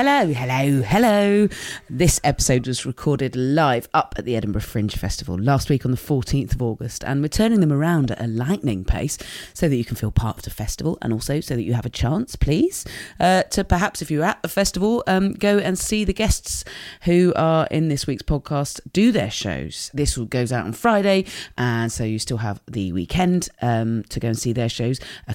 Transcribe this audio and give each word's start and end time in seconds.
Hello, 0.00 0.32
hello, 0.32 0.80
hello. 0.82 1.48
This 1.90 2.20
episode 2.22 2.68
was 2.68 2.86
recorded 2.86 3.34
live 3.34 3.88
up 3.92 4.14
at 4.16 4.24
the 4.24 4.36
Edinburgh 4.36 4.62
Fringe 4.62 4.94
Festival 4.94 5.36
last 5.36 5.68
week 5.68 5.84
on 5.84 5.90
the 5.90 5.96
14th 5.96 6.54
of 6.54 6.62
August, 6.62 7.02
and 7.02 7.20
we're 7.20 7.26
turning 7.26 7.58
them 7.58 7.72
around 7.72 8.12
at 8.12 8.20
a 8.22 8.28
lightning 8.28 8.84
pace 8.84 9.18
so 9.54 9.68
that 9.68 9.74
you 9.74 9.84
can 9.84 9.96
feel 9.96 10.12
part 10.12 10.36
of 10.36 10.44
the 10.44 10.50
festival 10.50 10.98
and 11.02 11.12
also 11.12 11.40
so 11.40 11.56
that 11.56 11.64
you 11.64 11.74
have 11.74 11.84
a 11.84 11.90
chance, 11.90 12.36
please, 12.36 12.84
uh, 13.18 13.42
to 13.42 13.64
perhaps, 13.64 14.00
if 14.00 14.08
you're 14.08 14.22
at 14.22 14.40
the 14.40 14.48
festival, 14.48 15.02
um, 15.08 15.32
go 15.32 15.58
and 15.58 15.76
see 15.76 16.04
the 16.04 16.12
guests 16.12 16.62
who 17.02 17.32
are 17.34 17.66
in 17.72 17.88
this 17.88 18.06
week's 18.06 18.22
podcast 18.22 18.80
do 18.92 19.10
their 19.10 19.32
shows. 19.32 19.90
This 19.92 20.16
goes 20.16 20.52
out 20.52 20.64
on 20.64 20.74
Friday, 20.74 21.24
and 21.56 21.90
so 21.90 22.04
you 22.04 22.20
still 22.20 22.36
have 22.36 22.60
the 22.68 22.92
weekend 22.92 23.48
um, 23.62 24.04
to 24.10 24.20
go 24.20 24.28
and 24.28 24.38
see 24.38 24.52
their 24.52 24.68
shows. 24.68 25.00
A 25.26 25.34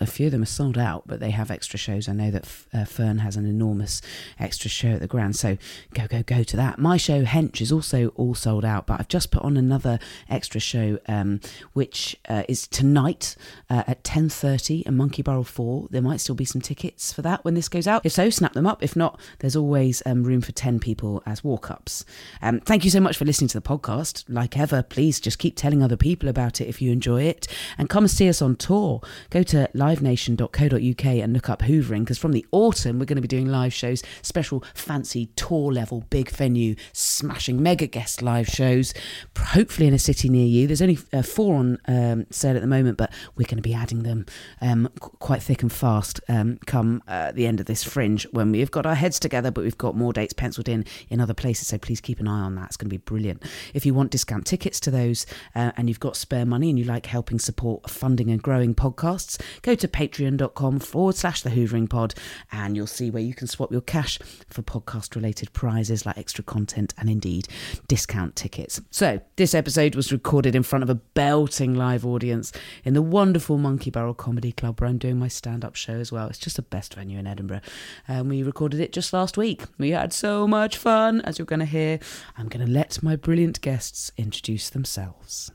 a 0.00 0.06
few 0.06 0.26
of 0.26 0.32
them 0.32 0.42
are 0.42 0.46
sold 0.46 0.78
out, 0.78 1.04
but 1.06 1.20
they 1.20 1.30
have 1.30 1.50
extra 1.50 1.78
shows. 1.78 2.08
I 2.08 2.12
know 2.12 2.30
that 2.30 2.44
uh, 2.72 2.84
Fern 2.84 3.18
has 3.18 3.36
an 3.36 3.46
enormous 3.46 4.02
extra 4.38 4.68
show 4.68 4.88
at 4.90 5.00
the 5.00 5.06
Grand, 5.06 5.36
so 5.36 5.56
go, 5.94 6.06
go, 6.06 6.22
go 6.22 6.42
to 6.42 6.56
that. 6.56 6.78
My 6.78 6.96
show, 6.96 7.24
Hench, 7.24 7.60
is 7.60 7.70
also 7.70 8.08
all 8.16 8.34
sold 8.34 8.64
out, 8.64 8.86
but 8.86 9.00
I've 9.00 9.08
just 9.08 9.30
put 9.30 9.42
on 9.42 9.56
another 9.56 9.98
extra 10.28 10.60
show, 10.60 10.98
um, 11.06 11.40
which 11.72 12.16
uh, 12.28 12.42
is 12.48 12.66
tonight 12.66 13.36
uh, 13.68 13.84
at 13.86 14.02
10.30 14.02 14.86
at 14.86 14.92
Monkey 14.92 15.22
Barrel 15.22 15.44
4. 15.44 15.88
There 15.90 16.02
might 16.02 16.20
still 16.20 16.34
be 16.34 16.44
some 16.44 16.60
tickets 16.60 17.12
for 17.12 17.22
that 17.22 17.44
when 17.44 17.54
this 17.54 17.68
goes 17.68 17.86
out. 17.86 18.04
If 18.04 18.12
so, 18.12 18.30
snap 18.30 18.54
them 18.54 18.66
up. 18.66 18.82
If 18.82 18.96
not, 18.96 19.20
there's 19.38 19.56
always 19.56 20.02
um, 20.06 20.24
room 20.24 20.40
for 20.40 20.52
10 20.52 20.80
people 20.80 21.22
as 21.26 21.44
walk-ups. 21.44 22.04
Um, 22.42 22.60
thank 22.60 22.84
you 22.84 22.90
so 22.90 23.00
much 23.00 23.16
for 23.16 23.24
listening 23.24 23.48
to 23.48 23.60
the 23.60 23.66
podcast. 23.66 24.24
Like 24.28 24.58
ever, 24.58 24.82
please 24.82 25.20
just 25.20 25.38
keep 25.38 25.56
telling 25.56 25.82
other 25.82 25.96
people 25.96 26.28
about 26.28 26.60
it 26.60 26.66
if 26.66 26.82
you 26.82 26.90
enjoy 26.90 27.22
it, 27.22 27.46
and 27.78 27.88
come 27.88 28.08
see 28.08 28.28
us 28.28 28.42
on 28.42 28.56
tour. 28.56 29.00
Go 29.30 29.42
to 29.44 29.59
livenation.co.uk 29.74 31.04
and 31.04 31.32
look 31.32 31.48
up 31.48 31.60
Hoovering 31.60 32.00
because 32.00 32.18
from 32.18 32.32
the 32.32 32.46
autumn 32.52 32.98
we're 32.98 33.04
going 33.04 33.16
to 33.16 33.22
be 33.22 33.28
doing 33.28 33.46
live 33.46 33.72
shows, 33.72 34.02
special 34.22 34.64
fancy 34.74 35.26
tour 35.36 35.72
level 35.72 36.04
big 36.10 36.30
venue 36.30 36.74
smashing 36.92 37.62
mega 37.62 37.86
guest 37.86 38.22
live 38.22 38.48
shows, 38.48 38.94
hopefully 39.38 39.86
in 39.86 39.94
a 39.94 39.98
city 39.98 40.28
near 40.28 40.46
you. 40.46 40.66
There's 40.66 40.82
only 40.82 40.98
uh, 41.12 41.22
four 41.22 41.56
on 41.56 41.78
um, 41.86 42.26
sale 42.30 42.56
at 42.56 42.62
the 42.62 42.68
moment, 42.68 42.98
but 42.98 43.12
we're 43.36 43.46
going 43.46 43.56
to 43.56 43.62
be 43.62 43.74
adding 43.74 44.02
them 44.02 44.26
um, 44.60 44.88
qu- 45.00 45.16
quite 45.18 45.42
thick 45.42 45.62
and 45.62 45.72
fast 45.72 46.20
um, 46.28 46.58
come 46.66 47.02
uh, 47.08 47.32
the 47.32 47.46
end 47.46 47.60
of 47.60 47.66
this 47.66 47.84
fringe 47.84 48.26
when 48.32 48.52
we've 48.52 48.70
got 48.70 48.86
our 48.86 48.94
heads 48.94 49.18
together, 49.18 49.50
but 49.50 49.64
we've 49.64 49.78
got 49.78 49.96
more 49.96 50.12
dates 50.12 50.32
penciled 50.32 50.68
in 50.68 50.84
in 51.08 51.20
other 51.20 51.34
places. 51.34 51.68
So 51.68 51.78
please 51.78 52.00
keep 52.00 52.20
an 52.20 52.28
eye 52.28 52.40
on 52.40 52.54
that. 52.56 52.66
It's 52.66 52.76
going 52.76 52.88
to 52.88 52.94
be 52.94 52.98
brilliant. 52.98 53.44
If 53.74 53.86
you 53.86 53.94
want 53.94 54.10
discount 54.10 54.46
tickets 54.46 54.80
to 54.80 54.90
those 54.90 55.26
uh, 55.54 55.72
and 55.76 55.88
you've 55.88 56.00
got 56.00 56.16
spare 56.16 56.46
money 56.46 56.70
and 56.70 56.78
you 56.78 56.84
like 56.84 57.06
helping 57.06 57.38
support 57.38 57.88
funding 57.88 58.30
and 58.30 58.42
growing 58.42 58.74
podcasts, 58.74 59.40
go 59.62 59.74
to 59.74 59.88
patreon.com 59.88 60.80
forward 60.80 61.16
slash 61.16 61.42
the 61.42 61.50
Hoovering 61.50 61.88
Pod 61.88 62.14
and 62.52 62.76
you'll 62.76 62.86
see 62.86 63.10
where 63.10 63.22
you 63.22 63.34
can 63.34 63.46
swap 63.46 63.72
your 63.72 63.80
cash 63.80 64.18
for 64.48 64.62
podcast 64.62 65.14
related 65.14 65.52
prizes 65.52 66.04
like 66.06 66.18
extra 66.18 66.44
content 66.44 66.94
and 66.98 67.08
indeed 67.08 67.48
discount 67.88 68.36
tickets. 68.36 68.80
So, 68.90 69.20
this 69.36 69.54
episode 69.54 69.94
was 69.94 70.12
recorded 70.12 70.54
in 70.54 70.62
front 70.62 70.82
of 70.82 70.90
a 70.90 70.94
belting 70.94 71.74
live 71.74 72.04
audience 72.06 72.52
in 72.84 72.94
the 72.94 73.02
wonderful 73.02 73.58
Monkey 73.58 73.90
Barrel 73.90 74.14
Comedy 74.14 74.52
Club 74.52 74.80
where 74.80 74.88
I'm 74.88 74.98
doing 74.98 75.18
my 75.18 75.28
stand 75.28 75.64
up 75.64 75.74
show 75.76 75.94
as 75.94 76.12
well. 76.12 76.28
It's 76.28 76.38
just 76.38 76.56
the 76.56 76.62
best 76.62 76.94
venue 76.94 77.18
in 77.18 77.26
Edinburgh. 77.26 77.60
And 78.08 78.28
we 78.28 78.42
recorded 78.42 78.80
it 78.80 78.92
just 78.92 79.12
last 79.12 79.36
week. 79.36 79.62
We 79.78 79.90
had 79.90 80.12
so 80.12 80.46
much 80.46 80.76
fun, 80.76 81.20
as 81.22 81.38
you're 81.38 81.46
going 81.46 81.60
to 81.60 81.66
hear. 81.66 81.98
I'm 82.36 82.48
going 82.48 82.64
to 82.64 82.70
let 82.70 83.02
my 83.02 83.16
brilliant 83.16 83.60
guests 83.60 84.12
introduce 84.16 84.70
themselves. 84.70 85.50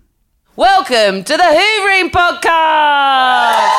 Welcome 0.58 1.26
to 1.26 1.36
the 1.36 1.44
Hoovering 1.44 2.12
Podcast! 2.12 3.76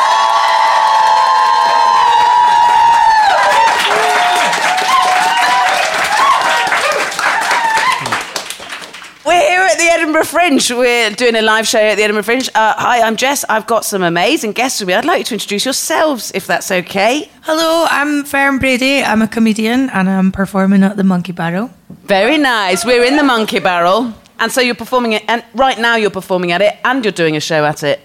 We're 9.25 9.41
here 9.41 9.63
at 9.63 9.79
the 9.79 9.89
Edinburgh 9.91 10.25
Fringe. 10.25 10.71
We're 10.71 11.11
doing 11.13 11.35
a 11.35 11.41
live 11.41 11.67
show 11.67 11.81
at 11.81 11.95
the 11.97 12.03
Edinburgh 12.03 12.25
Fringe. 12.25 12.51
Uh, 12.55 12.75
hi, 12.77 13.01
I'm 13.01 13.17
Jess. 13.17 13.47
I've 13.49 13.67
got 13.67 13.87
some 13.87 14.03
amazing 14.03 14.53
guests 14.53 14.79
with 14.79 14.89
me. 14.89 14.95
I'd 14.95 15.07
like 15.07 15.21
you 15.21 15.25
to 15.25 15.35
introduce 15.35 15.65
yourselves, 15.65 16.31
if 16.35 16.47
that's 16.47 16.71
okay. 16.71 17.31
Hello, 17.43 17.87
I'm 17.89 18.25
Fern 18.25 18.59
Brady. 18.59 19.03
I'm 19.03 19.23
a 19.23 19.29
comedian 19.29 19.89
and 19.89 20.11
I'm 20.11 20.31
performing 20.31 20.83
at 20.83 20.99
the 20.99 21.05
Monkey 21.05 21.33
Barrel. 21.33 21.71
Very 22.05 22.37
nice. 22.37 22.85
We're 22.85 23.03
in 23.03 23.17
the 23.17 23.25
Monkey 23.25 23.61
Barrel. 23.61 24.13
And 24.39 24.53
so 24.53 24.61
you're 24.61 24.75
performing 24.75 25.13
it, 25.13 25.25
and 25.29 25.45
right 25.55 25.79
now 25.79 25.97
you're 25.97 26.11
performing 26.11 26.53
at 26.53 26.63
it, 26.63 26.77
and 26.85 27.05
you're 27.05 27.13
doing 27.13 27.37
a 27.37 27.41
show 27.41 27.65
at 27.65 27.83
it. 27.83 28.01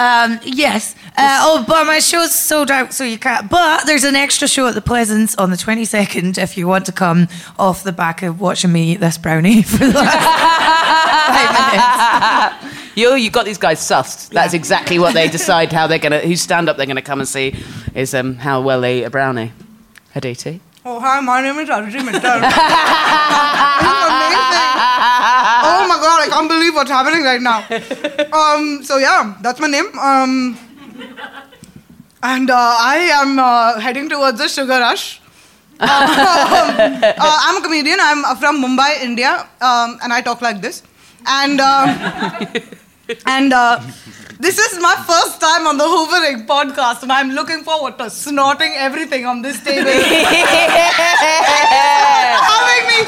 Um, 0.00 0.40
yes. 0.42 0.94
Uh, 1.16 1.38
oh, 1.42 1.64
but 1.68 1.84
my 1.84 1.98
show's 1.98 2.34
sold 2.34 2.70
out, 2.70 2.94
so 2.94 3.04
you 3.04 3.18
can't. 3.18 3.50
But 3.50 3.84
there's 3.84 4.04
an 4.04 4.16
extra 4.16 4.48
show 4.48 4.66
at 4.66 4.74
the 4.74 4.80
Pleasance 4.80 5.34
on 5.36 5.50
the 5.50 5.56
22nd 5.56 6.38
if 6.38 6.56
you 6.56 6.66
want 6.66 6.86
to 6.86 6.92
come 6.92 7.28
off 7.58 7.82
the 7.82 7.92
back 7.92 8.22
of 8.22 8.40
watching 8.40 8.72
me 8.72 8.92
eat 8.92 9.00
this 9.00 9.18
brownie 9.18 9.62
for 9.66 9.84
the 9.84 9.92
last 9.92 10.16
five 12.62 12.62
minutes. 12.62 12.96
You, 12.96 13.14
you 13.14 13.30
got 13.30 13.44
these 13.44 13.58
guys 13.58 13.78
sussed. 13.78 14.30
That's 14.30 14.54
exactly 14.54 14.98
what 14.98 15.12
they 15.12 15.28
decide 15.28 15.70
how 15.70 15.86
they're 15.86 15.98
gonna, 15.98 16.20
whose 16.20 16.40
stand 16.40 16.70
up 16.70 16.78
they're 16.78 16.86
gonna 16.86 17.02
come 17.02 17.20
and 17.20 17.28
see, 17.28 17.54
is 17.94 18.14
um, 18.14 18.36
how 18.36 18.62
well 18.62 18.80
they 18.80 19.00
eat 19.00 19.04
a 19.04 19.10
brownie. 19.10 19.52
Aditi. 20.14 20.60
Oh, 20.84 20.98
hi, 20.98 21.20
my 21.20 21.42
name 21.42 21.58
is 21.58 21.68
Aditi 21.68 21.98
Mittal. 21.98 22.40
this 22.40 22.56
amazing. 24.08 24.69
God, 26.20 26.28
I 26.28 26.36
can't 26.36 26.48
believe 26.48 26.74
what's 26.74 26.90
happening 26.90 27.22
right 27.24 27.40
now. 27.40 27.64
Um, 28.32 28.82
so 28.84 28.98
yeah, 28.98 29.36
that's 29.42 29.60
my 29.60 29.66
name. 29.66 29.98
Um, 29.98 30.58
and 32.22 32.50
uh, 32.50 32.54
I 32.78 32.96
am 33.22 33.38
uh, 33.38 33.80
heading 33.80 34.08
towards 34.08 34.38
the 34.38 34.48
sugar 34.48 34.78
rush. 34.78 35.20
Um, 35.80 35.88
uh, 35.88 37.38
I'm 37.46 37.56
a 37.56 37.62
comedian. 37.62 37.98
I'm 38.02 38.22
uh, 38.24 38.34
from 38.34 38.62
Mumbai, 38.62 39.02
India, 39.02 39.48
um, 39.62 39.98
and 40.02 40.12
I 40.12 40.20
talk 40.20 40.42
like 40.42 40.60
this. 40.60 40.82
And 41.26 41.58
um, 41.58 41.88
and 43.26 43.52
uh, 43.52 43.80
this 44.38 44.58
is 44.58 44.80
my 44.80 44.94
first 45.06 45.40
time 45.40 45.66
on 45.66 45.76
the 45.76 45.84
Hoovering 45.84 46.46
podcast, 46.46 47.02
and 47.02 47.12
I'm 47.12 47.30
looking 47.30 47.62
forward 47.62 47.98
to 47.98 48.08
snorting 48.10 48.72
everything 48.76 49.26
on 49.26 49.42
this 49.42 49.62
table. 49.62 49.90
Having 49.90 50.04
me 52.88 53.00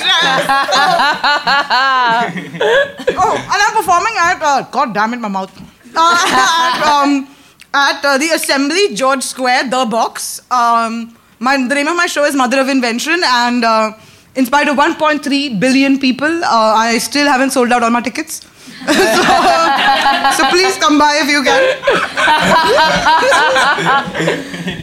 oh, 3.16 3.34
and 3.52 3.60
I'm 3.64 3.74
performing 3.76 4.14
at 4.18 4.42
uh, 4.42 4.62
God 4.70 4.94
damn 4.94 5.14
it, 5.14 5.20
my 5.20 5.28
mouth. 5.28 5.52
Uh, 5.94 6.16
at 6.76 6.86
um, 6.86 7.28
at 7.74 8.04
uh, 8.04 8.18
the 8.18 8.28
Assembly, 8.34 8.94
George 8.94 9.22
Square, 9.22 9.70
The 9.70 9.86
Box. 9.86 10.40
Um, 10.50 11.16
my 11.38 11.56
the 11.56 11.74
name 11.74 11.88
of 11.88 11.96
my 11.96 12.06
show 12.06 12.24
is 12.24 12.34
Mother 12.34 12.60
of 12.60 12.68
Invention, 12.68 13.20
and 13.24 13.64
uh, 13.64 13.92
in 14.34 14.46
spite 14.46 14.68
of 14.68 14.76
1.3 14.76 15.60
billion 15.60 15.98
people, 15.98 16.44
uh, 16.44 16.74
I 16.76 16.98
still 16.98 17.26
haven't 17.26 17.50
sold 17.50 17.72
out 17.72 17.82
all 17.82 17.90
my 17.90 18.00
tickets. 18.00 18.46
So, 18.86 19.22
so 20.36 20.48
please 20.50 20.76
come 20.78 20.98
by 20.98 21.20
if 21.22 21.28
you 21.28 21.42
can. 21.42 21.62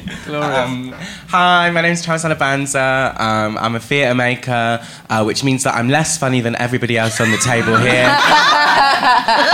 Um, 0.30 0.94
hi, 1.30 1.70
my 1.70 1.81
name 1.81 1.94
is 1.94 2.04
Charles 2.04 2.24
Alabanza. 2.24 3.20
Um, 3.20 3.56
I'm 3.60 3.76
a 3.76 3.80
theatre 3.80 4.16
maker, 4.16 4.84
uh, 5.10 5.24
which 5.24 5.44
means 5.44 5.64
that 5.64 5.76
I'm 5.76 5.88
less 5.88 6.18
funny 6.18 6.42
than 6.42 6.56
everybody 6.56 6.98
else 6.98 7.22
on 7.22 7.30
the 7.30 7.38
table 7.38 7.78
here. 7.78 8.08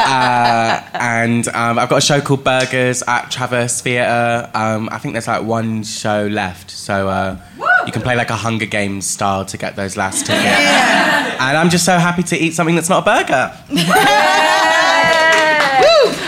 uh, 0.05 0.81
and 0.93 1.45
um, 1.49 1.77
I've 1.77 1.89
got 1.89 1.97
a 1.97 2.01
show 2.01 2.21
called 2.21 2.45
Burgers 2.45 3.03
at 3.07 3.29
Traverse 3.29 3.81
Theatre. 3.81 4.49
Um, 4.53 4.87
I 4.89 4.99
think 4.99 5.15
there's 5.15 5.27
like 5.27 5.43
one 5.43 5.83
show 5.83 6.27
left, 6.27 6.71
so 6.71 7.09
uh, 7.09 7.37
you 7.85 7.91
can 7.91 8.01
play 8.01 8.15
like 8.15 8.29
a 8.29 8.37
Hunger 8.37 8.65
Games 8.65 9.05
style 9.05 9.43
to 9.45 9.57
get 9.57 9.75
those 9.75 9.97
last 9.97 10.25
tickets. 10.25 10.45
And 10.45 11.57
I'm 11.57 11.69
just 11.69 11.83
so 11.83 11.97
happy 11.97 12.23
to 12.23 12.37
eat 12.37 12.53
something 12.53 12.75
that's 12.75 12.89
not 12.89 13.05
a 13.05 13.05
burger. 13.05 13.51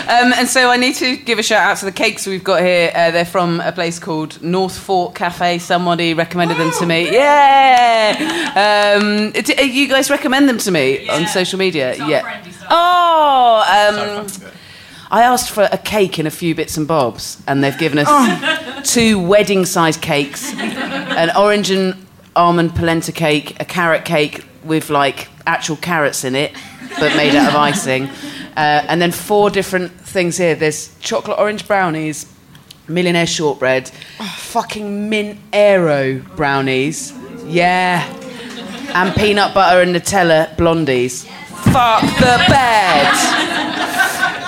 Um, 0.08 0.32
and 0.32 0.48
so 0.48 0.70
I 0.70 0.78
need 0.78 0.94
to 0.96 1.16
give 1.18 1.38
a 1.38 1.42
shout 1.42 1.62
out 1.70 1.76
to 1.78 1.84
the 1.84 1.92
cakes 1.92 2.26
we've 2.26 2.42
got 2.42 2.62
here. 2.62 2.90
Uh, 2.94 3.10
they're 3.10 3.26
from 3.26 3.60
a 3.60 3.72
place 3.72 3.98
called 3.98 4.40
North 4.42 4.76
Fork 4.78 5.14
Cafe. 5.14 5.58
Somebody 5.58 6.14
recommended 6.14 6.56
them 6.56 6.72
to 6.78 6.86
me. 6.86 7.12
Yeah. 7.12 8.96
Um, 8.98 9.32
d- 9.32 9.54
uh, 9.54 9.62
you 9.62 9.86
guys 9.86 10.08
recommend 10.10 10.48
them 10.48 10.56
to 10.58 10.70
me 10.70 11.08
on 11.10 11.26
social 11.26 11.58
media? 11.58 11.94
yeah. 12.06 12.42
Oh. 12.70 14.18
Um, 14.24 14.26
I 15.10 15.22
asked 15.22 15.50
for 15.50 15.68
a 15.70 15.78
cake 15.78 16.18
in 16.18 16.26
a 16.26 16.30
few 16.30 16.54
bits 16.54 16.76
and 16.76 16.86
bobs, 16.86 17.42
and 17.46 17.62
they've 17.64 17.78
given 17.78 17.98
us 18.04 18.08
two 18.92 19.18
wedding-sized 19.18 20.00
cakes, 20.02 20.52
an 20.54 21.34
orange 21.36 21.70
and 21.70 22.06
almond 22.36 22.74
polenta 22.74 23.12
cake, 23.12 23.56
a 23.60 23.64
carrot 23.64 24.04
cake 24.04 24.44
with 24.64 24.90
like 24.90 25.28
actual 25.46 25.76
carrots 25.76 26.24
in 26.24 26.34
it, 26.34 26.52
but 27.00 27.16
made 27.16 27.34
out 27.34 27.48
of 27.48 27.54
icing, 27.56 28.04
uh, 28.56 28.84
and 28.88 29.00
then 29.00 29.10
four 29.10 29.48
different 29.48 29.92
things 30.08 30.36
here. 30.36 30.54
There's 30.54 30.96
chocolate 30.98 31.38
orange 31.38 31.66
brownies, 31.66 32.32
millionaire 32.88 33.26
shortbread, 33.26 33.88
fucking 33.88 35.08
mint 35.08 35.38
aero 35.52 36.20
brownies, 36.36 37.12
yeah, 37.44 38.06
and 38.94 39.14
peanut 39.14 39.54
butter 39.54 39.82
and 39.82 39.94
Nutella 39.94 40.54
blondies. 40.56 41.26
Fuck 41.72 42.02
the 42.18 42.44
bed. 42.48 43.14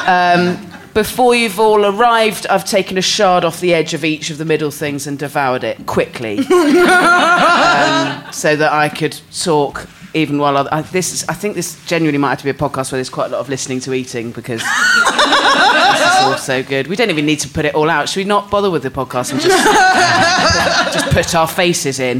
Um, 0.06 0.66
before 0.94 1.34
you've 1.34 1.60
all 1.60 1.86
arrived, 1.86 2.46
I've 2.48 2.64
taken 2.64 2.98
a 2.98 3.02
shard 3.02 3.44
off 3.44 3.60
the 3.60 3.72
edge 3.74 3.94
of 3.94 4.04
each 4.04 4.30
of 4.30 4.38
the 4.38 4.44
middle 4.44 4.70
things 4.70 5.06
and 5.06 5.18
devoured 5.18 5.62
it 5.62 5.86
quickly, 5.86 6.38
um, 6.38 6.46
so 8.32 8.56
that 8.56 8.70
I 8.72 8.88
could 8.88 9.18
talk 9.32 9.88
even 10.14 10.38
while 10.38 10.56
I, 10.56 10.78
I, 10.78 10.82
this. 10.82 11.12
Is, 11.12 11.28
I 11.28 11.34
think 11.34 11.54
this 11.54 11.82
genuinely 11.86 12.18
might 12.18 12.30
have 12.30 12.38
to 12.38 12.44
be 12.44 12.50
a 12.50 12.54
podcast 12.54 12.92
where 12.92 12.98
there's 12.98 13.10
quite 13.10 13.26
a 13.26 13.28
lot 13.30 13.40
of 13.40 13.48
listening 13.48 13.80
to 13.80 13.92
eating 13.94 14.32
because 14.32 14.60
this 15.10 16.00
is 16.00 16.16
all 16.22 16.36
so 16.36 16.62
good. 16.62 16.86
We 16.86 16.96
don't 16.96 17.10
even 17.10 17.26
need 17.26 17.40
to 17.40 17.48
put 17.48 17.64
it 17.64 17.74
all 17.74 17.88
out. 17.90 18.08
Should 18.08 18.20
we 18.20 18.24
not 18.24 18.50
bother 18.50 18.70
with 18.70 18.82
the 18.82 18.90
podcast 18.90 19.32
and 19.32 19.40
just 19.40 19.64
just 20.94 21.10
put 21.14 21.34
our 21.34 21.46
faces 21.48 22.00
in? 22.00 22.18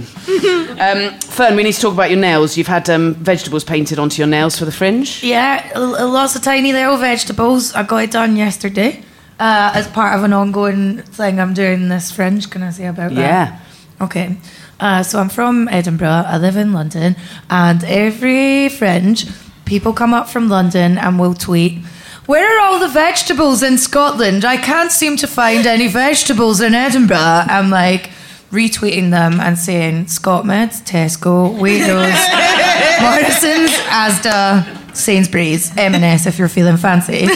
Um, 0.81 1.19
Fern, 1.21 1.57
we 1.57 1.63
need 1.63 1.73
to 1.75 1.81
talk 1.81 1.95
about 1.95 2.11
your 2.11 2.19
nails. 2.21 2.57
You've 2.57 2.67
had 2.67 2.89
um, 2.89 3.15
vegetables 3.15 3.65
painted 3.65 3.99
onto 3.99 4.19
your 4.21 4.29
nails 4.29 4.59
for 4.59 4.65
the 4.65 4.73
fringe. 4.73 5.23
Yeah, 5.23 5.71
l- 5.75 5.97
l- 5.97 6.11
lots 6.11 6.37
of 6.37 6.43
tiny 6.43 6.73
little 6.73 6.97
vegetables. 6.97 7.75
I 7.75 7.83
got 7.83 7.99
it 8.05 8.11
done 8.11 8.37
yesterday 8.37 9.03
uh, 9.39 9.73
as 9.75 9.89
part 9.89 10.17
of 10.19 10.25
an 10.25 10.33
ongoing 10.33 10.99
thing 11.03 11.39
I'm 11.41 11.55
doing 11.55 11.89
this 11.89 12.11
fringe. 12.11 12.49
Can 12.51 12.63
I 12.63 12.71
say 12.71 12.87
about 12.87 13.15
that? 13.15 13.21
Yeah. 13.21 13.59
Okay. 14.01 14.37
Uh, 14.79 15.03
so 15.03 15.19
I'm 15.19 15.29
from 15.29 15.69
Edinburgh. 15.69 16.25
I 16.27 16.39
live 16.39 16.57
in 16.57 16.73
London, 16.73 17.17
and 17.51 17.85
every 17.85 18.69
fringe, 18.71 19.27
people 19.67 19.93
come 19.93 20.15
up 20.15 20.29
from 20.29 20.49
London 20.49 20.97
and 20.97 21.19
will 21.19 21.35
tweet. 21.35 21.85
Where 22.27 22.47
are 22.59 22.67
all 22.67 22.79
the 22.79 22.89
vegetables 22.89 23.63
in 23.63 23.77
Scotland? 23.77 24.45
I 24.45 24.57
can't 24.57 24.93
seem 24.93 25.17
to 25.19 25.27
find 25.27 25.67
any 25.67 25.89
vegetables 25.89 26.61
in 26.61 26.75
Edinburgh. 26.75 27.17
I'm 27.19 27.71
like 27.71 28.11
retweeting 28.51 29.11
them 29.11 29.41
and 29.41 29.59
saying 29.59 30.07
Scotmids, 30.07 30.83
Tesco, 30.83 31.55
Waitrose, 31.59 33.01
Morrison's, 33.03 33.71
Asda, 33.89 34.97
Sainsbury's, 34.97 35.77
M&S 35.77 36.27
if 36.27 36.39
you're 36.39 36.49
feeling 36.49 36.77
fancy. 36.77 37.27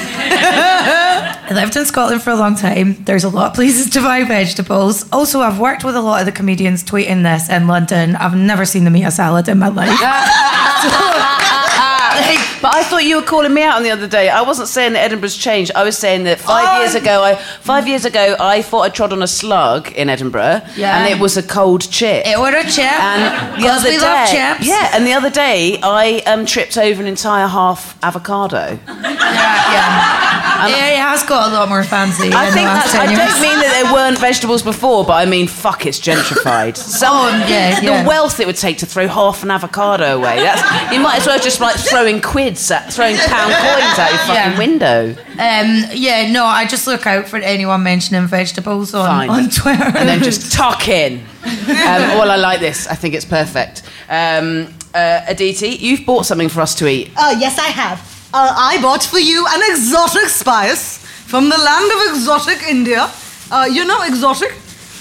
I 1.47 1.53
lived 1.53 1.77
in 1.77 1.85
Scotland 1.85 2.23
for 2.23 2.31
a 2.31 2.37
long 2.37 2.55
time. 2.55 2.95
There's 3.05 3.25
a 3.25 3.29
lot 3.29 3.49
of 3.49 3.55
places 3.55 3.91
to 3.91 4.01
buy 4.01 4.25
vegetables. 4.25 5.07
Also, 5.13 5.41
I've 5.41 5.61
worked 5.61 5.85
with 5.85 5.95
a 5.95 6.01
lot 6.01 6.21
of 6.21 6.27
the 6.27 6.33
comedians 6.33 6.83
tweeting 6.83 7.23
this 7.23 7.51
in 7.51 7.67
London. 7.67 8.17
I've 8.17 8.35
never 8.35 8.65
seen 8.65 8.85
them 8.85 8.97
eat 8.97 9.05
a 9.05 9.11
salad 9.11 9.49
in 9.49 9.59
my 9.59 9.69
life. 9.69 9.91
But 12.65 12.75
I 12.75 12.83
thought 12.83 13.05
you 13.05 13.17
were 13.17 13.23
calling 13.27 13.53
me 13.53 13.63
out 13.63 13.77
on 13.77 13.83
the 13.83 13.91
other 13.91 14.07
day. 14.07 14.31
I 14.31 14.41
wasn't 14.41 14.69
saying 14.69 14.95
that 14.95 15.01
Edinburgh's 15.01 15.37
changed. 15.37 15.71
I 15.75 15.85
was 15.85 15.99
saying 15.99 16.25
that 16.25 16.41
five 16.41 16.81
years 16.81 16.95
ago, 16.95 17.23
I 17.23 17.35
five 17.35 17.87
years 17.87 18.07
ago, 18.07 18.37
I 18.41 18.63
thought 18.63 18.81
I 18.81 18.89
trod 18.89 19.13
on 19.13 19.23
a 19.23 19.27
slug 19.27 19.93
in 19.93 20.09
Edinburgh, 20.09 20.63
Yeah. 20.75 20.97
and 20.97 21.13
it 21.13 21.21
was 21.21 21.37
a 21.37 21.43
cold 21.43 21.83
chip. 21.91 22.27
It 22.27 22.39
was 22.39 22.55
a 22.55 22.65
chip. 22.65 22.91
and 22.91 23.63
the 23.63 23.69
other 23.69 23.85
we 23.91 23.97
day, 23.99 24.01
love 24.03 24.29
chips. 24.31 24.67
yeah, 24.67 24.93
and 24.97 25.07
the 25.07 25.13
other 25.13 25.29
day, 25.29 25.79
I 25.83 26.23
um, 26.25 26.47
tripped 26.47 26.79
over 26.79 27.03
an 27.03 27.07
entire 27.07 27.49
half 27.49 27.99
avocado. 28.03 28.79
Yeah, 29.35 29.73
yeah. 29.73 30.69
Yeah, 30.69 30.89
it 30.93 30.99
has 30.99 31.23
got 31.25 31.51
a 31.51 31.55
lot 31.55 31.69
more 31.69 31.83
fancy. 31.85 32.31
I 32.33 32.51
think 32.51 32.67
that's. 32.69 32.95
I 32.95 33.07
don't 33.07 33.41
mean 33.43 33.59
that 33.61 33.83
there 33.83 33.93
weren't 33.93 34.19
vegetables 34.19 34.63
before, 34.63 35.05
but 35.05 35.15
I 35.15 35.27
mean, 35.27 35.47
fuck, 35.49 35.85
it's 35.85 35.99
gentrified. 36.01 36.77
So 36.95 37.07
Oh, 37.11 37.29
yeah, 37.49 37.81
the 37.81 37.87
yeah. 37.87 38.07
wealth 38.07 38.41
it 38.41 38.47
would 38.47 38.57
take 38.57 38.79
to 38.79 38.87
throw 38.87 39.07
half 39.09 39.43
an 39.43 39.51
avocado 39.51 40.17
away. 40.17 40.37
That's 40.37 40.93
you 40.95 41.01
might 41.01 41.19
as 41.21 41.27
well 41.27 41.39
just 41.41 41.61
like 41.61 41.77
throwing 41.77 42.21
quids, 42.55 42.71
at, 42.71 42.93
throwing 42.93 43.17
pound 43.17 43.53
coins 43.65 43.99
out 43.99 44.11
your 44.11 44.19
fucking 44.21 44.35
Yeah. 44.35 44.59
window. 44.59 45.11
Um, 45.33 45.91
yeah, 45.93 46.31
no, 46.31 46.45
I 46.45 46.67
just 46.67 46.87
look 46.87 47.07
out 47.07 47.29
for 47.29 47.37
anyone 47.39 47.83
mentioning 47.83 48.27
vegetables 48.27 48.95
on, 48.95 49.07
Fine. 49.07 49.31
on 49.31 49.51
Twitter. 49.51 49.85
and 49.99 50.09
then 50.09 50.23
just 50.23 50.53
tuck 50.61 50.89
in. 50.89 51.21
Um, 51.45 51.67
well, 51.69 52.31
I 52.31 52.37
like 52.37 52.61
this. 52.61 52.87
I 52.87 52.95
think 52.95 53.15
it's 53.15 53.25
perfect. 53.25 53.83
Um, 54.09 54.73
uh, 54.95 55.21
Aditi, 55.27 55.69
you've 55.69 56.07
bought 56.07 56.25
something 56.27 56.49
for 56.49 56.61
us 56.61 56.75
to 56.77 56.87
eat. 56.89 57.11
Uh, 57.17 57.35
yes, 57.39 57.59
I 57.59 57.67
have. 57.69 57.99
Uh, 58.33 58.53
I 58.57 58.81
bought 58.83 59.03
for 59.05 59.19
you 59.19 59.45
an 59.49 59.61
exotic 59.71 60.29
spice 60.29 60.99
from 60.99 61.49
the 61.49 61.57
land 61.59 61.93
of 61.93 62.15
exotic 62.17 62.63
India. 62.69 63.11
Uh, 63.51 63.69
you 63.71 63.85
know 63.85 64.03
exotic? 64.03 64.53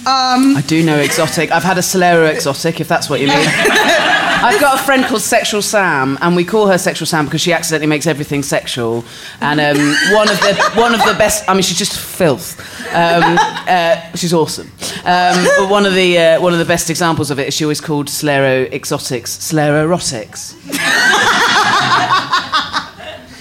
Um, 0.05 0.57
I 0.57 0.63
do 0.67 0.83
know 0.83 0.98
exotic. 0.98 1.51
I've 1.51 1.63
had 1.63 1.77
a 1.77 1.81
Solero 1.81 2.29
exotic, 2.29 2.81
if 2.81 2.89
that's 2.89 3.10
what 3.10 3.22
you 3.22 3.27
mean. 3.27 3.38
I've 4.45 4.60
got 4.60 4.77
a 4.81 4.83
friend 4.83 5.05
called 5.05 5.22
Sexual 5.22 5.62
Sam, 5.62 6.17
and 6.19 6.36
we 6.36 6.43
call 6.43 6.67
her 6.67 6.77
Sexual 6.77 7.05
Sam 7.05 7.24
because 7.24 7.39
she 7.39 7.53
accidentally 7.53 7.88
makes 7.88 8.05
everything 8.05 8.43
sexual. 8.43 9.05
And 9.39 9.62
um, 9.62 9.77
one 10.13 10.29
of 10.29 10.38
the 10.41 10.72
one 10.75 10.93
of 10.93 11.00
the 11.05 11.15
best. 11.17 11.50
I 11.50 11.53
mean, 11.53 11.63
she's 11.63 11.77
just 11.77 11.98
filth. 11.98 12.60
Um, 12.93 13.38
uh, 13.39 14.13
she's 14.15 14.33
awesome. 14.33 14.69
Um, 15.05 15.45
but 15.57 15.69
one 15.69 15.86
of 15.86 15.93
the 15.93 16.17
uh, 16.17 16.41
one 16.41 16.51
of 16.51 16.60
the 16.60 16.65
best 16.65 16.89
examples 16.89 17.31
of 17.31 17.39
it 17.39 17.48
is 17.48 17.53
she 17.53 17.63
always 17.63 17.79
called 17.79 18.07
Solero 18.07 18.69
exotics 18.74 19.38
Solero 19.38 19.86
erotics. 19.88 20.55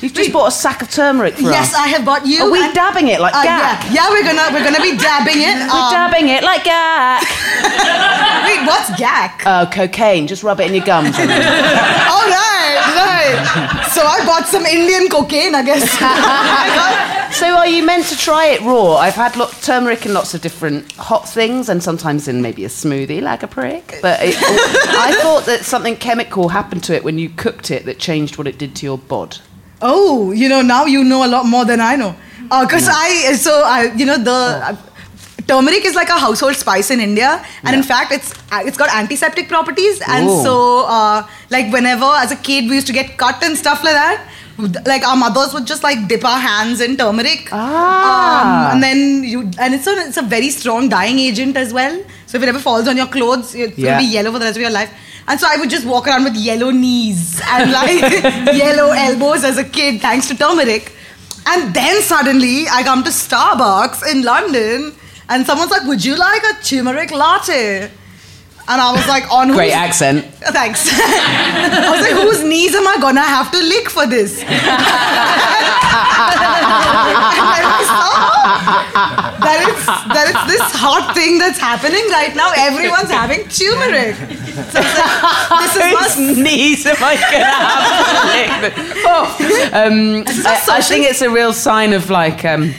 You've 0.02 0.12
just 0.14 0.32
bought 0.32 0.49
a 0.49 0.50
sack 0.50 0.82
of 0.82 0.90
turmeric 0.90 1.35
for 1.35 1.42
yes, 1.42 1.73
us. 1.73 1.78
I 1.78 1.87
have 1.88 2.04
bought 2.04 2.26
you. 2.26 2.42
Are 2.42 2.50
we 2.50 2.62
and- 2.62 2.75
dabbing 2.75 3.06
it 3.09 3.21
like 3.21 3.35
Uh, 3.35 3.42
yeah, 3.44 3.92
yeah, 3.92 4.11
we're 4.11 4.25
gonna 4.25 4.50
we're 4.52 4.64
gonna 4.64 4.82
be 4.82 4.97
dabbing 4.99 5.38
it. 5.38 5.54
We're 5.71 5.78
Um, 5.78 5.92
dabbing 5.92 6.28
it 6.28 6.42
like 6.42 6.64
gack. 6.64 7.23
Wait, 8.44 8.66
what's 8.66 8.90
gack? 8.99 9.42
Oh, 9.47 9.68
cocaine. 9.73 10.26
Just 10.26 10.42
rub 10.42 10.59
it 10.61 10.66
in 10.66 10.75
your 10.75 10.85
gums. 10.85 11.16
All 11.18 11.25
right, 11.26 12.76
right. 12.99 13.88
So 13.92 14.02
I 14.04 14.25
bought 14.26 14.47
some 14.49 14.66
Indian 14.66 15.09
cocaine, 15.09 15.54
I 15.54 15.62
guess. 15.62 15.87
So 17.32 17.47
are 17.56 17.66
you 17.66 17.82
meant 17.85 18.04
to 18.09 18.16
try 18.16 18.49
it 18.49 18.61
raw? 18.61 18.97
I've 18.97 19.14
had 19.14 19.37
lot, 19.37 19.52
turmeric 19.62 20.04
in 20.04 20.12
lots 20.12 20.35
of 20.35 20.42
different 20.42 20.92
hot 20.92 21.26
things, 21.26 21.71
and 21.71 21.82
sometimes 21.82 22.28
in 22.28 22.42
maybe 22.42 22.62
a 22.66 22.68
smoothie, 22.68 23.23
like 23.23 23.42
a 23.42 23.47
prick. 23.49 24.00
But 24.02 24.21
it, 24.23 24.37
I 24.37 25.18
thought 25.23 25.47
that 25.47 25.64
something 25.64 25.97
chemical 25.97 26.50
happened 26.50 26.85
to 26.85 26.94
it 26.94 27.04
when 27.04 27.16
you 27.18 27.30
cooked 27.30 27.71
it 27.71 27.87
that 27.87 27.99
changed 27.99 28.37
what 28.37 28.47
it 28.47 28.59
did 28.59 28.76
to 28.76 28.87
your 28.87 28.99
bod. 28.99 29.38
Oh, 29.82 30.30
you 30.32 30.48
know, 30.48 30.62
now 30.62 30.84
you 30.86 31.02
know 31.04 31.24
a 31.26 31.28
lot 31.28 31.44
more 31.46 31.64
than 31.64 31.80
I 31.80 31.96
know. 31.96 32.14
Because 32.60 32.88
I, 32.88 33.32
so 33.34 33.62
I, 33.64 33.92
you 33.96 34.06
know, 34.06 34.16
the. 34.18 34.30
uh, 34.32 34.76
Turmeric 35.48 35.84
is 35.84 35.96
like 35.96 36.08
a 36.08 36.18
household 36.18 36.54
spice 36.54 36.90
in 36.92 37.00
India, 37.00 37.44
and 37.64 37.74
in 37.74 37.82
fact, 37.82 38.12
it's 38.12 38.32
uh, 38.52 38.62
it's 38.64 38.76
got 38.78 38.94
antiseptic 38.94 39.48
properties. 39.48 40.00
And 40.06 40.28
Ooh. 40.28 40.42
so, 40.42 40.84
uh, 40.86 41.26
like 41.50 41.72
whenever 41.72 42.04
as 42.04 42.30
a 42.30 42.36
kid 42.36 42.68
we 42.70 42.76
used 42.76 42.86
to 42.86 42.92
get 42.92 43.18
cut 43.18 43.42
and 43.42 43.58
stuff 43.58 43.82
like 43.82 43.92
that, 43.94 44.24
like 44.86 45.02
our 45.06 45.16
mothers 45.16 45.52
would 45.52 45.66
just 45.66 45.82
like 45.82 46.06
dip 46.06 46.24
our 46.24 46.38
hands 46.38 46.80
in 46.80 46.96
turmeric. 46.96 47.48
Ah. 47.50 48.70
Um, 48.70 48.72
and 48.74 48.82
then 48.84 49.24
you 49.24 49.40
and 49.58 49.74
it's 49.74 49.86
a 49.88 49.94
it's 50.06 50.16
a 50.16 50.22
very 50.22 50.48
strong 50.50 50.88
dyeing 50.88 51.18
agent 51.18 51.56
as 51.56 51.72
well. 51.74 52.00
So 52.26 52.38
if 52.38 52.44
it 52.44 52.48
ever 52.48 52.60
falls 52.60 52.86
on 52.86 52.96
your 52.96 53.08
clothes, 53.08 53.52
it's 53.56 53.76
Yeah. 53.76 53.90
gonna 53.96 54.02
be 54.06 54.12
yellow 54.12 54.30
for 54.30 54.38
the 54.38 54.44
rest 54.44 54.56
of 54.56 54.62
your 54.62 54.70
life. 54.70 54.90
And 55.29 55.38
so 55.38 55.47
I 55.49 55.57
would 55.57 55.71
just 55.71 55.87
walk 55.87 56.07
around 56.09 56.25
with 56.25 56.37
yellow 56.37 56.71
knees 56.71 57.41
and 57.49 57.71
like 57.73 58.00
yellow 58.55 58.91
elbows 58.93 59.45
as 59.45 59.57
a 59.59 59.64
kid, 59.64 60.00
thanks 60.00 60.29
to 60.29 60.37
turmeric. 60.37 60.93
And 61.47 61.75
then 61.75 62.02
suddenly 62.02 62.67
I 62.69 62.83
come 62.83 63.02
to 63.05 63.11
Starbucks 63.11 64.02
in 64.11 64.23
London, 64.23 64.95
and 65.29 65.47
someone's 65.47 65.71
like, 65.71 65.85
"Would 65.85 66.05
you 66.05 66.17
like 66.17 66.43
a 66.45 66.55
turmeric 66.62 67.11
latte?" 67.11 67.91
And 68.69 68.81
I 68.81 68.93
was 68.93 69.07
like, 69.09 69.31
"On 69.33 69.49
Great 69.52 69.73
accent. 69.73 70.25
Thanks. 70.59 70.87
I 70.93 71.88
was 71.91 72.00
like, 72.00 72.12
whose 72.12 72.45
knees 72.45 72.75
am 72.75 72.87
I 72.87 72.97
gonna 73.00 73.23
have 73.23 73.50
to 73.50 73.59
lick 73.59 73.88
for 73.91 74.07
this? 74.07 74.38
and 74.41 74.49
then 77.59 77.64
I 77.67 77.83
saw 77.91 78.31
that 78.42 79.58
it's, 79.68 79.87
that 79.87 80.26
it's 80.28 80.52
this 80.52 80.62
hot 80.75 81.14
thing 81.14 81.38
that's 81.38 81.58
happening 81.58 82.04
right 82.11 82.34
now. 82.34 82.52
Everyone's 82.56 83.11
having 83.11 83.46
turmeric. 83.49 84.16
So 84.72 84.80
like, 84.80 85.62
this 85.62 85.76
is 85.76 86.37
my 86.37 86.42
knees 86.42 86.87
am 86.87 86.96
I 87.00 87.14
gonna 87.16 87.44
have? 87.44 88.72
Oh, 89.04 89.25
um, 89.72 90.25
I, 90.46 90.78
I 90.78 90.80
think 90.80 91.06
it's 91.06 91.22
a 91.22 91.30
real 91.30 91.52
sign 91.52 91.92
of 91.92 92.11
like 92.11 92.44
um, 92.44 92.75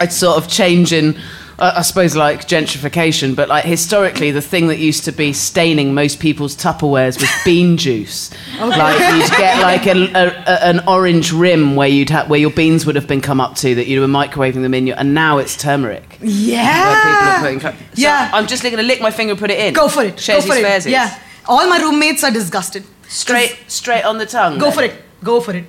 a 0.00 0.10
sort 0.10 0.36
of 0.38 0.48
change 0.48 0.92
in. 0.92 1.18
Uh, 1.58 1.72
I 1.78 1.82
suppose 1.82 2.14
like 2.14 2.46
gentrification, 2.46 3.34
but 3.34 3.48
like 3.48 3.64
historically, 3.64 4.30
the 4.30 4.40
thing 4.40 4.68
that 4.68 4.78
used 4.78 5.04
to 5.06 5.12
be 5.12 5.32
staining 5.32 5.92
most 5.92 6.20
people's 6.20 6.54
Tupperwares 6.56 7.20
was 7.20 7.28
bean 7.44 7.76
juice. 7.76 8.30
Like 8.60 8.96
you'd 9.12 9.36
get 9.36 9.60
like 9.60 9.86
a, 9.86 9.96
a, 10.12 10.26
a- 10.28 10.64
an 10.68 10.80
orange 10.86 11.32
rim 11.32 11.74
where 11.74 11.88
you'd 11.88 12.10
ha- 12.10 12.26
where 12.26 12.38
your 12.38 12.50
beans 12.52 12.86
would 12.86 12.94
have 12.94 13.08
been 13.08 13.20
come 13.20 13.40
up 13.40 13.56
to 13.56 13.74
that 13.74 13.88
you 13.88 14.00
were 14.00 14.06
microwaving 14.06 14.62
them 14.62 14.72
in, 14.72 14.86
your, 14.86 14.96
and 15.00 15.14
now 15.14 15.38
it's 15.38 15.56
turmeric. 15.56 16.04
Where 16.20 16.28
people 16.28 16.30
are 16.30 16.36
yeah. 16.46 17.40
putting. 17.40 17.60
So 17.60 17.74
Yeah. 17.94 18.30
I'm 18.32 18.46
just 18.46 18.62
going 18.62 18.76
to 18.76 18.82
lick 18.84 19.00
my 19.00 19.10
finger 19.10 19.32
and 19.32 19.40
put 19.40 19.50
it 19.50 19.58
in. 19.58 19.74
Go 19.74 19.88
for 19.88 20.04
it. 20.04 20.10
Go 20.10 20.16
Sharesies 20.22 20.46
for 20.46 20.54
it. 20.54 20.86
Yeah. 20.86 21.18
All 21.46 21.68
my 21.68 21.78
roommates 21.78 22.22
are 22.22 22.30
disgusted. 22.30 22.84
Straight, 23.08 23.58
straight 23.66 24.04
on 24.04 24.18
the 24.18 24.26
tongue. 24.26 24.58
Go 24.58 24.66
then. 24.66 24.74
for 24.74 24.82
it. 24.84 24.94
Go 25.24 25.40
for 25.40 25.56
it. 25.56 25.64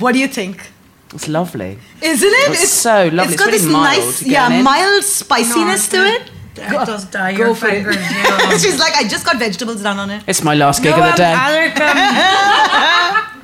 what 0.00 0.10
do 0.12 0.18
you 0.18 0.26
think? 0.26 0.72
It's 1.16 1.28
lovely. 1.28 1.78
Isn't 2.02 2.28
it? 2.42 2.50
It's 2.52 2.70
so 2.70 3.08
lovely. 3.08 3.24
It's 3.24 3.32
It's 3.34 3.42
got 3.42 3.46
really 3.46 3.58
this 3.58 3.72
mild 3.72 4.04
nice, 4.04 4.22
yeah, 4.22 4.50
in. 4.52 4.62
mild 4.64 5.02
spiciness 5.04 5.88
to 5.88 5.96
it. 6.14 6.22
It 6.58 6.86
does 6.86 7.04
dye 7.06 7.32
Go 7.32 7.46
your 7.46 7.54
for 7.54 7.68
it. 7.68 7.84
fingers. 7.84 7.96
Yeah. 8.10 8.56
She's 8.58 8.78
like, 8.78 8.94
I 8.94 9.04
just 9.08 9.24
got 9.26 9.36
vegetables 9.38 9.82
done 9.82 9.98
on 9.98 10.08
it. 10.10 10.22
It's 10.26 10.42
my 10.42 10.54
last 10.54 10.82
gig 10.82 10.96
No, 10.96 11.02
of 11.04 11.10
the 11.12 11.16
day. 11.16 11.34
I 11.36 11.48
like, 11.66 11.76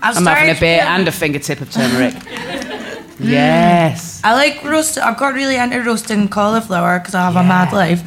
I've 0.04 0.16
I'm 0.16 0.24
having 0.26 0.50
a 0.50 0.54
started- 0.56 0.60
beer 0.60 0.80
and 0.82 1.08
a 1.08 1.12
fingertip 1.12 1.60
of 1.60 1.70
turmeric. 1.72 2.14
yes. 3.20 4.20
I 4.24 4.34
like 4.34 4.62
roast. 4.64 4.98
I've 4.98 5.16
got 5.18 5.34
really 5.34 5.56
into 5.56 5.80
roasting 5.82 6.28
cauliflower 6.28 6.98
because 7.00 7.14
I 7.14 7.22
have 7.30 7.36
a 7.36 7.42
mad 7.42 7.72
life, 7.72 8.02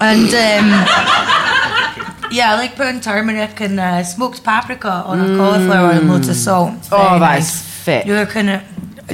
and 0.00 0.28
um, 0.28 0.66
yeah, 2.32 2.52
I 2.52 2.56
like 2.56 2.76
putting 2.76 3.00
turmeric 3.00 3.60
and 3.60 3.80
uh, 3.80 4.02
smoked 4.04 4.42
paprika 4.44 4.90
on 4.90 5.20
a 5.20 5.36
cauliflower 5.36 5.90
and 5.92 6.08
loads 6.10 6.28
of 6.28 6.36
salt. 6.36 6.74
It's 6.78 6.88
Oh, 6.92 6.96
very 6.98 7.08
that 7.20 7.34
nice. 7.34 7.54
is 7.54 7.62
fit. 7.84 8.06
You're 8.06 8.26
kind 8.26 8.50
of. 8.50 8.62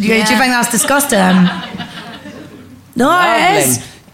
Do 0.01 0.03
you, 0.03 0.09
Do 0.09 0.33
you 0.33 0.39
think 0.39 0.53
that's 0.53 0.71
disgusting? 0.71 1.19
No, 2.99 3.09
Lovely. 3.09 3.59
it 3.61 3.67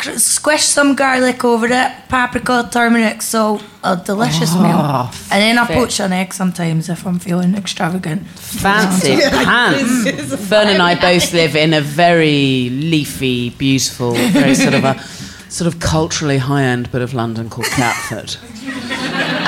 is. 0.09 0.25
Squish 0.25 0.65
some 0.65 0.97
garlic 0.97 1.45
over 1.45 1.67
it, 1.67 1.93
paprika, 2.09 2.69
turmeric, 2.73 3.23
salt, 3.23 3.63
a 3.85 3.97
delicious 3.97 4.53
meal. 4.57 5.09
And 5.31 5.41
then 5.41 5.57
I 5.57 5.63
Oh, 5.63 5.67
poach 5.73 6.01
an 6.01 6.13
egg 6.13 6.35
sometimes 6.35 6.89
if 6.89 7.07
I'm 7.07 7.21
feeling 7.21 7.55
extravagant. 7.55 8.27
Fancy 8.27 9.21
pants. 9.31 10.35
Fern 10.49 10.67
and 10.67 10.83
I 10.83 11.01
both 11.01 11.33
live 11.33 11.55
in 11.55 11.73
a 11.75 11.81
very 11.81 12.71
leafy, 12.71 13.51
beautiful, 13.51 14.15
very 14.15 14.57
sort 14.57 14.75
of 14.75 14.83
a 14.83 14.99
sort 15.49 15.73
of 15.73 15.79
culturally 15.79 16.39
high 16.39 16.65
end 16.65 16.91
bit 16.91 17.03
of 17.03 17.15
London 17.15 17.49
called 17.49 17.67
Catford. 17.69 18.35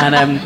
and 0.04 0.14
um, 0.14 0.38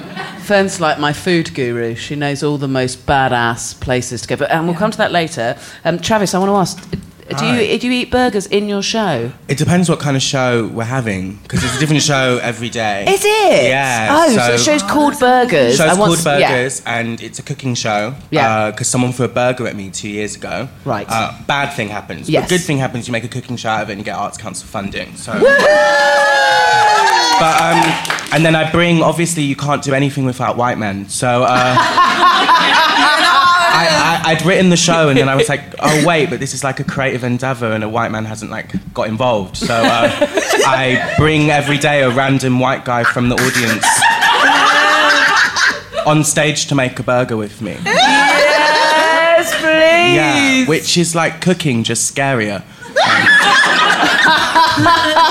Fern's 0.49 0.81
like 0.81 0.99
my 0.99 1.13
food 1.13 1.55
guru. 1.55 1.95
She 1.95 2.17
knows 2.17 2.43
all 2.43 2.57
the 2.57 2.67
most 2.69 3.05
badass 3.05 3.79
places 3.81 4.23
to 4.23 4.29
go. 4.29 4.37
But, 4.37 4.51
and 4.51 4.67
we'll 4.67 4.77
come 4.79 4.91
to 4.91 4.97
that 4.99 5.13
later. 5.13 5.59
Um, 5.85 5.99
Travis, 5.99 6.33
I 6.35 6.39
want 6.39 6.49
to 6.51 6.55
ask. 6.57 6.91
Do 7.29 7.35
Hi. 7.37 7.61
you, 7.61 7.79
do 7.79 7.87
you 7.89 7.93
eat 7.93 8.11
burgers 8.11 8.47
in 8.47 8.67
your 8.71 8.81
show? 8.81 9.31
It 9.49 9.59
depends 9.59 9.91
what 9.91 10.01
kind 10.01 10.17
of 10.17 10.23
show 10.23 10.67
we're 10.69 10.85
having 10.85 11.37
because 11.43 11.63
it's 11.63 11.77
a 11.77 11.79
different 11.79 12.01
show 12.01 12.39
every 12.43 12.71
day. 12.71 13.05
Is 13.07 13.21
it? 13.23 13.69
Yeah, 13.69 14.09
Oh, 14.11 14.31
so, 14.31 14.39
so- 14.39 14.53
the 14.53 14.59
show's 14.59 14.83
called 14.83 15.21
Burgers. 15.21 15.77
The 15.77 15.85
show's 15.85 15.91
and 15.91 16.01
what's- 16.01 16.25
called 16.25 16.41
yeah. 16.41 16.53
Burgers, 16.53 16.83
and 16.87 17.21
it's 17.21 17.39
a 17.39 17.43
cooking 17.43 17.75
show. 17.75 18.15
Yeah. 18.31 18.71
Because 18.71 18.89
someone 18.89 19.13
threw 19.13 19.27
a 19.27 19.29
burger 19.29 19.67
at 19.67 19.77
me 19.77 19.91
two 19.91 20.09
years 20.09 20.37
ago. 20.37 20.71
Right. 20.87 21.07
Uh, 21.07 21.35
bad 21.47 21.75
thing 21.75 21.89
happens. 21.89 22.31
Yes. 22.31 22.45
But 22.45 22.49
good 22.57 22.63
thing 22.65 22.79
happens. 22.79 23.07
You 23.07 23.13
make 23.13 23.25
a 23.25 23.29
cooking 23.29 23.59
show 23.59 23.69
out 23.69 23.83
of 23.83 23.91
it, 23.91 23.93
and 23.93 24.01
you 24.01 24.07
get 24.07 24.17
Arts 24.17 24.39
Council 24.39 24.67
funding. 24.67 25.15
So. 25.17 25.33
But 27.39 27.61
um, 27.61 28.33
and 28.33 28.45
then 28.45 28.55
I 28.55 28.71
bring. 28.71 29.03
Obviously, 29.03 29.43
you 29.43 29.57
can't 29.57 29.83
do 29.83 29.95
anything 29.95 30.25
without 30.25 30.57
white 30.57 30.79
men. 30.79 31.09
So. 31.09 31.45
Uh, 31.45 31.77
I, 33.71 34.23
I, 34.25 34.33
I'd 34.33 34.45
written 34.45 34.71
the 34.71 34.77
show 34.77 35.09
and 35.09 35.17
then 35.17 35.29
I 35.29 35.37
was 35.37 35.49
like, 35.49 35.63
oh 35.79 36.05
wait, 36.05 36.31
but 36.31 36.41
this 36.41 36.53
is 36.53 36.65
like 36.65 36.81
a 36.81 36.85
creative 36.85 37.23
endeavor 37.23 37.71
and 37.71 37.85
a 37.85 37.89
white 37.89 38.11
man 38.11 38.25
hasn't 38.25 38.51
like 38.51 38.73
got 38.93 39.07
involved. 39.09 39.57
So 39.57 39.73
uh, 39.73 40.11
I 40.67 41.15
bring 41.17 41.51
every 41.51 41.79
day 41.79 42.03
a 42.03 42.11
random 42.11 42.59
white 42.59 42.85
guy 42.85 43.05
from 43.05 43.29
the 43.29 43.37
audience 43.37 43.87
on 46.07 46.25
stage 46.25 46.67
to 46.67 46.75
make 46.75 46.99
a 46.99 47.03
burger 47.03 47.37
with 47.37 47.61
me. 47.63 47.77
Yes, 47.85 49.55
please. 49.61 50.17
Yeah, 50.17 50.67
which 50.67 50.97
is 50.97 51.15
like 51.15 51.41
cooking, 51.41 51.85
just 51.85 52.13
scarier. 52.15 52.65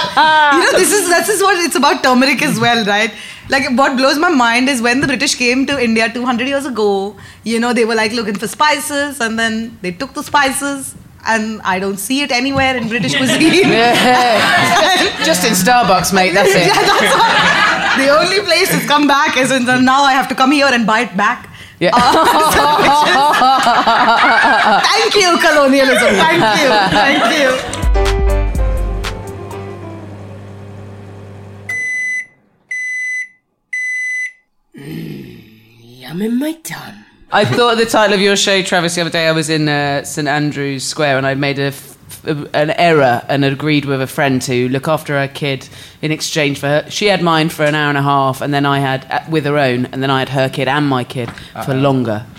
you 0.53 0.59
know, 0.63 0.71
this 0.77 0.91
is 0.99 1.09
this 1.09 1.29
is 1.29 1.41
what 1.41 1.57
it's 1.63 1.75
about 1.75 2.03
turmeric 2.03 2.41
as 2.41 2.59
well, 2.59 2.85
right? 2.85 3.13
Like 3.49 3.69
what 3.77 3.95
blows 3.97 4.17
my 4.17 4.29
mind 4.29 4.67
is 4.69 4.81
when 4.81 4.99
the 5.01 5.07
British 5.07 5.35
came 5.35 5.65
to 5.67 5.81
India 5.81 6.09
200 6.13 6.47
years 6.47 6.65
ago. 6.65 7.15
You 7.43 7.59
know, 7.59 7.73
they 7.73 7.85
were 7.85 7.95
like 7.95 8.11
looking 8.11 8.35
for 8.35 8.47
spices, 8.47 9.21
and 9.21 9.39
then 9.39 9.77
they 9.81 9.91
took 9.91 10.13
the 10.13 10.23
spices, 10.23 10.95
and 11.25 11.61
I 11.61 11.79
don't 11.79 11.97
see 11.97 12.21
it 12.21 12.31
anywhere 12.31 12.75
in 12.75 12.87
British 12.89 13.15
cuisine. 13.15 13.63
Just 15.29 15.45
in 15.45 15.53
Starbucks, 15.53 16.13
mate. 16.13 16.33
That's 16.33 16.55
it. 16.55 16.67
Yeah, 16.67 16.73
that's 16.73 17.13
all. 17.13 17.97
The 17.97 18.09
only 18.09 18.41
place 18.41 18.73
it's 18.73 18.85
come 18.85 19.07
back 19.07 19.37
is 19.37 19.51
in 19.51 19.65
the, 19.65 19.79
now 19.79 20.03
I 20.03 20.11
have 20.13 20.27
to 20.29 20.35
come 20.35 20.51
here 20.51 20.67
and 20.67 20.85
buy 20.85 21.01
it 21.01 21.17
back. 21.17 21.49
Yeah. 21.79 21.91
Uh, 21.93 22.01
Thank 24.81 25.15
you, 25.15 25.37
colonialism. 25.39 26.15
Thank 26.15 26.41
you. 26.61 26.69
Thank 26.91 27.23
you. 27.39 27.86
Yum 36.07 36.21
in 36.21 36.39
my 36.39 36.53
tum. 36.53 37.05
I 37.33 37.43
thought 37.43 37.75
the 37.77 37.85
title 37.85 38.13
of 38.13 38.21
your 38.21 38.37
show, 38.37 38.61
Travis, 38.61 38.95
the 38.95 39.01
other 39.01 39.09
day. 39.09 39.27
I 39.27 39.33
was 39.33 39.49
in 39.49 39.67
uh, 39.67 40.05
St 40.05 40.25
Andrew's 40.25 40.85
Square 40.85 41.17
and 41.17 41.27
I 41.27 41.33
made 41.33 41.59
a 41.59 41.73
an 42.25 42.71
error 42.71 43.23
and 43.27 43.43
agreed 43.45 43.85
with 43.85 44.01
a 44.01 44.07
friend 44.07 44.41
to 44.43 44.69
look 44.69 44.87
after 44.87 45.19
her 45.19 45.27
kid 45.27 45.67
in 46.01 46.11
exchange 46.11 46.59
for 46.59 46.67
her. 46.67 46.89
She 46.89 47.07
had 47.07 47.21
mine 47.21 47.49
for 47.49 47.63
an 47.63 47.75
hour 47.75 47.89
and 47.89 47.97
a 47.97 48.01
half, 48.03 48.41
and 48.41 48.53
then 48.53 48.65
I 48.65 48.79
had 48.79 49.05
uh, 49.09 49.23
with 49.29 49.45
her 49.45 49.57
own, 49.57 49.85
and 49.87 50.01
then 50.01 50.09
I 50.09 50.19
had 50.19 50.29
her 50.29 50.49
kid 50.49 50.67
and 50.67 50.87
my 50.87 51.03
kid 51.03 51.29
for 51.65 51.73
longer. 51.73 52.25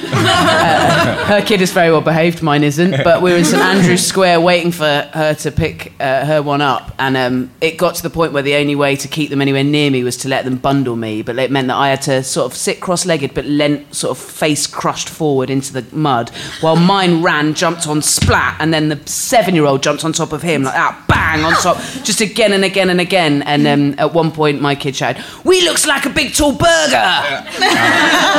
Uh, 0.00 1.24
her 1.26 1.42
kid 1.42 1.60
is 1.60 1.72
very 1.72 1.90
well 1.90 2.00
behaved, 2.00 2.42
mine 2.42 2.62
isn't. 2.62 3.02
But 3.02 3.20
we 3.20 3.32
were 3.32 3.38
in 3.38 3.44
St 3.44 3.60
Andrew's 3.62 4.06
Square 4.06 4.40
waiting 4.40 4.70
for 4.70 4.84
her 5.12 5.34
to 5.34 5.50
pick 5.50 5.92
uh, 6.00 6.24
her 6.24 6.42
one 6.42 6.60
up, 6.60 6.94
and 6.98 7.16
um, 7.16 7.50
it 7.60 7.76
got 7.76 7.96
to 7.96 8.02
the 8.02 8.10
point 8.10 8.32
where 8.32 8.42
the 8.42 8.54
only 8.54 8.76
way 8.76 8.94
to 8.96 9.08
keep 9.08 9.30
them 9.30 9.42
anywhere 9.42 9.64
near 9.64 9.90
me 9.90 10.04
was 10.04 10.16
to 10.18 10.28
let 10.28 10.44
them 10.44 10.56
bundle 10.56 10.96
me. 10.96 11.22
But 11.22 11.38
it 11.38 11.50
meant 11.50 11.68
that 11.68 11.76
I 11.76 11.88
had 11.88 12.02
to 12.02 12.22
sort 12.22 12.50
of 12.50 12.56
sit 12.56 12.80
cross-legged, 12.80 13.34
but 13.34 13.44
leant 13.44 13.94
sort 13.94 14.16
of 14.16 14.22
face 14.22 14.66
crushed 14.66 15.08
forward 15.08 15.50
into 15.50 15.72
the 15.72 15.84
mud, 15.94 16.30
while 16.60 16.76
mine 16.76 17.22
ran, 17.22 17.54
jumped 17.54 17.86
on, 17.88 18.00
splat, 18.02 18.56
and 18.60 18.72
then 18.72 18.88
the 18.88 19.06
seven-year-old 19.18 19.82
jumped 19.82 20.04
on 20.04 20.12
top 20.12 20.32
of 20.32 20.42
him 20.42 20.62
like 20.62 20.74
that, 20.74 21.04
bang 21.08 21.44
on 21.44 21.52
top, 21.54 21.78
just 22.04 22.20
again 22.20 22.52
and 22.52 22.64
again 22.64 22.90
and 22.90 23.00
again. 23.00 23.42
And 23.42 23.66
um, 23.66 23.94
at 23.98 24.12
one 24.14 24.30
point, 24.30 24.60
my 24.60 24.74
kid 24.74 24.96
shouted, 24.96 25.24
"We 25.44 25.62
looks 25.62 25.86
like 25.86 26.06
a 26.06 26.10
big 26.10 26.34
tall 26.34 26.52
burger." 26.52 27.44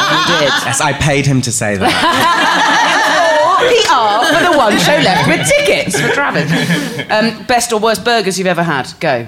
We 0.09 0.15
did. 0.25 0.51
Yes, 0.65 0.81
I 0.81 0.93
paid 0.93 1.25
him 1.25 1.41
to 1.41 1.51
say 1.51 1.75
that. 1.77 3.05
PR 3.59 4.35
for 4.35 4.51
the 4.51 4.57
one 4.57 4.77
show 4.77 4.95
left 4.97 5.27
with 5.27 5.47
tickets 5.47 5.99
for 5.99 6.09
Travis. 6.13 6.49
Um, 7.09 7.45
best 7.45 7.73
or 7.73 7.79
worst 7.79 8.03
burgers 8.05 8.37
you've 8.37 8.47
ever 8.47 8.63
had? 8.63 8.91
Go. 8.99 9.27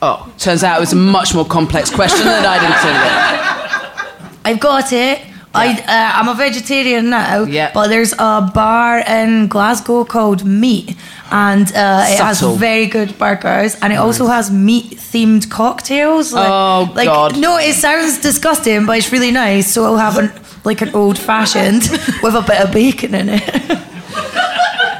Oh, 0.00 0.32
turns 0.38 0.62
out 0.62 0.76
it 0.76 0.80
was 0.80 0.92
a 0.92 0.96
much 0.96 1.34
more 1.34 1.44
complex 1.44 1.90
question 1.90 2.26
than 2.26 2.44
I'd 2.44 2.62
intended. 2.62 4.40
I've 4.44 4.60
got 4.60 4.92
it. 4.92 5.22
I, 5.54 5.68
uh, 5.72 6.18
I'm 6.20 6.28
a 6.28 6.34
vegetarian 6.34 7.10
now, 7.10 7.44
Yeah. 7.44 7.70
but 7.72 7.88
there's 7.88 8.12
a 8.18 8.50
bar 8.54 8.98
in 9.00 9.46
Glasgow 9.48 10.04
called 10.04 10.44
Meat, 10.44 10.96
and 11.30 11.66
uh, 11.68 12.04
it 12.08 12.18
has 12.18 12.38
Subtle. 12.40 12.56
very 12.56 12.86
good 12.86 13.16
burgers, 13.18 13.76
and 13.80 13.92
it 13.92 13.96
also 13.96 14.26
has 14.26 14.50
meat-themed 14.50 15.48
cocktails. 15.50 16.32
Like, 16.32 16.48
Oh, 16.48 16.92
like, 16.94 17.06
God. 17.06 17.38
No, 17.38 17.56
it 17.58 17.74
sounds 17.74 18.20
disgusting, 18.20 18.84
but 18.86 18.98
it's 18.98 19.12
really 19.12 19.30
nice. 19.30 19.72
So 19.72 19.84
I'll 19.84 19.96
have 19.98 20.18
an, 20.18 20.32
like 20.64 20.80
an 20.82 20.90
old-fashioned 20.94 21.82
with 22.22 22.34
a 22.34 22.42
bit 22.46 22.60
of 22.60 22.72
bacon 22.72 23.14
in 23.14 23.28
it. 23.30 23.42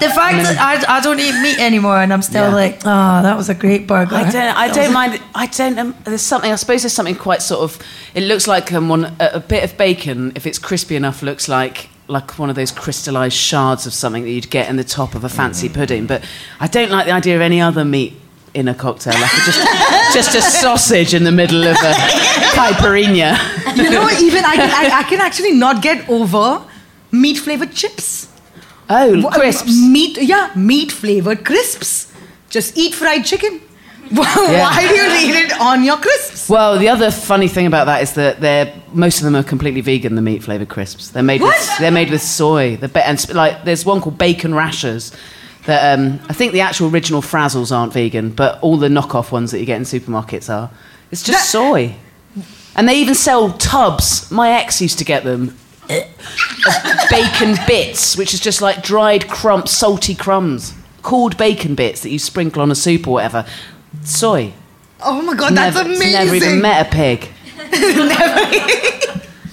The 0.09 0.15
fact 0.15 0.37
that 0.45 0.57
I, 0.59 0.97
I 0.97 1.01
don't 1.01 1.19
eat 1.21 1.35
meat 1.43 1.59
anymore, 1.59 1.99
and 1.99 2.13
I'm 2.13 2.23
still 2.23 2.49
Yeah. 2.49 2.55
like, 2.55 2.77
oh, 2.85 3.23
that 3.23 3.37
was 3.37 3.49
a 3.49 3.55
great 3.55 3.87
burger. 3.87 4.15
I 4.15 4.31
don't. 4.31 4.57
I 4.57 4.69
don't 4.69 4.93
mind. 4.93 5.21
I 5.35 5.47
don't. 5.47 5.79
Um, 5.79 5.95
there's 6.05 6.23
something. 6.23 6.51
I 6.53 6.57
suppose 6.57 6.83
there's 6.83 6.93
something 6.93 7.17
quite 7.17 7.43
sort 7.43 7.61
of. 7.63 7.79
It 8.15 8.23
looks 8.25 8.47
like 8.47 8.73
um, 8.73 8.89
one 8.89 9.05
a, 9.21 9.31
a 9.35 9.41
bit 9.41 9.65
of 9.65 9.77
bacon, 9.79 10.33
if 10.35 10.47
it's 10.47 10.59
crispy 10.59 10.97
enough, 10.97 11.23
looks 11.23 11.49
like 11.49 11.89
like 12.07 12.39
one 12.39 12.51
of 12.51 12.57
those 12.57 12.71
crystallized 12.71 13.35
shards 13.37 13.87
of 13.87 13.95
something 13.95 14.25
that 14.25 14.31
you'd 14.31 14.51
get 14.51 14.69
in 14.69 14.77
the 14.77 14.85
top 14.85 15.15
of 15.15 15.25
a 15.25 15.29
fancy 15.29 15.69
pudding. 15.71 16.07
But 16.07 16.23
I 16.61 16.67
don't 16.67 16.91
like 16.91 17.07
the 17.07 17.13
idea 17.13 17.35
of 17.37 17.41
any 17.41 17.61
other 17.63 17.85
meat 17.85 18.13
in 18.53 18.69
a 18.69 18.75
cocktail, 18.75 19.15
like 19.15 19.31
just 19.47 19.61
just 20.15 20.35
a 20.37 20.43
sausage 20.43 21.15
in 21.15 21.25
the 21.25 21.33
middle 21.33 21.63
of 21.65 21.77
a 21.77 21.93
caipirinha. 22.55 23.37
You 23.77 23.91
know, 23.91 24.09
even 24.11 24.45
I 24.45 24.57
can, 24.57 24.71
I, 24.71 24.99
I 24.99 25.03
can 25.05 25.21
actually 25.21 25.53
not 25.53 25.83
get 25.83 26.09
over 26.09 26.63
meat 27.11 27.39
flavored 27.39 27.73
chips. 27.73 28.29
Oh, 28.91 29.23
Wha- 29.23 29.31
crisps. 29.31 29.81
Meat, 29.81 30.19
yeah, 30.23 30.51
meat 30.55 30.93
flavored 30.93 31.45
crisps. 31.45 32.13
Just 32.51 32.77
eat 32.77 32.95
fried 32.95 33.25
chicken. 33.25 33.61
Why 34.11 34.87
do 34.87 34.95
you 34.95 35.09
need 35.09 35.45
it 35.47 35.59
on 35.61 35.83
your 35.83 35.97
crisps? 35.97 36.49
Well, 36.49 36.79
the 36.79 36.89
other 36.91 37.11
funny 37.11 37.49
thing 37.49 37.67
about 37.67 37.87
that 37.87 38.03
is 38.03 38.13
that 38.15 38.41
they're 38.41 38.73
most 38.93 39.19
of 39.19 39.25
them 39.25 39.35
are 39.35 39.43
completely 39.43 39.81
vegan. 39.81 40.15
The 40.15 40.23
meat 40.23 40.43
flavored 40.43 40.69
crisps. 40.69 41.09
They're 41.11 41.23
made 41.23 41.41
with 41.41 41.79
they're 41.81 41.91
made 41.91 42.11
with 42.11 42.21
soy. 42.21 42.77
The 42.77 42.89
ba- 42.89 43.07
and 43.09 43.19
sp- 43.19 43.33
like 43.35 43.65
there's 43.65 43.87
one 43.87 44.01
called 44.03 44.19
bacon 44.19 44.55
rashers. 44.55 45.13
That 45.65 45.99
um, 45.99 46.21
I 46.29 46.35
think 46.35 46.53
the 46.53 46.61
actual 46.61 46.91
original 46.91 47.23
Frazzles 47.23 47.75
aren't 47.75 47.95
vegan, 47.95 48.31
but 48.31 48.61
all 48.61 48.77
the 48.77 48.89
knockoff 48.89 49.33
ones 49.33 49.51
that 49.53 49.61
you 49.61 49.65
get 49.67 49.79
in 49.79 49.85
supermarkets 49.85 50.53
are. 50.53 50.71
It's 51.11 51.23
just 51.23 51.39
That- 51.39 51.47
soy, 51.47 51.95
and 52.77 52.87
they 52.87 52.97
even 53.01 53.15
sell 53.15 53.53
tubs. 53.55 54.31
My 54.31 54.51
ex 54.51 54.83
used 54.83 54.99
to 54.99 55.05
get 55.07 55.25
them. 55.25 55.57
Of 55.91 57.11
bacon 57.11 57.57
bits, 57.67 58.17
which 58.17 58.35
is 58.35 58.41
just 58.41 58.63
like 58.63 58.83
dried 58.83 59.29
crumbs, 59.29 59.71
salty 59.71 60.15
crumbs, 60.15 60.75
called 61.03 61.37
bacon 61.37 61.75
bits 61.75 62.03
that 62.03 62.11
you 62.11 62.19
sprinkle 62.19 62.63
on 62.63 62.71
a 62.71 62.75
soup 62.75 63.07
or 63.07 63.15
whatever. 63.15 63.47
Soy. 64.03 64.53
Oh 65.03 65.23
my 65.23 65.35
god, 65.35 65.55
that's 65.55 65.77
amazing. 65.77 66.13
Never 66.13 66.35
even 66.35 66.61
met 66.61 66.87
a 66.87 66.91
pig. 66.91 67.29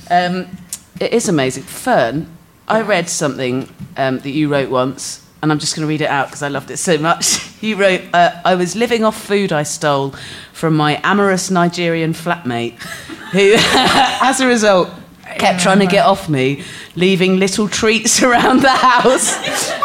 um, 0.10 0.48
it 1.00 1.14
is 1.14 1.28
amazing. 1.28 1.64
Fern, 1.64 2.28
I 2.68 2.82
read 2.82 3.10
something 3.10 3.68
um, 3.98 4.20
that 4.20 4.30
you 4.30 4.48
wrote 4.48 4.70
once, 4.70 5.28
and 5.42 5.52
I'm 5.52 5.60
just 5.60 5.76
going 5.76 5.86
to 5.86 5.90
read 5.90 6.02
it 6.02 6.10
out 6.10 6.28
because 6.28 6.44
I 6.44 6.48
loved 6.48 6.72
it 6.72 6.78
so 6.78 6.98
much. 6.98 7.50
You 7.62 7.76
wrote, 7.76 8.02
uh, 8.12 8.42
I 8.44 8.56
was 8.56 8.76
living 8.76 9.04
off 9.04 9.24
food 9.24 9.52
I 9.52 9.62
stole 9.62 10.16
from 10.52 10.76
my 10.76 11.00
amorous 11.04 11.52
Nigerian 11.52 12.12
flatmate, 12.12 12.74
who, 13.34 13.54
as 13.56 14.40
a 14.40 14.48
result, 14.48 14.90
kept 15.38 15.62
trying 15.62 15.80
to 15.80 15.86
get 15.86 16.06
off 16.06 16.30
me, 16.30 16.64
leaving 16.96 17.38
little 17.40 17.68
treats 17.68 18.22
around 18.28 18.62
the 18.62 18.70
house 18.70 19.36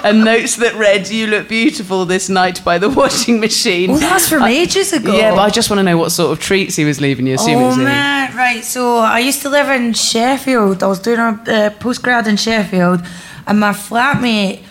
and 0.05 0.25
notes 0.25 0.57
that 0.57 0.75
read, 0.75 1.09
You 1.09 1.27
look 1.27 1.49
beautiful 1.49 2.05
this 2.05 2.29
night 2.29 2.63
by 2.65 2.79
the 2.79 2.89
washing 2.91 3.41
machine. 3.41 3.91
Oh, 3.91 3.99
that's 3.99 4.29
from 4.29 4.43
I- 4.43 4.51
ages 4.51 4.93
ago. 4.93 5.17
Yeah, 5.17 5.31
but 5.33 5.41
I 5.41 5.51
just 5.51 5.69
want 5.71 5.79
to 5.81 5.83
know 5.85 5.97
what 5.99 6.11
sort 6.13 6.33
of 6.33 6.39
treats 6.43 6.77
he 6.77 6.85
was 6.85 7.01
leaving 7.01 7.27
you. 7.27 7.35
Assume 7.35 7.59
it 7.59 7.63
Oh 7.63 7.67
was 7.67 7.75
eating. 7.77 7.85
man, 7.85 8.37
right. 8.37 8.65
So 8.65 8.99
I 8.99 9.19
used 9.21 9.43
to 9.43 9.49
live 9.49 9.69
in 9.69 9.93
Sheffield. 9.93 10.83
I 10.83 10.87
was 10.87 10.99
doing 11.01 11.19
a 11.21 11.29
uh, 11.31 11.71
postgrad 11.79 12.27
in 12.27 12.37
Sheffield, 12.37 13.01
and 13.47 13.61
my 13.61 13.71
flatmate, 13.73 14.63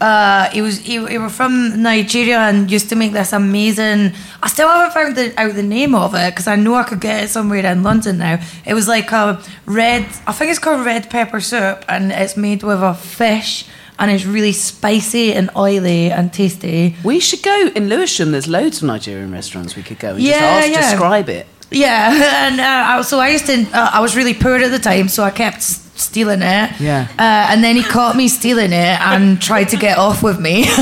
uh, 0.00 0.48
he 0.50 0.62
was 0.62 0.78
he, 0.80 1.04
he 1.06 1.18
was 1.18 1.34
from 1.36 1.82
Nigeria 1.82 2.38
and 2.38 2.70
used 2.70 2.88
to 2.90 2.96
make 2.96 3.12
this 3.12 3.32
amazing. 3.32 4.12
I 4.42 4.48
still 4.48 4.68
haven't 4.68 4.92
found 4.92 5.16
the, 5.16 5.32
out 5.40 5.54
the 5.54 5.62
name 5.62 5.94
of 5.94 6.14
it 6.14 6.32
because 6.32 6.46
I 6.46 6.56
know 6.56 6.74
I 6.74 6.82
could 6.84 7.00
get 7.00 7.24
it 7.24 7.28
somewhere 7.28 7.64
in 7.64 7.82
London 7.82 8.18
now. 8.18 8.40
It 8.64 8.74
was 8.74 8.88
like 8.88 9.10
a 9.12 9.40
red. 9.66 10.04
I 10.26 10.32
think 10.32 10.50
it's 10.50 10.58
called 10.58 10.84
red 10.86 11.08
pepper 11.10 11.40
soup, 11.40 11.84
and 11.88 12.12
it's 12.12 12.36
made 12.36 12.62
with 12.62 12.82
a 12.82 12.94
fish. 12.94 13.66
And 13.98 14.10
it's 14.10 14.26
really 14.26 14.52
spicy 14.52 15.32
and 15.32 15.48
oily 15.56 16.10
and 16.10 16.30
tasty. 16.30 16.94
We 17.02 17.18
should 17.18 17.42
go 17.42 17.70
in 17.74 17.88
Lewisham. 17.88 18.30
There's 18.30 18.46
loads 18.46 18.82
of 18.82 18.88
Nigerian 18.88 19.32
restaurants 19.32 19.74
we 19.74 19.82
could 19.82 19.98
go 19.98 20.10
and 20.10 20.18
just 20.20 20.38
Yeah, 20.38 20.44
ask 20.46 20.68
yeah. 20.68 20.90
describe 20.90 21.30
it. 21.30 21.46
Yeah, 21.70 22.10
and 22.46 22.60
uh, 22.60 22.64
I- 22.98 23.02
so 23.02 23.18
I 23.20 23.28
used 23.30 23.46
to. 23.46 23.62
Uh, 23.72 23.90
I 23.94 24.00
was 24.00 24.14
really 24.14 24.34
poor 24.34 24.56
at 24.56 24.70
the 24.70 24.78
time, 24.78 25.08
so 25.08 25.22
I 25.24 25.30
kept 25.30 25.62
stealing 25.96 26.42
it. 26.42 26.80
Yeah. 26.80 27.08
Uh, 27.18 27.48
and 27.52 27.62
then 27.64 27.76
he 27.76 27.82
caught 27.82 28.16
me 28.16 28.28
stealing 28.28 28.72
it 28.72 29.00
and 29.00 29.40
tried 29.40 29.68
to 29.70 29.76
get 29.76 29.98
off 29.98 30.22
with 30.22 30.38
me. 30.40 30.64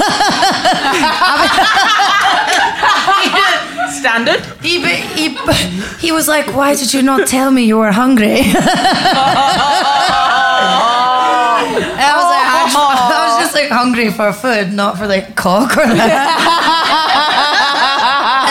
Standard. 3.90 4.40
he, 4.62 4.80
he, 5.14 5.36
he 5.98 6.12
was 6.12 6.26
like, 6.28 6.52
"Why 6.54 6.74
did 6.74 6.92
you 6.92 7.00
not 7.02 7.26
tell 7.28 7.50
me 7.50 7.64
you 7.64 7.78
were 7.78 7.92
hungry?" 7.92 8.40
I 8.40 8.42
was 12.16 12.24
like, 12.32 12.46
I, 12.46 12.64
just- 12.66 12.76
I 12.76 13.26
was 13.26 13.36
just 13.44 13.54
like 13.54 13.68
hungry 13.70 14.10
for 14.10 14.32
food, 14.32 14.72
not 14.72 14.98
for 14.98 15.06
like 15.06 15.36
cock 15.36 15.76
or 15.76 15.82
and 15.82 15.98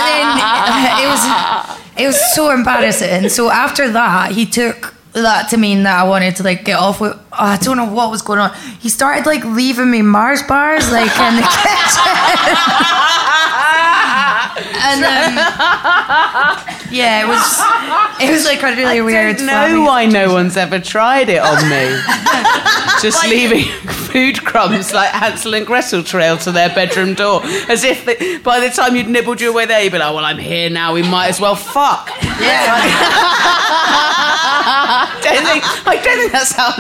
then 0.08 0.38
it 1.02 1.08
was 1.08 1.24
it 1.98 2.08
was 2.08 2.34
so 2.36 2.52
embarrassing. 2.52 3.30
So 3.30 3.50
after 3.52 3.90
that, 3.92 4.32
he 4.32 4.46
took 4.46 4.94
that 5.22 5.50
to 5.50 5.58
mean 5.58 5.84
that 5.84 6.00
I 6.00 6.08
wanted 6.08 6.36
to 6.38 6.44
like 6.44 6.66
get 6.66 6.80
off 6.80 7.00
with. 7.00 7.14
oh, 7.14 7.28
I 7.32 7.58
don't 7.58 7.78
know 7.78 7.92
what 7.92 8.10
was 8.10 8.22
going 8.22 8.40
on. 8.40 8.54
He 8.80 8.90
started 8.90 9.26
like 9.26 9.44
leaving 9.46 9.90
me 9.92 10.02
Mars 10.02 10.42
bars 10.44 10.92
like 10.92 11.12
in 11.18 11.36
the 11.36 11.42
kitchen. 11.62 13.20
And 14.58 15.04
um, 15.04 15.36
yeah, 16.92 17.24
it 17.24 17.28
was 17.28 17.60
it 18.22 18.32
was 18.32 18.46
like 18.46 18.62
a 18.62 18.76
really 18.76 19.02
weird. 19.02 19.40
No, 19.40 19.48
family 19.48 19.80
why 19.80 20.06
no 20.06 20.34
one's 20.34 20.58
ever 20.58 20.80
tried 20.80 21.30
it 21.30 21.42
on 21.42 21.70
me. 21.70 22.00
Just 23.02 23.24
leaving 23.28 23.66
food 24.14 24.44
crumbs 24.44 24.94
like 24.94 25.10
Hansel 25.10 25.56
and 25.56 25.66
Gretel 25.66 26.04
trail 26.04 26.38
to 26.38 26.52
their 26.52 26.70
bedroom 26.70 27.16
door, 27.16 27.42
as 27.68 27.84
if 27.84 28.06
they, 28.06 28.38
by 28.38 28.60
the 28.60 28.70
time 28.70 28.96
you'd 28.96 29.10
nibbled 29.10 29.42
your 29.42 29.54
way 29.54 29.66
there, 29.66 29.82
you'd 29.82 29.92
be 29.92 29.98
like, 29.98 30.14
"Well, 30.14 30.26
I'm 30.26 30.38
here 30.38 30.70
now. 30.70 30.94
We 30.94 31.02
might 31.02 31.28
as 31.28 31.40
well 31.40 31.56
fuck." 31.56 32.08
don't 35.24 35.46
think, 35.46 35.64
I 35.88 36.00
don't 36.04 36.18
think 36.18 36.32
that's 36.32 36.52
how 36.52 36.72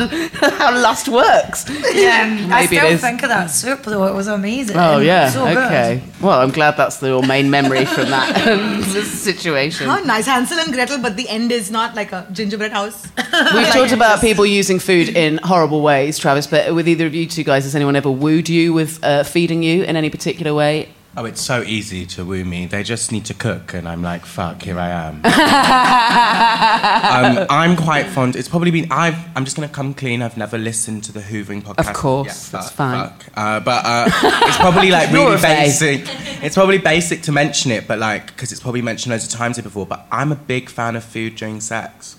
how 0.57 0.73
lust 0.79 1.07
works. 1.07 1.65
Yeah, 1.93 2.47
I 2.51 2.61
Maybe 2.61 2.77
it 2.77 2.79
still 2.79 2.97
think 2.97 3.23
of 3.23 3.29
that 3.29 3.47
soup 3.47 3.83
though. 3.83 4.05
It 4.05 4.13
was 4.13 4.27
amazing. 4.27 4.77
Oh 4.77 4.99
yeah. 4.99 5.29
so 5.29 5.45
good. 5.45 5.57
okay. 5.57 6.01
Well, 6.21 6.39
I'm 6.39 6.51
glad 6.51 6.77
that's 6.77 6.97
the 6.97 7.07
your 7.07 7.23
main 7.25 7.49
memory 7.49 7.62
from 7.85 8.09
that 8.09 8.47
um, 8.47 8.83
situation. 9.03 9.87
How 9.87 9.99
nice, 9.99 10.25
Hansel 10.25 10.59
and 10.59 10.73
Gretel, 10.73 10.99
but 10.99 11.15
the 11.15 11.27
end 11.29 11.51
is 11.51 11.71
not 11.71 11.95
like 11.95 12.11
a 12.11 12.27
gingerbread 12.31 12.71
house. 12.71 13.07
We've 13.53 13.67
talked 13.67 13.91
about 13.91 14.21
people 14.21 14.45
using 14.45 14.79
food 14.79 15.09
in 15.09 15.37
horrible 15.37 15.81
ways, 15.81 16.17
Travis. 16.17 16.47
But 16.47 16.73
with 16.75 16.87
either 16.87 17.05
of 17.05 17.13
you 17.13 17.27
two 17.27 17.43
guys, 17.43 17.63
has 17.63 17.75
anyone 17.75 17.95
ever 17.95 18.11
wooed 18.11 18.49
you 18.49 18.73
with 18.73 19.03
uh, 19.03 19.23
feeding 19.23 19.63
you 19.63 19.83
in 19.83 19.95
any 19.95 20.09
particular 20.09 20.53
way? 20.53 20.89
Oh, 21.15 21.25
it's 21.25 21.41
so 21.41 21.61
easy 21.61 22.07
to 22.07 22.25
woo 22.25 22.43
me. 22.43 22.65
They 22.65 22.81
just 22.81 23.11
need 23.11 23.25
to 23.25 23.35
cook, 23.35 23.75
and 23.75 23.87
I'm 23.87 24.01
like, 24.01 24.25
fuck, 24.25 24.63
here 24.63 24.79
I 24.79 24.89
am. 24.89 25.17
um, 27.37 27.45
I'm 27.51 27.75
quite 27.75 28.07
fond. 28.07 28.35
It's 28.35 28.49
probably 28.49 28.71
been. 28.71 28.91
I've. 28.91 29.15
I'm 29.35 29.45
just 29.45 29.55
gonna 29.55 29.69
come 29.69 29.93
clean. 29.93 30.23
I've 30.23 30.37
never 30.37 30.57
listened 30.57 31.03
to 31.03 31.11
the 31.11 31.19
Hoovering 31.19 31.61
podcast. 31.61 31.89
Of 31.89 31.93
course, 31.93 32.49
that's 32.49 32.71
fuck, 32.71 32.75
fine. 32.75 33.09
fuck. 33.09 33.25
Uh, 33.35 33.59
but 33.59 33.85
uh, 33.85 34.09
it's 34.47 34.57
probably 34.57 34.89
like 34.89 35.11
really 35.11 35.39
basic. 35.39 36.01
It's 36.43 36.55
probably 36.55 36.79
basic 36.79 37.21
to 37.23 37.31
mention 37.31 37.69
it, 37.69 37.87
but 37.87 37.99
like 37.99 38.25
because 38.27 38.51
it's 38.51 38.61
probably 38.61 38.81
mentioned 38.81 39.11
loads 39.11 39.31
of 39.31 39.31
times 39.31 39.57
here 39.57 39.63
before. 39.63 39.85
But 39.85 40.07
I'm 40.11 40.31
a 40.31 40.35
big 40.35 40.67
fan 40.67 40.95
of 40.95 41.03
food 41.03 41.35
during 41.35 41.61
sex. 41.61 42.17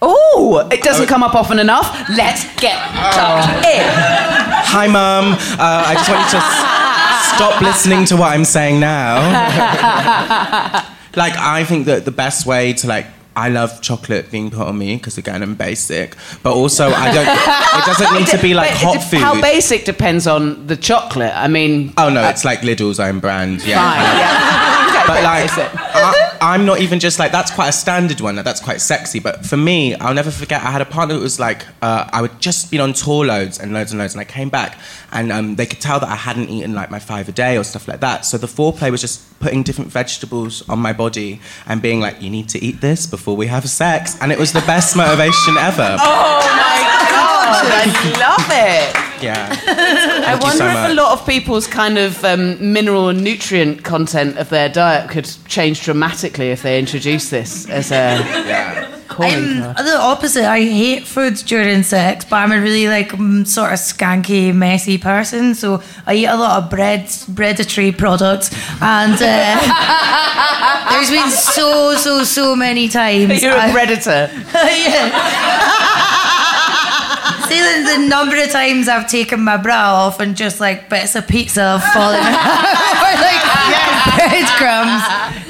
Oh, 0.00 0.68
it 0.70 0.82
doesn't 0.82 1.08
come 1.08 1.24
up 1.24 1.34
often 1.34 1.58
enough. 1.58 1.90
Let's 2.10 2.44
get 2.60 2.78
tucked 2.78 3.66
in. 3.66 3.90
Hi, 4.68 4.86
mum. 4.86 5.32
Uh, 5.58 5.60
I 5.88 5.94
just 5.94 6.08
want 6.08 6.24
you 6.26 6.30
to 6.38 6.75
stop 7.36 7.60
listening 7.60 8.04
to 8.06 8.16
what 8.16 8.32
I'm 8.32 8.44
saying 8.44 8.80
now. 8.80 9.16
like, 11.16 11.34
I 11.36 11.64
think 11.64 11.86
that 11.86 12.04
the 12.04 12.10
best 12.10 12.46
way 12.46 12.72
to 12.74 12.86
like. 12.86 13.06
I 13.38 13.50
love 13.50 13.82
chocolate 13.82 14.30
being 14.30 14.50
put 14.50 14.66
on 14.66 14.78
me 14.78 14.96
because 14.96 15.18
again 15.18 15.42
I'm 15.42 15.56
basic, 15.56 16.16
but 16.42 16.54
also 16.54 16.88
I 16.88 17.12
don't. 17.12 17.28
It 17.28 17.86
doesn't 17.98 18.18
need 18.18 18.28
to 18.28 18.38
be 18.40 18.54
like 18.54 18.70
hot 18.70 19.02
food. 19.02 19.20
How 19.20 19.38
basic 19.38 19.84
depends 19.84 20.26
on 20.26 20.66
the 20.66 20.74
chocolate. 20.74 21.34
I 21.36 21.46
mean, 21.46 21.92
Oh 21.98 22.08
no, 22.08 22.22
uh, 22.24 22.30
it's 22.30 22.46
like 22.46 22.60
Lidl's 22.60 22.98
own 22.98 23.20
brand. 23.20 23.62
Yeah. 23.62 23.76
fine. 23.76 24.18
Yeah. 24.18 24.65
But 25.06 25.22
like, 25.22 25.50
I, 25.58 26.38
I'm 26.40 26.66
not 26.66 26.80
even 26.80 27.00
just 27.00 27.18
like 27.18 27.32
that's 27.32 27.50
quite 27.50 27.68
a 27.68 27.72
standard 27.72 28.20
one. 28.20 28.36
That's 28.36 28.60
quite 28.60 28.80
sexy. 28.80 29.20
But 29.20 29.46
for 29.46 29.56
me, 29.56 29.94
I'll 29.94 30.14
never 30.14 30.30
forget. 30.30 30.62
I 30.62 30.70
had 30.70 30.82
a 30.82 30.84
partner 30.84 31.14
that 31.14 31.20
was 31.22 31.38
like, 31.40 31.66
uh, 31.82 32.08
I 32.12 32.22
would 32.22 32.40
just 32.40 32.70
been 32.70 32.80
on 32.80 32.92
tour 32.92 33.24
loads 33.24 33.58
and 33.58 33.72
loads 33.72 33.92
and 33.92 33.98
loads, 33.98 34.14
and 34.14 34.20
I 34.20 34.24
came 34.24 34.48
back, 34.48 34.78
and 35.12 35.32
um, 35.32 35.56
they 35.56 35.66
could 35.66 35.80
tell 35.80 36.00
that 36.00 36.08
I 36.08 36.16
hadn't 36.16 36.50
eaten 36.50 36.74
like 36.74 36.90
my 36.90 36.98
five 36.98 37.28
a 37.28 37.32
day 37.32 37.56
or 37.56 37.64
stuff 37.64 37.88
like 37.88 38.00
that. 38.00 38.24
So 38.24 38.38
the 38.38 38.46
foreplay 38.46 38.90
was 38.90 39.00
just 39.00 39.38
putting 39.40 39.62
different 39.62 39.90
vegetables 39.90 40.66
on 40.68 40.78
my 40.78 40.92
body 40.92 41.40
and 41.66 41.82
being 41.82 42.00
like, 42.00 42.22
you 42.22 42.30
need 42.30 42.48
to 42.50 42.58
eat 42.62 42.80
this 42.80 43.06
before 43.06 43.36
we 43.36 43.46
have 43.46 43.68
sex, 43.68 44.16
and 44.20 44.32
it 44.32 44.38
was 44.38 44.52
the 44.52 44.62
best 44.62 44.96
motivation 44.96 45.56
ever. 45.58 45.96
Oh 46.00 46.40
my 46.56 46.82
god, 46.82 46.95
I 47.48 47.84
love 48.18 48.46
it. 48.50 49.22
Yeah. 49.22 49.48
I 49.50 49.56
Thank 49.56 50.40
you 50.40 50.46
wonder 50.46 50.58
so 50.58 50.66
if 50.68 50.74
much. 50.74 50.90
a 50.90 50.94
lot 50.94 51.12
of 51.18 51.26
people's 51.26 51.66
kind 51.66 51.96
of 51.98 52.22
um, 52.24 52.72
mineral 52.72 53.08
and 53.08 53.22
nutrient 53.24 53.82
content 53.84 54.36
of 54.38 54.48
their 54.50 54.68
diet 54.68 55.10
could 55.10 55.28
change 55.46 55.82
dramatically 55.82 56.50
if 56.50 56.62
they 56.62 56.78
introduce 56.78 57.30
this 57.30 57.66
as 57.70 57.90
a 57.92 58.18
calling 59.08 59.34
I'm 59.62 59.74
card. 59.74 59.86
the 59.86 59.96
opposite. 59.96 60.44
I 60.44 60.60
hate 60.60 61.06
food 61.06 61.36
during 61.46 61.82
sex, 61.82 62.26
but 62.26 62.36
I'm 62.36 62.52
a 62.52 62.60
really 62.60 62.88
like 62.88 63.10
mm, 63.12 63.46
sort 63.46 63.72
of 63.72 63.78
skanky, 63.78 64.54
messy 64.54 64.98
person. 64.98 65.54
So 65.54 65.82
I 66.06 66.14
eat 66.16 66.26
a 66.26 66.36
lot 66.36 66.62
of 66.64 66.68
bread, 66.70 67.08
predatory 67.34 67.92
products, 67.92 68.50
and 68.82 69.14
uh, 69.14 70.88
there's 70.90 71.10
been 71.10 71.30
so, 71.30 71.94
so, 71.96 72.22
so 72.24 72.54
many 72.54 72.88
times. 72.88 73.42
You're 73.42 73.54
a 73.54 73.62
I- 73.68 73.72
predator. 73.72 74.28
yeah. 74.52 76.12
See 77.48 77.60
the, 77.60 77.96
the 77.96 78.06
number 78.08 78.36
of 78.42 78.50
times 78.50 78.88
I've 78.88 79.08
taken 79.08 79.40
my 79.42 79.56
bra 79.56 79.74
off 80.06 80.20
and 80.20 80.36
just 80.36 80.58
like 80.60 80.88
bits 80.90 81.14
of 81.14 81.26
pizza 81.28 81.78
have 81.78 81.84
fallen 81.92 82.18
or 83.06 83.12
like 83.26 83.42
breadcrumbs. 84.16 85.02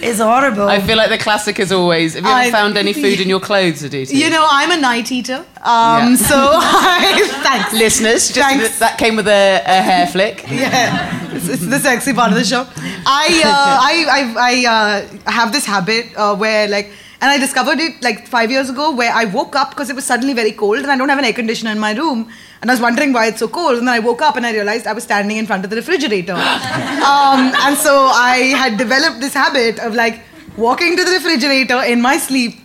It's 0.03 0.21
horrible. 0.21 0.69
I 0.69 0.81
feel 0.81 0.97
like 0.97 1.09
the 1.11 1.19
classic 1.19 1.59
is 1.59 1.73
always. 1.73 2.15
Have 2.15 2.25
you 2.25 2.31
ever 2.31 2.41
I- 2.41 2.51
found 2.51 2.77
any 2.77 2.93
food 2.93 3.21
in 3.21 3.29
your 3.29 3.41
clothes, 3.41 3.83
Aditi? 3.83 4.17
You 4.17 4.31
know, 4.31 4.47
I'm 4.49 4.71
a 4.71 4.77
night 4.81 5.11
eater. 5.11 5.45
Um, 5.63 6.13
Yeah. 6.13 6.17
So 6.17 6.37
I, 6.37 7.41
thanks. 7.43 7.73
listeners, 7.73 8.29
just 8.29 8.39
Thanks. 8.49 8.79
that 8.79 8.99
came 8.99 9.17
with 9.17 9.27
a, 9.29 9.63
a 9.65 9.83
hair 9.83 10.07
flick. 10.07 10.45
yeah, 10.51 11.33
it's, 11.35 11.49
it's 11.49 11.67
the 11.67 11.79
sexy 11.79 12.13
part 12.13 12.31
of 12.31 12.37
the 12.39 12.45
show. 12.45 12.67
I 13.07 13.43
uh, 13.45 13.79
I 13.93 13.95
I, 14.19 14.23
I 14.53 14.55
uh, 14.75 15.31
have 15.31 15.53
this 15.53 15.65
habit 15.65 16.07
uh, 16.17 16.35
where 16.37 16.69
like, 16.69 16.91
and 17.21 17.31
I 17.31 17.39
discovered 17.39 17.79
it 17.79 18.03
like 18.03 18.27
five 18.27 18.51
years 18.51 18.69
ago, 18.69 18.95
where 18.95 19.13
I 19.13 19.25
woke 19.25 19.57
up 19.57 19.71
because 19.71 19.91
it 19.91 19.97
was 19.97 20.05
suddenly 20.05 20.35
very 20.35 20.53
cold, 20.53 20.79
and 20.79 20.91
I 20.91 20.97
don't 20.97 21.09
have 21.09 21.19
an 21.19 21.25
air 21.25 21.33
conditioner 21.33 21.71
in 21.71 21.79
my 21.79 21.93
room, 21.93 22.29
and 22.61 22.71
I 22.71 22.75
was 22.75 22.81
wondering 22.81 23.13
why 23.13 23.27
it's 23.27 23.39
so 23.39 23.49
cold, 23.49 23.79
and 23.79 23.89
then 23.89 23.95
I 23.95 24.01
woke 24.01 24.23
up 24.23 24.37
and 24.37 24.47
I 24.47 24.53
realized 24.53 24.87
I 24.87 24.93
was 24.93 25.05
standing 25.05 25.37
in 25.37 25.47
front 25.47 25.65
of 25.65 25.71
the 25.71 25.77
refrigerator, 25.77 26.33
um, 26.35 27.53
and 27.65 27.77
so 27.77 28.09
I 28.13 28.53
had 28.57 28.77
developed 28.77 29.21
this 29.21 29.35
habit 29.35 29.79
of 29.79 29.95
like 29.95 30.23
walking 30.57 30.97
to 30.97 31.05
the 31.05 31.11
refrigerator 31.13 31.83
in 31.83 32.01
my 32.01 32.17
sleep 32.19 32.61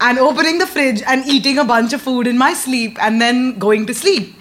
and 0.00 0.18
opening 0.18 0.58
the 0.58 0.66
fridge 0.66 1.02
and 1.06 1.26
eating 1.26 1.58
a 1.58 1.64
bunch 1.64 1.92
of 1.92 2.00
food 2.00 2.26
in 2.26 2.38
my 2.38 2.54
sleep 2.54 2.96
and 3.02 3.20
then 3.20 3.58
going 3.58 3.86
to 3.86 3.94
sleep. 3.94 4.34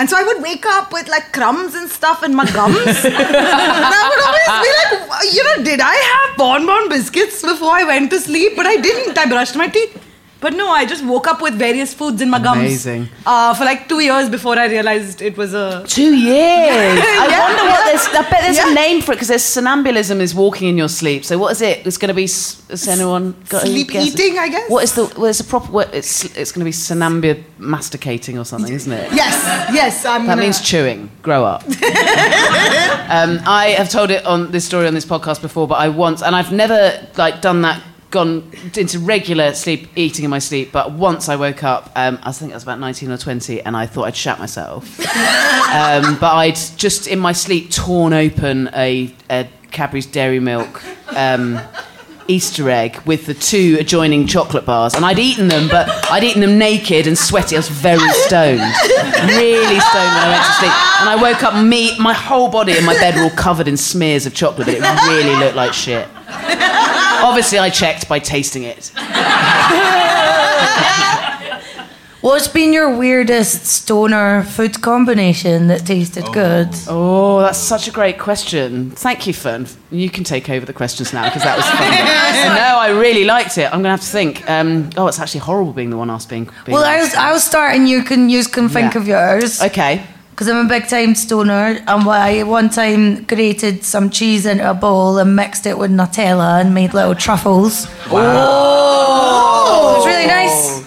And 0.00 0.08
so 0.08 0.16
I 0.16 0.22
would 0.22 0.42
wake 0.42 0.64
up 0.64 0.94
with 0.94 1.08
like 1.08 1.30
crumbs 1.30 1.74
and 1.74 1.86
stuff 1.90 2.22
in 2.22 2.34
my 2.34 2.46
gums. 2.52 2.78
and 3.04 3.14
I 3.14 4.02
would 4.08 4.22
always 4.28 4.52
be 4.64 5.10
like, 5.10 5.34
you 5.34 5.44
know, 5.44 5.62
did 5.62 5.78
I 5.78 5.94
have 5.94 6.38
bonbon 6.38 6.88
biscuits 6.88 7.42
before 7.42 7.72
I 7.72 7.84
went 7.84 8.10
to 8.12 8.18
sleep? 8.18 8.56
But 8.56 8.64
I 8.64 8.76
didn't. 8.76 9.18
I 9.18 9.26
brushed 9.26 9.56
my 9.56 9.68
teeth. 9.68 10.09
But 10.40 10.54
no, 10.54 10.68
I 10.70 10.86
just 10.86 11.04
woke 11.04 11.26
up 11.26 11.42
with 11.42 11.54
various 11.54 11.92
foods 11.92 12.22
in 12.22 12.30
my 12.30 12.38
gums. 12.40 12.60
Amazing. 12.60 13.08
Uh, 13.26 13.52
for 13.54 13.64
like 13.66 13.88
two 13.88 14.00
years 14.00 14.30
before 14.30 14.58
I 14.58 14.66
realized 14.68 15.20
it 15.20 15.36
was 15.36 15.52
a. 15.52 15.84
Two 15.86 16.14
years. 16.16 16.98
I 17.22 17.26
Yeah, 17.30 17.40
wonder 17.46 17.64
what 17.64 17.84
there's. 17.84 18.06
I 18.06 18.22
bet 18.30 18.40
there's 18.42 18.56
Yeah. 18.56 18.70
a 18.70 18.74
name 18.74 19.02
for 19.02 19.12
it 19.12 19.16
because 19.16 19.28
there's 19.28 19.42
somnambulism 19.44 20.18
is 20.20 20.34
walking 20.34 20.68
in 20.68 20.78
your 20.78 20.88
sleep. 20.88 21.24
So 21.26 21.36
what 21.38 21.52
is 21.52 21.60
it? 21.60 21.86
It's 21.86 21.98
going 21.98 22.08
to 22.08 22.14
be. 22.14 22.22
Has 22.22 22.88
anyone 22.88 23.34
got 23.50 23.64
any 23.64 23.72
Sleep 23.72 23.90
guesses? 23.90 24.14
eating, 24.18 24.38
I 24.38 24.48
guess? 24.48 24.70
What 24.70 24.82
is 24.84 24.92
the? 24.94 25.04
Well, 25.16 25.26
it's 25.26 25.40
a 25.40 25.44
proper. 25.44 25.70
What, 25.72 25.94
it's 25.94 26.24
it's 26.36 26.52
going 26.52 26.60
to 26.60 26.64
be 26.64 26.70
sonambia 26.72 27.42
masticating 27.58 28.38
or 28.38 28.44
something, 28.46 28.72
isn't 28.72 28.92
it? 28.92 29.12
Yes, 29.12 29.34
yes. 29.74 30.04
I'm 30.06 30.22
That 30.26 30.32
gonna- 30.32 30.42
means 30.42 30.60
chewing. 30.62 31.10
Grow 31.22 31.44
up. 31.44 31.62
um, 33.10 33.40
I 33.46 33.74
have 33.76 33.90
told 33.90 34.10
it 34.10 34.24
on 34.24 34.50
this 34.52 34.64
story 34.64 34.86
on 34.86 34.94
this 34.94 35.04
podcast 35.04 35.42
before, 35.42 35.66
but 35.68 35.76
I 35.76 35.88
once, 35.88 36.22
and 36.22 36.34
I've 36.34 36.52
never 36.52 37.06
like 37.16 37.40
done 37.40 37.62
that, 37.62 37.82
gone 38.10 38.50
into 38.76 38.98
regular 38.98 39.54
sleep 39.54 39.88
eating 39.96 40.24
in 40.24 40.30
my 40.30 40.38
sleep. 40.38 40.72
But 40.72 40.92
once 40.92 41.28
I 41.28 41.36
woke 41.36 41.64
up, 41.64 41.90
um, 41.96 42.18
I 42.22 42.32
think 42.32 42.52
I 42.52 42.54
was 42.56 42.62
about 42.62 42.80
nineteen 42.80 43.10
or 43.10 43.18
twenty, 43.18 43.62
and 43.62 43.76
I 43.76 43.86
thought 43.86 44.04
I'd 44.04 44.16
shat 44.16 44.38
myself. 44.38 44.98
um, 45.70 46.18
but 46.18 46.32
I'd 46.34 46.58
just 46.76 47.06
in 47.06 47.18
my 47.18 47.32
sleep 47.32 47.70
torn 47.70 48.12
open 48.12 48.68
a, 48.74 49.14
a 49.30 49.48
Cadbury's 49.70 50.06
Dairy 50.06 50.40
Milk. 50.40 50.82
Um, 51.16 51.60
Easter 52.28 52.70
egg 52.70 52.96
with 53.06 53.26
the 53.26 53.34
two 53.34 53.76
adjoining 53.80 54.24
chocolate 54.24 54.64
bars, 54.64 54.94
and 54.94 55.04
I'd 55.04 55.18
eaten 55.18 55.48
them, 55.48 55.68
but 55.68 55.88
I'd 56.12 56.22
eaten 56.22 56.40
them 56.40 56.58
naked 56.58 57.08
and 57.08 57.18
sweaty. 57.18 57.56
I 57.56 57.58
was 57.58 57.68
very 57.68 58.08
stoned, 58.12 58.60
really 58.60 59.80
stoned 59.80 60.12
when 60.14 60.22
I 60.22 60.28
went 60.30 60.44
to 60.44 60.52
sleep. 60.52 61.00
And 61.00 61.08
I 61.08 61.18
woke 61.20 61.42
up, 61.42 61.64
me, 61.64 61.98
my 61.98 62.12
whole 62.12 62.48
body 62.48 62.76
and 62.76 62.86
my 62.86 62.94
bed 62.94 63.16
were 63.16 63.22
all 63.22 63.30
covered 63.30 63.66
in 63.66 63.76
smears 63.76 64.26
of 64.26 64.34
chocolate, 64.34 64.68
but 64.68 64.76
it 64.76 65.08
really 65.08 65.34
looked 65.40 65.56
like 65.56 65.72
shit. 65.72 66.06
Obviously, 67.24 67.58
I 67.58 67.70
checked 67.70 68.08
by 68.08 68.18
tasting 68.18 68.64
it. 68.64 68.90
What's 72.20 72.48
been 72.48 72.74
your 72.74 72.94
weirdest 72.98 73.64
stoner 73.64 74.42
food 74.44 74.82
combination 74.82 75.68
that 75.68 75.86
tasted 75.86 76.24
good? 76.34 76.68
Oh, 76.86 77.40
that's 77.40 77.56
such 77.56 77.88
a 77.88 77.90
great 77.90 78.18
question. 78.18 78.90
Thank 78.90 79.26
you, 79.26 79.32
Fern. 79.32 79.66
You 79.90 80.10
can 80.10 80.22
take 80.24 80.50
over 80.50 80.66
the 80.66 80.74
questions 80.74 81.14
now 81.14 81.24
because 81.24 81.44
that 81.44 81.56
was 81.56 81.64
fun. 81.66 81.78
no, 82.54 82.78
I 82.78 82.90
really 83.00 83.24
liked 83.24 83.56
it. 83.56 83.64
I'm 83.72 83.78
gonna 83.80 83.90
have 83.92 84.00
to 84.02 84.06
think. 84.06 84.48
Um, 84.50 84.90
oh, 84.98 85.06
it's 85.06 85.18
actually 85.18 85.40
horrible 85.40 85.72
being 85.72 85.88
the 85.88 85.96
one 85.96 86.10
asked 86.10 86.28
being. 86.28 86.44
being 86.66 86.74
Well, 86.74 86.84
asked. 86.84 87.16
I'll, 87.16 87.32
I'll 87.34 87.40
start 87.40 87.74
and 87.74 87.88
you 87.88 88.02
can 88.04 88.28
you 88.28 88.44
can 88.44 88.68
think 88.68 88.92
Yeah. 88.94 89.00
of 89.00 89.08
yours. 89.08 89.62
Okay. 89.62 90.04
Because 90.40 90.54
I'm 90.56 90.64
a 90.64 90.68
big 90.70 90.88
time 90.88 91.14
stoner, 91.14 91.84
and 91.86 92.08
I 92.08 92.44
one 92.44 92.70
time 92.70 93.24
grated 93.24 93.84
some 93.84 94.08
cheese 94.08 94.46
into 94.46 94.70
a 94.70 94.72
bowl 94.72 95.18
and 95.18 95.36
mixed 95.36 95.66
it 95.66 95.76
with 95.76 95.90
Nutella 95.90 96.62
and 96.62 96.72
made 96.72 96.94
little 96.94 97.14
truffles. 97.14 97.86
Oh, 98.06 99.92
it 99.92 99.98
was 99.98 100.06
really 100.06 100.26
nice. 100.26 100.80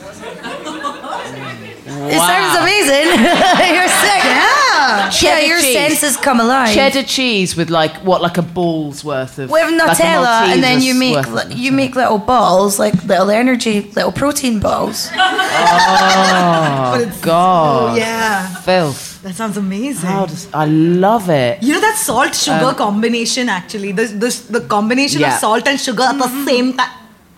It 1.86 2.18
sounds 2.18 2.58
amazing. 2.58 3.06
You're 3.76 3.88
sick. 3.88 4.24
Yeah. 4.24 5.12
Yeah, 5.22 5.40
your 5.42 5.62
cheese. 5.62 5.74
senses 5.76 6.18
come 6.18 6.40
alive. 6.40 6.74
Cheddar 6.74 7.04
cheese 7.04 7.56
with 7.56 7.70
like 7.70 7.94
what, 7.98 8.24
like 8.24 8.40
a 8.40 8.42
ball's 8.42 9.04
worth 9.04 9.38
of 9.38 9.52
with 9.52 9.62
like 9.78 10.00
a 10.00 10.02
Nutella, 10.02 10.48
and 10.52 10.64
then 10.64 10.82
you 10.82 10.96
make 10.96 11.16
worth 11.16 11.30
li- 11.50 11.54
you 11.56 11.72
make 11.72 11.96
little 11.96 12.18
balls, 12.18 12.80
like 12.80 12.96
little 13.04 13.30
energy, 13.30 13.82
little 13.82 14.12
protein 14.12 14.60
balls. 14.60 15.10
Oh 15.14 17.18
God! 17.22 17.94
Oh, 17.94 17.96
Yeah. 17.96 18.48
Filth. 18.62 19.13
That 19.24 19.36
sounds 19.36 19.58
amazing. 19.58 20.10
How 20.10 20.26
does 20.26 20.48
I 20.54 20.66
love 20.66 21.30
it? 21.30 21.64
You 21.64 21.74
know 21.74 21.82
that 21.82 21.98
salt 21.98 22.36
sugar 22.36 22.74
combination 22.76 23.48
actually. 23.50 23.92
The, 23.94 24.06
the, 24.06 24.60
the 24.60 24.62
combination 24.68 25.18
Um, 25.20 25.30
Yeah. 25.30 25.34
of 25.36 25.40
salt 25.40 25.68
and 25.68 25.80
sugar 25.80 26.04
at 26.04 26.18
the 26.18 26.28
same 26.46 26.74
time. 26.78 26.90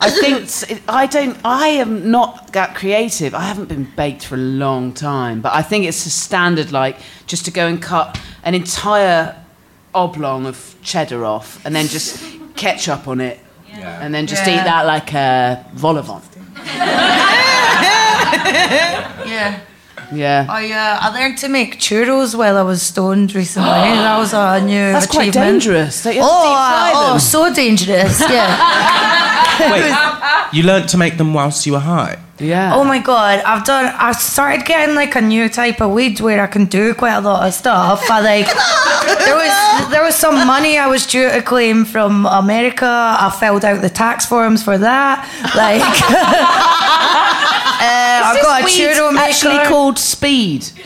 I 0.02 0.10
think 0.10 0.50
I 0.90 1.06
don't. 1.06 1.38
I 1.46 1.68
am 1.84 2.12
not 2.12 2.52
that 2.54 2.76
creative. 2.76 3.34
I 3.34 3.44
haven't 3.44 3.70
been 3.70 3.88
baked 3.96 4.26
for 4.26 4.36
a 4.36 4.46
long 4.66 4.94
time, 4.94 5.42
but 5.42 5.54
I 5.54 5.62
think 5.62 5.86
it's 5.86 6.06
a 6.06 6.10
standard 6.10 6.72
like 6.72 6.98
just 7.28 7.46
to 7.46 7.52
go 7.52 7.68
and 7.68 7.82
cut 7.82 8.20
an 8.44 8.56
entire 8.56 9.36
oblong 9.94 10.46
of 10.48 10.76
cheddar 10.82 11.24
off 11.24 11.64
and 11.66 11.74
then 11.76 11.88
just 11.88 12.20
ketchup 12.58 13.08
on 13.08 13.22
it, 13.22 13.40
and 14.02 14.14
then 14.14 14.28
just 14.28 14.46
Yeah. 14.46 14.56
eat 14.60 14.64
that 14.66 14.86
like 14.86 15.14
a 15.14 15.64
vol 15.76 15.98
au 15.98 16.02
vent. 16.02 16.24
Yeah. 19.28 19.60
Yeah. 20.12 20.46
I 20.50 20.72
uh, 20.72 20.98
I 21.02 21.10
learned 21.20 21.38
to 21.40 21.50
make 21.50 21.80
churros 21.80 22.36
while 22.36 22.58
I 22.58 22.62
was 22.64 22.82
stoned 22.82 23.34
recently. 23.36 23.70
that 24.06 24.18
was 24.18 24.34
a 24.34 24.62
new 24.66 24.92
That's 24.92 25.08
quite 25.08 25.30
achievement. 25.30 25.64
dangerous. 25.64 26.04
Don't 26.04 26.16
you 26.16 26.22
have 26.22 26.30
Oh, 26.32 26.54
uh, 26.56 27.14
oh, 27.14 27.18
so 27.18 27.54
dangerous! 27.54 28.20
Yeah. 28.22 28.52
Wait, 29.72 30.58
you 30.58 30.64
learnt 30.64 30.90
to 30.90 30.98
make 30.98 31.18
them 31.18 31.34
whilst 31.34 31.66
you 31.66 31.74
were 31.74 31.80
high? 31.80 32.18
Yeah. 32.38 32.76
oh 32.76 32.84
my 32.84 33.00
god, 33.00 33.40
I've 33.46 33.64
done. 33.64 33.86
I 33.98 34.12
started 34.12 34.66
getting 34.66 34.94
like 34.94 35.16
a 35.16 35.22
new 35.22 35.48
type 35.48 35.80
of 35.80 35.92
weed 35.92 36.20
where 36.20 36.42
I 36.44 36.48
can 36.48 36.66
do 36.66 36.94
quite 36.94 37.14
a 37.16 37.22
lot 37.22 37.48
of 37.48 37.54
stuff. 37.54 38.04
I 38.12 38.20
like 38.20 38.48
there 39.26 39.36
was 39.36 39.90
there 39.92 40.04
was 40.04 40.16
some 40.16 40.36
money 40.46 40.78
I 40.78 40.88
was 40.88 41.06
due 41.08 41.30
to 41.32 41.42
claim 41.42 41.86
from 41.86 42.26
America. 42.26 42.86
I 42.86 43.30
filled 43.40 43.64
out 43.64 43.82
the 43.82 43.90
tax 43.90 44.26
forms 44.26 44.62
for 44.64 44.78
that. 44.78 45.24
Like. 45.56 47.12
uh, 47.86 48.28
I've 48.28 48.42
got 48.42 48.62
a 48.62 48.66
churro 48.66 49.14
maker. 49.14 49.26
actually 49.30 49.60
called 49.68 49.98
speed. 50.00 50.62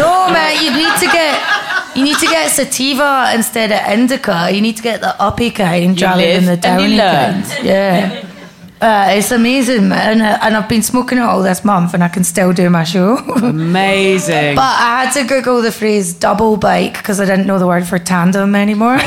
No, 0.00 0.28
man, 0.32 0.52
you 0.64 0.70
need 0.80 0.94
to 1.00 1.06
get 1.06 1.34
you 1.96 2.04
need 2.04 2.18
to 2.18 2.26
get 2.26 2.50
sativa 2.50 3.32
instead 3.34 3.72
of 3.72 3.80
indica. 3.92 4.48
You 4.52 4.60
need 4.60 4.76
to 4.76 4.82
get 4.82 5.00
the 5.00 5.20
uppy 5.20 5.50
kind 5.50 6.00
rather 6.00 6.22
than 6.22 6.44
the 6.46 6.56
downy 6.56 6.96
kind. 6.96 7.44
Yeah. 7.64 8.26
Uh, 8.80 9.08
it's 9.10 9.30
amazing, 9.30 9.88
man. 9.90 10.22
Uh, 10.22 10.38
And 10.40 10.56
I've 10.56 10.68
been 10.68 10.82
smoking 10.82 11.18
it 11.18 11.22
all 11.22 11.42
this 11.42 11.62
month 11.66 11.92
and 11.92 12.02
I 12.02 12.08
can 12.08 12.24
still 12.24 12.52
do 12.54 12.70
my 12.70 12.84
show. 12.84 13.18
Amazing. 13.18 14.54
but 14.62 14.62
I 14.62 15.04
had 15.04 15.12
to 15.20 15.24
Google 15.28 15.60
the 15.60 15.70
phrase 15.72 16.14
double 16.14 16.56
bike 16.56 16.94
because 16.94 17.20
I 17.20 17.26
didn't 17.26 17.46
know 17.46 17.58
the 17.58 17.66
word 17.66 17.86
for 17.86 17.98
tandem 17.98 18.54
anymore. 18.54 18.98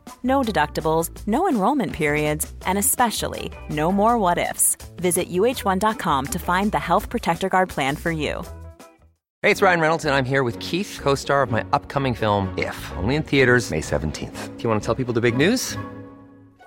No 0.23 0.41
deductibles, 0.41 1.09
no 1.27 1.47
enrollment 1.47 1.93
periods, 1.93 2.51
and 2.65 2.77
especially 2.77 3.51
no 3.69 3.91
more 3.91 4.17
what 4.17 4.37
ifs. 4.37 4.77
Visit 4.97 5.29
uh1.com 5.29 6.25
to 6.25 6.39
find 6.39 6.71
the 6.71 6.79
Health 6.79 7.09
Protector 7.09 7.47
Guard 7.47 7.69
plan 7.69 7.95
for 7.95 8.11
you. 8.11 8.43
Hey, 9.43 9.49
it's 9.49 9.63
Ryan 9.63 9.79
Reynolds, 9.79 10.05
and 10.05 10.13
I'm 10.13 10.25
here 10.25 10.43
with 10.43 10.59
Keith, 10.59 10.99
co 11.01 11.15
star 11.15 11.41
of 11.41 11.49
my 11.49 11.65
upcoming 11.73 12.13
film, 12.13 12.53
If, 12.57 12.77
only 12.97 13.15
in 13.15 13.23
theaters, 13.23 13.71
May 13.71 13.81
17th. 13.81 14.57
Do 14.57 14.63
you 14.63 14.69
want 14.69 14.81
to 14.81 14.85
tell 14.85 14.95
people 14.95 15.13
the 15.13 15.21
big 15.21 15.35
news? 15.35 15.77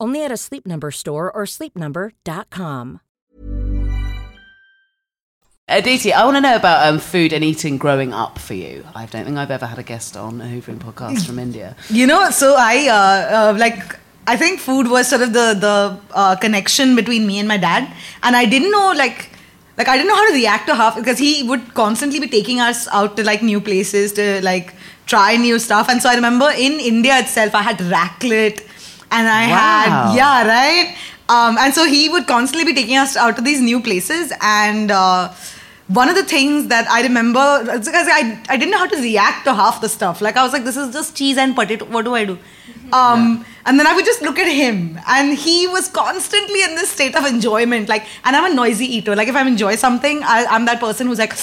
Only 0.00 0.24
at 0.24 0.32
a 0.32 0.36
Sleep 0.36 0.66
Number 0.66 0.90
store 0.90 1.30
or 1.30 1.44
sleepnumber.com. 1.44 3.00
Aditi, 5.68 6.12
I 6.12 6.24
want 6.24 6.36
to 6.36 6.40
know 6.40 6.56
about 6.56 6.88
um, 6.88 6.98
food 6.98 7.32
and 7.32 7.44
eating 7.44 7.78
growing 7.78 8.12
up 8.12 8.40
for 8.40 8.54
you. 8.54 8.84
I 8.92 9.06
don't 9.06 9.24
think 9.24 9.38
I've 9.38 9.52
ever 9.52 9.66
had 9.66 9.78
a 9.78 9.84
guest 9.84 10.16
on 10.16 10.40
a 10.40 10.44
Hoovering 10.44 10.78
podcast 10.78 11.24
from 11.26 11.38
India. 11.46 11.76
You 11.88 12.08
know, 12.08 12.30
so 12.30 12.56
I 12.58 12.88
uh, 12.88 13.52
uh, 13.54 13.58
like. 13.58 13.98
I 14.26 14.36
think 14.36 14.60
food 14.60 14.88
was 14.88 15.08
sort 15.08 15.22
of 15.22 15.32
the 15.32 15.54
the 15.58 15.98
uh, 16.12 16.36
connection 16.36 16.94
between 16.94 17.26
me 17.26 17.38
and 17.38 17.48
my 17.48 17.56
dad, 17.56 17.88
and 18.22 18.36
I 18.36 18.44
didn't 18.44 18.70
know 18.70 18.92
like 18.96 19.30
like 19.78 19.88
I 19.88 19.96
didn't 19.96 20.08
know 20.08 20.16
how 20.16 20.28
to 20.28 20.34
react 20.34 20.66
to 20.66 20.74
half 20.74 20.96
because 20.96 21.18
he 21.18 21.42
would 21.44 21.72
constantly 21.74 22.20
be 22.20 22.28
taking 22.28 22.60
us 22.60 22.86
out 22.88 23.16
to 23.16 23.24
like 23.24 23.42
new 23.42 23.60
places 23.60 24.12
to 24.14 24.42
like 24.42 24.74
try 25.06 25.36
new 25.36 25.58
stuff, 25.58 25.88
and 25.88 26.02
so 26.02 26.10
I 26.10 26.14
remember 26.16 26.50
in 26.50 26.72
India 26.80 27.18
itself 27.18 27.54
I 27.54 27.62
had 27.62 27.78
raclette, 27.78 28.62
and 29.10 29.28
I 29.28 29.46
Wow. 29.48 29.54
had 29.58 30.16
yeah 30.16 30.46
right, 30.46 30.96
um, 31.28 31.58
and 31.58 31.74
so 31.74 31.84
he 31.84 32.08
would 32.08 32.26
constantly 32.26 32.64
be 32.72 32.74
taking 32.80 32.96
us 32.96 33.16
out 33.16 33.36
to 33.36 33.42
these 33.42 33.60
new 33.60 33.80
places, 33.80 34.32
and 34.40 34.90
uh, 34.90 35.28
one 35.88 36.08
of 36.08 36.14
the 36.14 36.22
things 36.24 36.68
that 36.68 36.88
I 36.88 37.02
remember 37.02 37.44
it's 37.76 37.88
because 37.88 38.08
I 38.16 38.20
I 38.48 38.56
didn't 38.56 38.70
know 38.70 38.78
how 38.78 38.86
to 38.96 39.00
react 39.02 39.44
to 39.46 39.54
half 39.54 39.80
the 39.80 39.88
stuff. 39.88 40.20
Like 40.20 40.36
I 40.36 40.44
was 40.44 40.52
like, 40.52 40.64
this 40.64 40.76
is 40.76 40.92
just 40.98 41.16
cheese 41.16 41.36
and 41.36 41.54
potato. 41.56 41.86
What 41.86 42.04
do 42.10 42.14
I 42.14 42.24
do? 42.24 42.38
Um, 42.92 43.44
And 43.70 43.78
then 43.78 43.86
I 43.88 43.94
would 43.96 44.06
just 44.06 44.22
look 44.26 44.38
at 44.42 44.48
him, 44.58 44.76
and 45.14 45.34
he 45.40 45.56
was 45.72 45.88
constantly 45.96 46.62
in 46.66 46.76
this 46.76 46.90
state 46.92 47.14
of 47.18 47.26
enjoyment. 47.26 47.88
Like, 47.90 48.06
and 48.24 48.34
I'm 48.36 48.46
a 48.50 48.54
noisy 48.54 48.86
eater. 48.96 49.14
Like 49.20 49.28
if 49.32 49.36
I 49.40 49.42
enjoy 49.50 49.74
something, 49.82 50.22
I, 50.36 50.38
I'm 50.54 50.64
that 50.70 50.80
person 50.84 51.06
who's 51.10 51.18
like, 51.24 51.34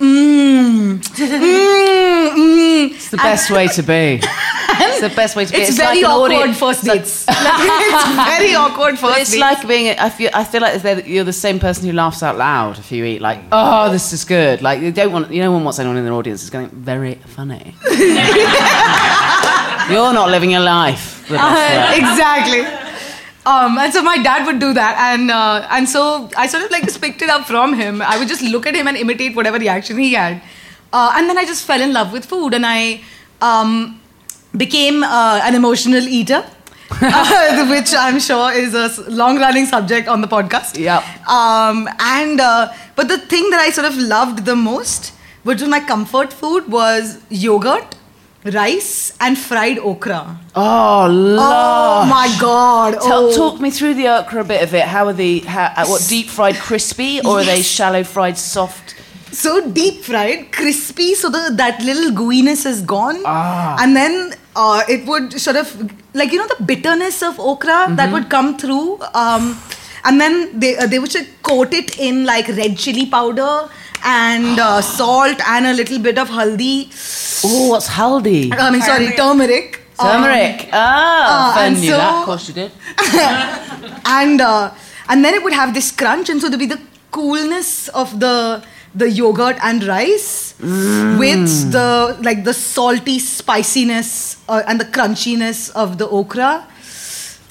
mmm, 0.00 0.98
mmm, 0.98 2.30
mmm. 2.36 2.90
It's 2.94 3.08
the 3.10 3.16
best 3.16 3.50
way 3.50 3.68
to 3.68 3.82
be. 3.82 4.20
It's 4.78 5.00
the 5.00 5.08
best 5.14 5.36
way 5.36 5.44
to 5.46 5.52
be. 5.52 5.58
It's, 5.58 5.76
very 5.76 6.02
like 6.02 6.10
awkward 6.10 6.32
audience- 6.32 6.58
first 6.58 6.80
it's 6.80 6.88
like- 6.88 6.98
dates. 6.98 7.24
It's 7.28 8.16
very 8.36 8.54
awkward 8.54 8.98
first 8.98 9.18
It's 9.20 9.30
dates. 9.30 9.40
like 9.40 9.66
being. 9.68 9.98
I 9.98 10.10
feel. 10.10 10.30
I 10.34 10.44
feel 10.44 10.60
like 10.60 11.06
you're 11.06 11.24
the 11.24 11.32
same 11.32 11.58
person 11.58 11.86
who 11.86 11.92
laughs 11.92 12.22
out 12.22 12.36
loud 12.36 12.78
if 12.78 12.92
you 12.92 13.04
eat. 13.04 13.20
Like, 13.20 13.40
oh, 13.52 13.90
this 13.90 14.12
is 14.12 14.24
good. 14.24 14.60
Like 14.62 14.80
you 14.82 14.92
don't 14.92 15.12
want. 15.12 15.32
You 15.32 15.42
don't 15.42 15.64
want 15.64 15.78
anyone 15.78 15.96
in 15.96 16.04
the 16.04 16.10
audience 16.12 16.42
is 16.42 16.50
going 16.50 16.68
very 16.68 17.14
funny. 17.14 17.74
you're 19.90 20.12
not 20.12 20.28
living 20.30 20.50
your 20.50 20.60
life. 20.60 21.30
Uh, 21.30 21.92
exactly. 21.96 22.85
Um, 23.46 23.78
and 23.78 23.92
so 23.92 24.02
my 24.02 24.18
dad 24.18 24.44
would 24.44 24.58
do 24.58 24.72
that, 24.74 24.96
and 24.98 25.30
uh, 25.30 25.68
and 25.70 25.88
so 25.88 26.28
I 26.36 26.48
sort 26.48 26.64
of 26.64 26.70
like 26.72 26.82
just 26.82 27.00
picked 27.00 27.22
it 27.22 27.30
up 27.30 27.46
from 27.46 27.74
him. 27.74 28.02
I 28.02 28.18
would 28.18 28.26
just 28.26 28.42
look 28.42 28.66
at 28.66 28.74
him 28.74 28.88
and 28.88 28.96
imitate 28.96 29.36
whatever 29.36 29.56
reaction 29.56 29.98
he 29.98 30.14
had, 30.14 30.42
uh, 30.92 31.12
and 31.14 31.30
then 31.30 31.38
I 31.38 31.44
just 31.44 31.64
fell 31.64 31.80
in 31.80 31.92
love 31.92 32.12
with 32.12 32.24
food, 32.24 32.54
and 32.54 32.66
I 32.66 33.02
um, 33.40 34.00
became 34.56 35.04
uh, 35.04 35.40
an 35.44 35.54
emotional 35.54 36.08
eater, 36.08 36.44
uh, 36.90 37.66
which 37.68 37.94
I'm 37.94 38.18
sure 38.18 38.50
is 38.52 38.74
a 38.74 39.08
long-running 39.10 39.66
subject 39.66 40.08
on 40.08 40.22
the 40.22 40.28
podcast. 40.28 40.76
Yeah. 40.76 41.04
Um, 41.28 41.88
and 42.00 42.40
uh, 42.40 42.72
but 42.96 43.06
the 43.06 43.18
thing 43.18 43.50
that 43.50 43.60
I 43.60 43.70
sort 43.70 43.86
of 43.86 43.96
loved 43.96 44.44
the 44.44 44.56
most, 44.56 45.12
which 45.44 45.60
was 45.60 45.70
my 45.70 45.78
comfort 45.78 46.32
food, 46.32 46.66
was 46.66 47.20
yogurt, 47.30 47.94
rice, 48.54 49.12
and 49.20 49.36
fried 49.38 49.78
okra. 49.78 50.38
Oh, 50.54 51.06
Oh 51.38 52.06
my 52.08 52.34
god! 52.40 52.94
Tell, 53.00 53.26
oh. 53.26 53.34
Talk 53.36 53.60
me 53.60 53.70
through 53.70 53.94
the 53.94 54.08
okra 54.08 54.40
a 54.42 54.44
bit 54.44 54.62
of 54.62 54.74
it. 54.74 54.84
How 54.84 55.06
are 55.06 55.12
the 55.12 55.40
how, 55.40 55.72
uh, 55.76 55.86
what 55.86 56.06
deep 56.08 56.28
fried 56.28 56.56
crispy 56.56 57.20
or 57.20 57.40
are 57.40 57.44
they 57.44 57.62
shallow 57.62 58.04
fried 58.04 58.38
soft? 58.38 58.94
so 59.32 59.70
deep 59.70 60.02
fried, 60.02 60.50
crispy, 60.50 61.14
so 61.14 61.28
the 61.28 61.40
that 61.56 61.80
little 61.82 62.10
gooiness 62.18 62.64
is 62.64 62.80
gone, 62.80 63.18
Ah. 63.26 63.76
and 63.82 63.94
then 63.94 64.32
uh, 64.54 64.82
it 64.88 65.04
would 65.06 65.38
sort 65.38 65.56
of 65.56 65.72
like 66.14 66.32
you 66.32 66.38
know 66.38 66.46
the 66.52 66.64
bitterness 66.64 67.22
of 67.22 67.38
okra 67.38 67.72
Mm-hmm. 67.80 67.96
that 67.96 68.12
would 68.12 68.30
come 68.30 68.56
through, 68.56 68.98
um, 69.14 69.58
and 70.04 70.18
then 70.20 70.58
they 70.58 70.76
uh, 70.78 70.86
they 70.86 70.98
would 70.98 71.14
coat 71.42 71.74
it 71.74 71.98
in 71.98 72.24
like 72.24 72.48
red 72.60 72.78
chili 72.78 73.04
powder 73.16 73.68
and 74.06 74.58
uh, 74.60 74.80
salt 74.80 75.40
and 75.46 75.66
a 75.66 75.72
little 75.72 75.98
bit 75.98 76.18
of 76.18 76.28
haldi. 76.28 76.74
Oh, 77.44 77.70
what's 77.70 77.88
haldi? 77.88 78.52
I 78.56 78.70
mean, 78.70 78.82
sorry, 78.82 79.10
turmeric. 79.16 79.80
Um, 79.98 80.08
Turmeric. 80.22 80.68
ah, 80.72 81.56
uh, 81.58 81.64
and 81.64 81.76
so- 81.78 81.96
that. 81.96 82.14
Of 82.20 82.24
course 82.26 82.48
you 82.48 82.54
did. 82.54 82.70
and 84.06 84.40
uh, 84.40 84.70
and 85.08 85.24
then 85.24 85.34
it 85.34 85.42
would 85.42 85.52
have 85.54 85.74
this 85.74 85.90
crunch, 85.90 86.28
and 86.28 86.40
so 86.40 86.48
there'd 86.48 86.60
be 86.60 86.66
the 86.66 86.80
coolness 87.10 87.88
of 87.88 88.20
the 88.20 88.62
the 88.94 89.08
yogurt 89.10 89.56
and 89.62 89.84
rice 89.84 90.54
with 90.60 91.72
the 91.72 92.16
like 92.22 92.44
the 92.44 92.54
salty 92.54 93.18
spiciness 93.18 94.36
uh, 94.48 94.62
and 94.66 94.80
the 94.80 94.84
crunchiness 94.84 95.70
of 95.74 95.98
the 95.98 96.08
okra. 96.08 96.66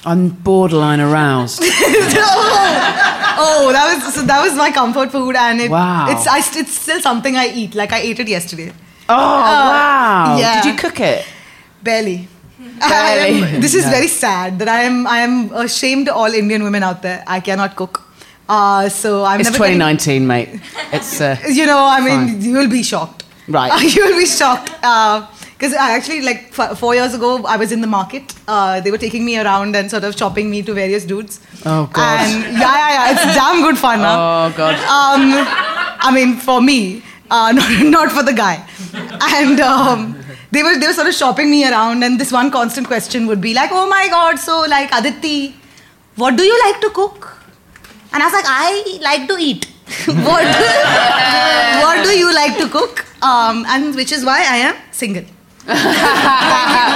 I'm 0.04 0.28
borderline 0.28 1.00
aroused. 1.00 1.60
oh, 1.62 1.66
oh, 3.38 3.72
that 3.72 3.86
was 4.04 4.14
so 4.14 4.22
that 4.22 4.42
was 4.42 4.54
my 4.54 4.70
comfort 4.70 5.10
food, 5.10 5.34
and 5.36 5.60
it, 5.60 5.70
Wow. 5.70 6.06
it's 6.10 6.26
I, 6.26 6.38
it's 6.38 6.72
still 6.72 7.00
something 7.00 7.36
I 7.36 7.46
eat. 7.48 7.74
Like 7.74 7.92
I 7.92 7.98
ate 8.00 8.20
it 8.20 8.28
yesterday. 8.28 8.72
Oh 9.08 9.16
wow! 9.16 10.36
yeah. 10.38 10.62
Did 10.62 10.72
you 10.72 10.78
cook 10.78 11.00
it? 11.00 11.24
Barely. 11.82 12.28
Barely. 12.80 13.42
am- 13.42 13.60
this 13.60 13.74
is 13.74 13.84
No. 13.84 13.90
very 13.90 14.08
sad 14.08 14.58
that 14.58 14.68
I 14.68 14.82
am 14.82 15.06
I 15.06 15.18
am 15.20 15.52
ashamed 15.52 16.08
all 16.08 16.32
Indian 16.32 16.62
women 16.62 16.82
out 16.82 17.02
there. 17.02 17.22
I 17.26 17.40
cannot 17.40 17.74
cook. 17.76 18.02
Uh, 18.48 18.88
so 18.88 19.24
I'm 19.24 19.40
It's 19.40 19.50
never 19.50 19.64
getting- 19.64 19.80
2019, 19.80 20.26
mate. 20.26 20.60
It's 20.92 21.20
uh, 21.20 21.36
you 21.48 21.66
know, 21.66 21.78
I 21.84 22.00
mean, 22.00 22.28
Fine. 22.28 22.42
you 22.42 22.52
will 22.58 22.68
be 22.68 22.82
shocked. 22.84 23.24
Right. 23.48 23.82
you 23.94 24.04
will 24.04 24.16
be 24.18 24.26
shocked. 24.26 24.70
Because 25.58 25.72
I 25.72 25.92
actually, 25.96 26.20
like, 26.20 26.52
f- 26.58 26.78
four 26.78 26.94
years 26.94 27.14
ago, 27.14 27.44
I 27.46 27.56
was 27.56 27.72
in 27.72 27.80
the 27.80 27.86
market. 27.86 28.34
Uh, 28.46 28.80
they 28.80 28.90
were 28.90 28.98
taking 28.98 29.24
me 29.24 29.38
around 29.38 29.74
and 29.74 29.90
sort 29.90 30.04
of 30.04 30.14
shopping 30.16 30.50
me 30.50 30.62
to 30.62 30.74
various 30.74 31.04
dudes. 31.06 31.40
Oh, 31.64 31.88
God. 31.90 32.20
And 32.20 32.42
yeah, 32.52 32.60
yeah, 32.60 32.88
yeah. 32.96 33.12
It's 33.12 33.34
damn 33.34 33.62
good 33.62 33.78
fun, 33.78 34.00
huh? 34.00 34.16
oh 34.18 34.54
god. 34.56 34.74
Um, 34.74 35.32
I 36.08 36.12
mean, 36.14 36.36
for 36.36 36.60
me, 36.60 37.02
uh, 37.30 37.52
not, 37.58 37.86
not 37.86 38.12
for 38.12 38.22
the 38.22 38.34
guy. 38.34 38.66
And 39.22 39.58
um, 39.60 40.18
they 40.50 40.62
were 40.62 40.78
they 40.78 40.86
were 40.86 40.92
sort 40.92 41.06
of 41.08 41.14
shopping 41.14 41.50
me 41.50 41.68
around, 41.68 42.02
and 42.04 42.20
this 42.20 42.32
one 42.32 42.50
constant 42.50 42.86
question 42.86 43.26
would 43.26 43.40
be 43.40 43.52
like, 43.54 43.70
"Oh 43.72 43.88
my 43.88 44.08
God, 44.08 44.38
so 44.38 44.60
like 44.68 44.90
Aditi, 44.92 45.54
what 46.16 46.36
do 46.36 46.44
you 46.44 46.58
like 46.66 46.80
to 46.82 46.90
cook?" 46.90 47.36
And 48.12 48.22
I 48.22 48.26
was 48.26 48.32
like, 48.32 48.44
I 48.46 48.98
like 49.02 49.28
to 49.28 49.36
eat. 49.38 49.66
what, 50.06 50.44
what 51.82 52.04
do 52.04 52.18
you 52.18 52.32
like 52.34 52.56
to 52.58 52.68
cook? 52.68 53.04
Um, 53.22 53.64
and 53.68 53.94
which 53.94 54.12
is 54.12 54.24
why 54.24 54.38
I 54.40 54.56
am 54.68 54.76
single. 54.92 55.24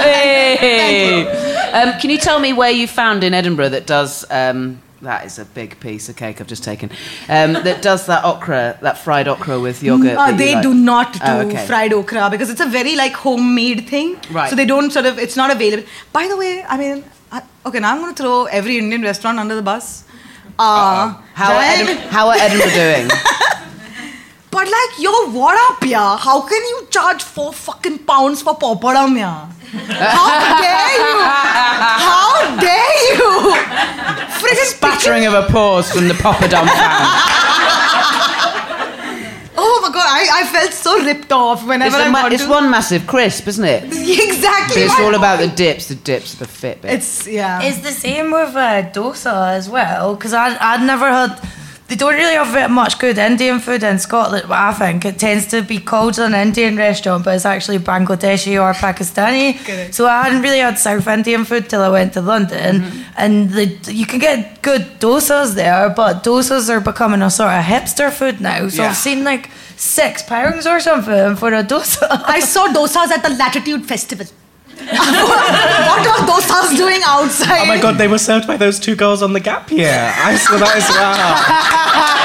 Hey. 0.01 1.37
Um, 1.71 1.93
can 2.01 2.09
you 2.09 2.17
tell 2.17 2.37
me 2.37 2.51
where 2.51 2.69
you 2.69 2.85
found 2.85 3.23
in 3.23 3.33
Edinburgh 3.33 3.69
that 3.69 3.87
does? 3.87 4.29
Um, 4.29 4.81
that 5.01 5.25
is 5.25 5.39
a 5.39 5.45
big 5.45 5.79
piece 5.79 6.09
of 6.09 6.17
cake 6.17 6.41
I've 6.41 6.47
just 6.47 6.65
taken. 6.65 6.89
Um, 7.29 7.53
that 7.53 7.81
does 7.81 8.07
that 8.07 8.25
okra, 8.25 8.77
that 8.81 8.97
fried 8.97 9.29
okra 9.29 9.57
with 9.57 9.81
yogurt. 9.81 10.17
Uh, 10.17 10.33
they 10.33 10.53
like? 10.55 10.63
do 10.63 10.73
not 10.73 11.13
do 11.13 11.19
Oh, 11.23 11.47
okay. 11.47 11.65
fried 11.65 11.93
okra 11.93 12.29
because 12.29 12.49
it's 12.49 12.59
a 12.59 12.65
very 12.65 12.97
like 12.97 13.13
homemade 13.13 13.87
thing. 13.87 14.17
Right. 14.31 14.49
So 14.49 14.57
they 14.57 14.65
don't 14.65 14.91
sort 14.91 15.05
of. 15.05 15.17
It's 15.17 15.37
not 15.37 15.49
available. 15.49 15.85
By 16.11 16.27
the 16.27 16.35
way, 16.35 16.61
I 16.67 16.75
mean, 16.77 17.05
I, 17.31 17.41
okay, 17.65 17.79
now 17.79 17.93
I'm 17.95 18.01
going 18.01 18.13
to 18.13 18.21
throw 18.21 18.43
every 18.47 18.77
Indian 18.77 19.01
restaurant 19.01 19.39
under 19.39 19.55
the 19.55 19.61
bus. 19.61 20.03
Uh, 20.59 21.13
How 21.33 21.53
are, 21.55 21.85
Jan- 21.85 21.97
how 22.09 22.27
are 22.27 22.35
Edinburgh 22.37 22.71
doing? 22.73 23.09
But 24.51 24.65
like, 24.67 24.99
yo, 24.99 25.11
what 25.31 25.55
up, 25.71 25.81
yeah? 25.87 26.17
How 26.17 26.41
can 26.41 26.61
you 26.61 26.87
charge 26.89 27.23
four 27.23 27.53
fucking 27.53 27.99
pounds 27.99 28.41
for 28.41 28.53
papadam, 28.57 29.17
yeah? 29.17 29.49
How 29.71 30.59
dare 30.61 30.91
you? 30.99 31.13
How 32.05 32.59
dare 32.59 32.95
you? 33.13 33.55
Friggin' 34.41 34.81
Battering 34.81 35.25
of 35.25 35.33
applause 35.33 35.89
from 35.91 36.07
the 36.09 36.13
Poppadom 36.15 36.65
fan. 36.67 37.07
Oh 39.63 39.79
my 39.83 39.89
god, 39.93 40.05
I, 40.07 40.41
I 40.41 40.45
felt 40.47 40.73
so 40.73 41.01
ripped 41.05 41.31
off 41.31 41.65
whenever 41.65 41.95
It's, 41.95 42.05
a 42.05 42.07
I 42.07 42.11
ma- 42.11 42.21
got 42.23 42.33
it's 42.33 42.43
to- 42.43 42.49
one 42.49 42.69
massive 42.69 43.07
crisp, 43.07 43.47
isn't 43.47 43.63
it? 43.63 43.83
Exactly. 43.85 44.75
But 44.75 44.91
it's 44.91 44.99
all 44.99 45.15
about 45.15 45.39
the 45.39 45.47
dips. 45.47 45.87
The 45.87 45.95
dips 45.95 46.35
the 46.35 46.45
fit 46.47 46.81
bit. 46.81 46.91
It's 46.93 47.25
yeah. 47.27 47.61
It's 47.61 47.79
the 47.79 47.91
same 47.91 48.31
with 48.31 48.55
uh, 48.55 48.89
dosa 48.91 49.51
as 49.53 49.69
well, 49.69 50.15
because 50.15 50.33
I'd 50.33 50.85
never 50.85 51.07
had. 51.09 51.39
They 51.91 51.97
don't 51.97 52.13
really 52.13 52.35
have 52.35 52.71
much 52.71 52.99
good 52.99 53.17
Indian 53.17 53.59
food 53.59 53.83
in 53.83 53.99
Scotland. 53.99 54.45
but 54.47 54.57
I 54.57 54.71
think 54.71 55.03
it 55.03 55.19
tends 55.19 55.47
to 55.47 55.61
be 55.61 55.77
called 55.77 56.17
an 56.19 56.33
Indian 56.33 56.77
restaurant, 56.77 57.25
but 57.25 57.35
it's 57.35 57.43
actually 57.45 57.79
Bangladeshi 57.79 58.53
or 58.63 58.71
Pakistani. 58.71 59.93
So 59.93 60.07
I 60.07 60.23
hadn't 60.23 60.41
really 60.41 60.59
had 60.59 60.79
South 60.79 61.05
Indian 61.05 61.43
food 61.43 61.69
till 61.69 61.81
I 61.81 61.89
went 61.89 62.13
to 62.13 62.21
London, 62.21 62.79
mm-hmm. 62.79 63.01
and 63.17 63.51
the, 63.51 63.65
you 63.91 64.05
can 64.05 64.19
get 64.19 64.61
good 64.61 65.01
dosas 65.01 65.55
there, 65.55 65.89
but 65.89 66.23
dosas 66.23 66.69
are 66.69 66.79
becoming 66.79 67.21
a 67.21 67.29
sort 67.29 67.51
of 67.51 67.65
hipster 67.65 68.09
food 68.09 68.39
now. 68.39 68.69
So 68.69 68.83
Yeah. 68.83 68.91
I've 68.91 68.95
seen 68.95 69.25
like 69.25 69.51
six 69.75 70.23
pounds 70.23 70.65
or 70.65 70.79
something 70.79 71.35
for 71.35 71.53
a 71.53 71.61
dosa. 71.61 72.07
I 72.09 72.39
saw 72.39 72.67
dosas 72.79 73.11
at 73.11 73.21
the 73.21 73.35
Latitude 73.35 73.85
Festival. 73.85 74.27
What 74.89 76.01
were 76.05 76.25
dosas 76.27 76.75
doing 76.77 77.01
outside? 77.05 77.61
Oh 77.61 77.65
my 77.65 77.79
god, 77.79 77.97
they 77.97 78.07
were 78.07 78.17
served 78.17 78.47
by 78.47 78.57
those 78.57 78.79
two 78.79 78.95
girls 78.95 79.21
on 79.21 79.33
the 79.33 79.39
gap 79.39 79.71
year. 79.71 80.13
I 80.15 80.35
saw 80.35 80.57
that 80.57 80.75
as 80.75 80.89
well. 80.89 82.20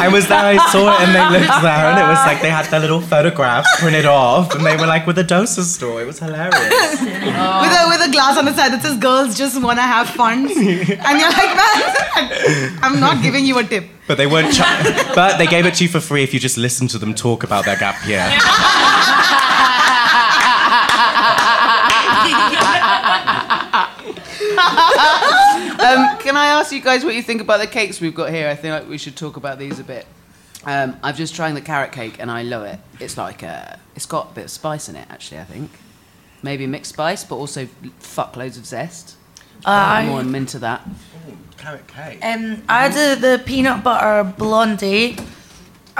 I 0.00 0.08
was 0.08 0.26
there, 0.28 0.38
I 0.44 0.56
saw 0.72 0.94
it, 0.94 1.00
and 1.02 1.14
they 1.14 1.20
looked 1.38 1.62
there, 1.62 1.84
and 1.90 1.98
it 1.98 2.08
was 2.08 2.18
like 2.26 2.40
they 2.40 2.50
had 2.50 2.66
their 2.66 2.80
little 2.80 3.00
photographs 3.00 3.68
printed 3.80 4.06
off, 4.06 4.54
and 4.54 4.64
they 4.64 4.76
were 4.76 4.86
like 4.86 5.06
with 5.06 5.18
a 5.18 5.24
dosa 5.24 5.62
store. 5.62 6.00
It 6.02 6.06
was 6.06 6.18
hilarious. 6.18 7.00
with 7.00 7.74
a 7.80 7.82
with 7.92 8.08
a 8.08 8.10
glass 8.10 8.38
on 8.38 8.44
the 8.46 8.54
side 8.54 8.72
that 8.72 8.80
says 8.82 8.96
"Girls 8.98 9.36
just 9.36 9.60
wanna 9.62 9.82
have 9.82 10.08
fun," 10.10 10.38
and 10.48 11.14
you're 11.20 11.34
like, 11.40 11.52
"Man, 11.60 12.78
I'm 12.82 12.98
not 13.00 13.22
giving 13.22 13.44
you 13.44 13.58
a 13.58 13.64
tip." 13.64 13.84
But 14.06 14.16
they 14.16 14.26
weren't. 14.26 14.52
Cha- 14.52 15.12
but 15.14 15.38
they 15.38 15.46
gave 15.46 15.66
it 15.66 15.74
to 15.74 15.84
you 15.84 15.90
for 15.90 16.00
free 16.00 16.22
if 16.22 16.32
you 16.34 16.40
just 16.40 16.56
listened 16.56 16.90
to 16.90 16.98
them 16.98 17.14
talk 17.14 17.44
about 17.44 17.64
their 17.64 17.76
gap 17.76 18.04
year. 18.06 18.26
Um, 25.80 26.18
can 26.18 26.36
I 26.36 26.46
ask 26.46 26.72
you 26.72 26.80
guys 26.80 27.04
what 27.04 27.14
you 27.14 27.22
think 27.22 27.40
about 27.40 27.58
the 27.60 27.66
cakes 27.66 28.00
we've 28.00 28.14
got 28.14 28.30
here? 28.30 28.48
I 28.48 28.54
think 28.54 28.72
like, 28.72 28.88
we 28.88 28.98
should 28.98 29.16
talk 29.16 29.36
about 29.36 29.58
these 29.58 29.78
a 29.78 29.84
bit. 29.84 30.06
Um, 30.64 30.96
I'm 31.02 31.14
just 31.14 31.34
trying 31.34 31.54
the 31.54 31.62
carrot 31.62 31.90
cake 31.92 32.16
and 32.18 32.30
I 32.30 32.42
love 32.42 32.64
it. 32.64 32.78
It's 32.98 33.16
like 33.16 33.42
uh, 33.42 33.76
it's 33.96 34.04
got 34.06 34.32
a 34.32 34.34
bit 34.34 34.44
of 34.44 34.50
spice 34.50 34.88
in 34.90 34.96
it, 34.96 35.06
actually. 35.10 35.40
I 35.40 35.44
think 35.44 35.70
maybe 36.42 36.66
mixed 36.66 36.92
spice, 36.92 37.24
but 37.24 37.36
also 37.36 37.66
fuckloads 38.00 38.58
of 38.58 38.66
zest. 38.66 39.16
I- 39.64 40.06
more 40.06 40.20
I'm 40.20 40.34
into 40.34 40.58
that. 40.60 40.86
Carrot 41.56 41.86
cake. 41.88 42.24
Um, 42.24 42.62
I 42.68 42.88
had 42.88 42.92
the, 43.18 43.20
the 43.20 43.42
peanut 43.44 43.84
butter 43.84 44.24
blondie, 44.38 45.16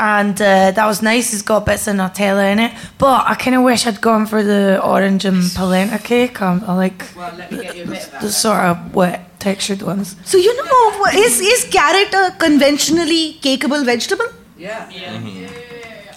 and 0.00 0.36
uh, 0.40 0.70
that 0.76 0.86
was 0.86 1.02
nice. 1.02 1.32
It's 1.34 1.42
got 1.42 1.66
bits 1.66 1.86
of 1.86 1.94
Nutella 1.96 2.50
in 2.52 2.58
it, 2.58 2.72
but 2.98 3.26
I 3.26 3.34
kind 3.34 3.54
of 3.56 3.62
wish 3.62 3.86
I'd 3.86 4.00
gone 4.00 4.24
for 4.26 4.42
the 4.42 4.80
orange 4.82 5.24
and 5.24 5.42
polenta 5.54 5.98
cake. 5.98 6.40
Um, 6.42 6.62
I 6.66 6.72
like 6.74 7.04
Well, 7.16 7.32
let 7.36 7.52
me 7.52 7.62
get 7.62 7.76
you 7.76 7.84
a 7.84 7.86
bit 7.86 8.04
of 8.06 8.10
that. 8.12 8.22
the 8.22 8.30
sort 8.32 8.60
of 8.70 8.94
wet 8.94 9.20
textured 9.38 9.82
ones. 9.82 10.16
So 10.24 10.36
you 10.38 10.52
know, 10.56 10.98
what- 11.00 11.14
is 11.14 11.40
is 11.40 11.64
carrot 11.70 12.12
a 12.14 12.24
conventionally 12.38 13.24
cakeable 13.44 13.84
vegetable? 13.84 14.26
Yeah. 14.58 14.88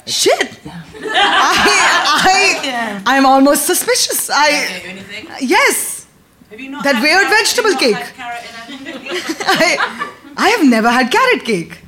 Shit. 0.06 0.60
I, 1.06 3.02
I, 3.06 3.18
I'm 3.18 3.26
almost 3.26 3.66
suspicious. 3.66 4.30
I, 4.30 4.50
anything? 4.86 5.28
yes, 5.42 6.08
Have 6.50 6.60
you 6.60 6.70
not 6.70 6.84
That 6.84 6.96
had 6.96 7.02
weird 7.04 7.24
carrot- 7.28 7.40
vegetable 7.40 7.72
have 7.74 7.82
you 7.82 7.92
not 7.92 8.02
cake. 8.02 8.16
had 8.16 8.16
carrot 8.16 8.44
in 8.82 8.88
it? 9.16 9.38
I, 9.48 9.68
I 10.36 10.50
have 10.50 10.66
never 10.70 10.90
had 10.90 11.10
carrot 11.12 11.46
cake. 11.46 11.80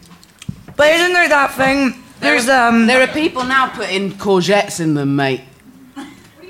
But 0.76 0.92
isn't 0.94 1.14
there 1.14 1.30
that 1.30 1.54
thing? 1.54 2.04
There's 2.20 2.50
um. 2.50 2.88
There 2.88 3.02
are 3.02 3.08
people 3.08 3.44
now 3.44 3.70
putting 3.70 4.12
courgettes 4.12 4.80
in 4.80 4.94
them, 4.94 5.16
mate. 5.16 5.42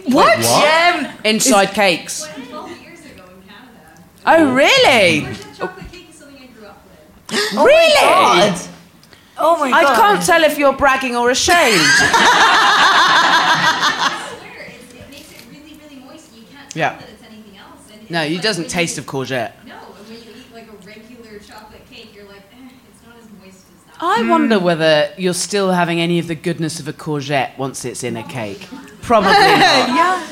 What? 0.07 0.39
Yeah, 0.39 1.13
Inside 1.23 1.73
cakes. 1.73 2.27
Oh, 4.27 4.53
really? 4.53 5.25
really? 5.25 5.37
oh 9.37 9.57
my 9.59 9.69
god. 9.69 9.73
I 9.73 9.83
god! 9.83 9.95
can't 9.95 10.25
tell 10.25 10.43
if 10.43 10.57
you're 10.57 10.73
bragging 10.73 11.15
or 11.15 11.29
ashamed. 11.29 11.81
It 14.95 15.11
makes 15.11 15.31
it 15.31 15.41
really, 15.51 15.77
really 15.83 16.03
moist. 16.05 16.35
You 16.35 16.43
can't 16.51 16.69
tell 16.71 16.79
Yeah. 16.79 16.95
that 16.97 17.09
it's 17.09 17.23
anything 17.23 17.57
else. 17.57 17.81
And 17.91 18.09
no, 18.09 18.21
it's 18.21 18.29
you 18.31 18.37
like 18.37 18.43
doesn't 18.43 18.69
taste 18.69 18.97
of 18.97 19.05
courgette. 19.05 19.53
No, 19.65 19.75
and 19.75 20.07
when 20.09 20.17
you 20.23 20.29
eat 20.35 20.53
like 20.53 20.67
a 20.69 20.75
regular 20.85 21.39
chocolate 21.39 21.85
cake, 21.91 22.13
you're 22.15 22.25
like, 22.25 22.43
eh, 22.53 22.69
it's 22.89 23.03
not 23.05 23.17
as 23.17 23.25
moist 24.05 24.19
as 24.19 24.25
that. 24.25 24.27
I 24.27 24.29
wonder 24.29 24.59
whether 24.59 25.09
you're 25.17 25.33
still 25.33 25.71
having 25.71 25.99
any 25.99 26.19
of 26.19 26.27
the 26.27 26.35
goodness 26.35 26.79
of 26.79 26.87
a 26.87 26.93
courgette 26.93 27.57
once 27.57 27.85
it's 27.85 28.03
in 28.03 28.17
a 28.17 28.23
cake. 28.23 28.67
Probably 29.01 29.31
not. 29.31 29.89
yeah. 29.89 30.27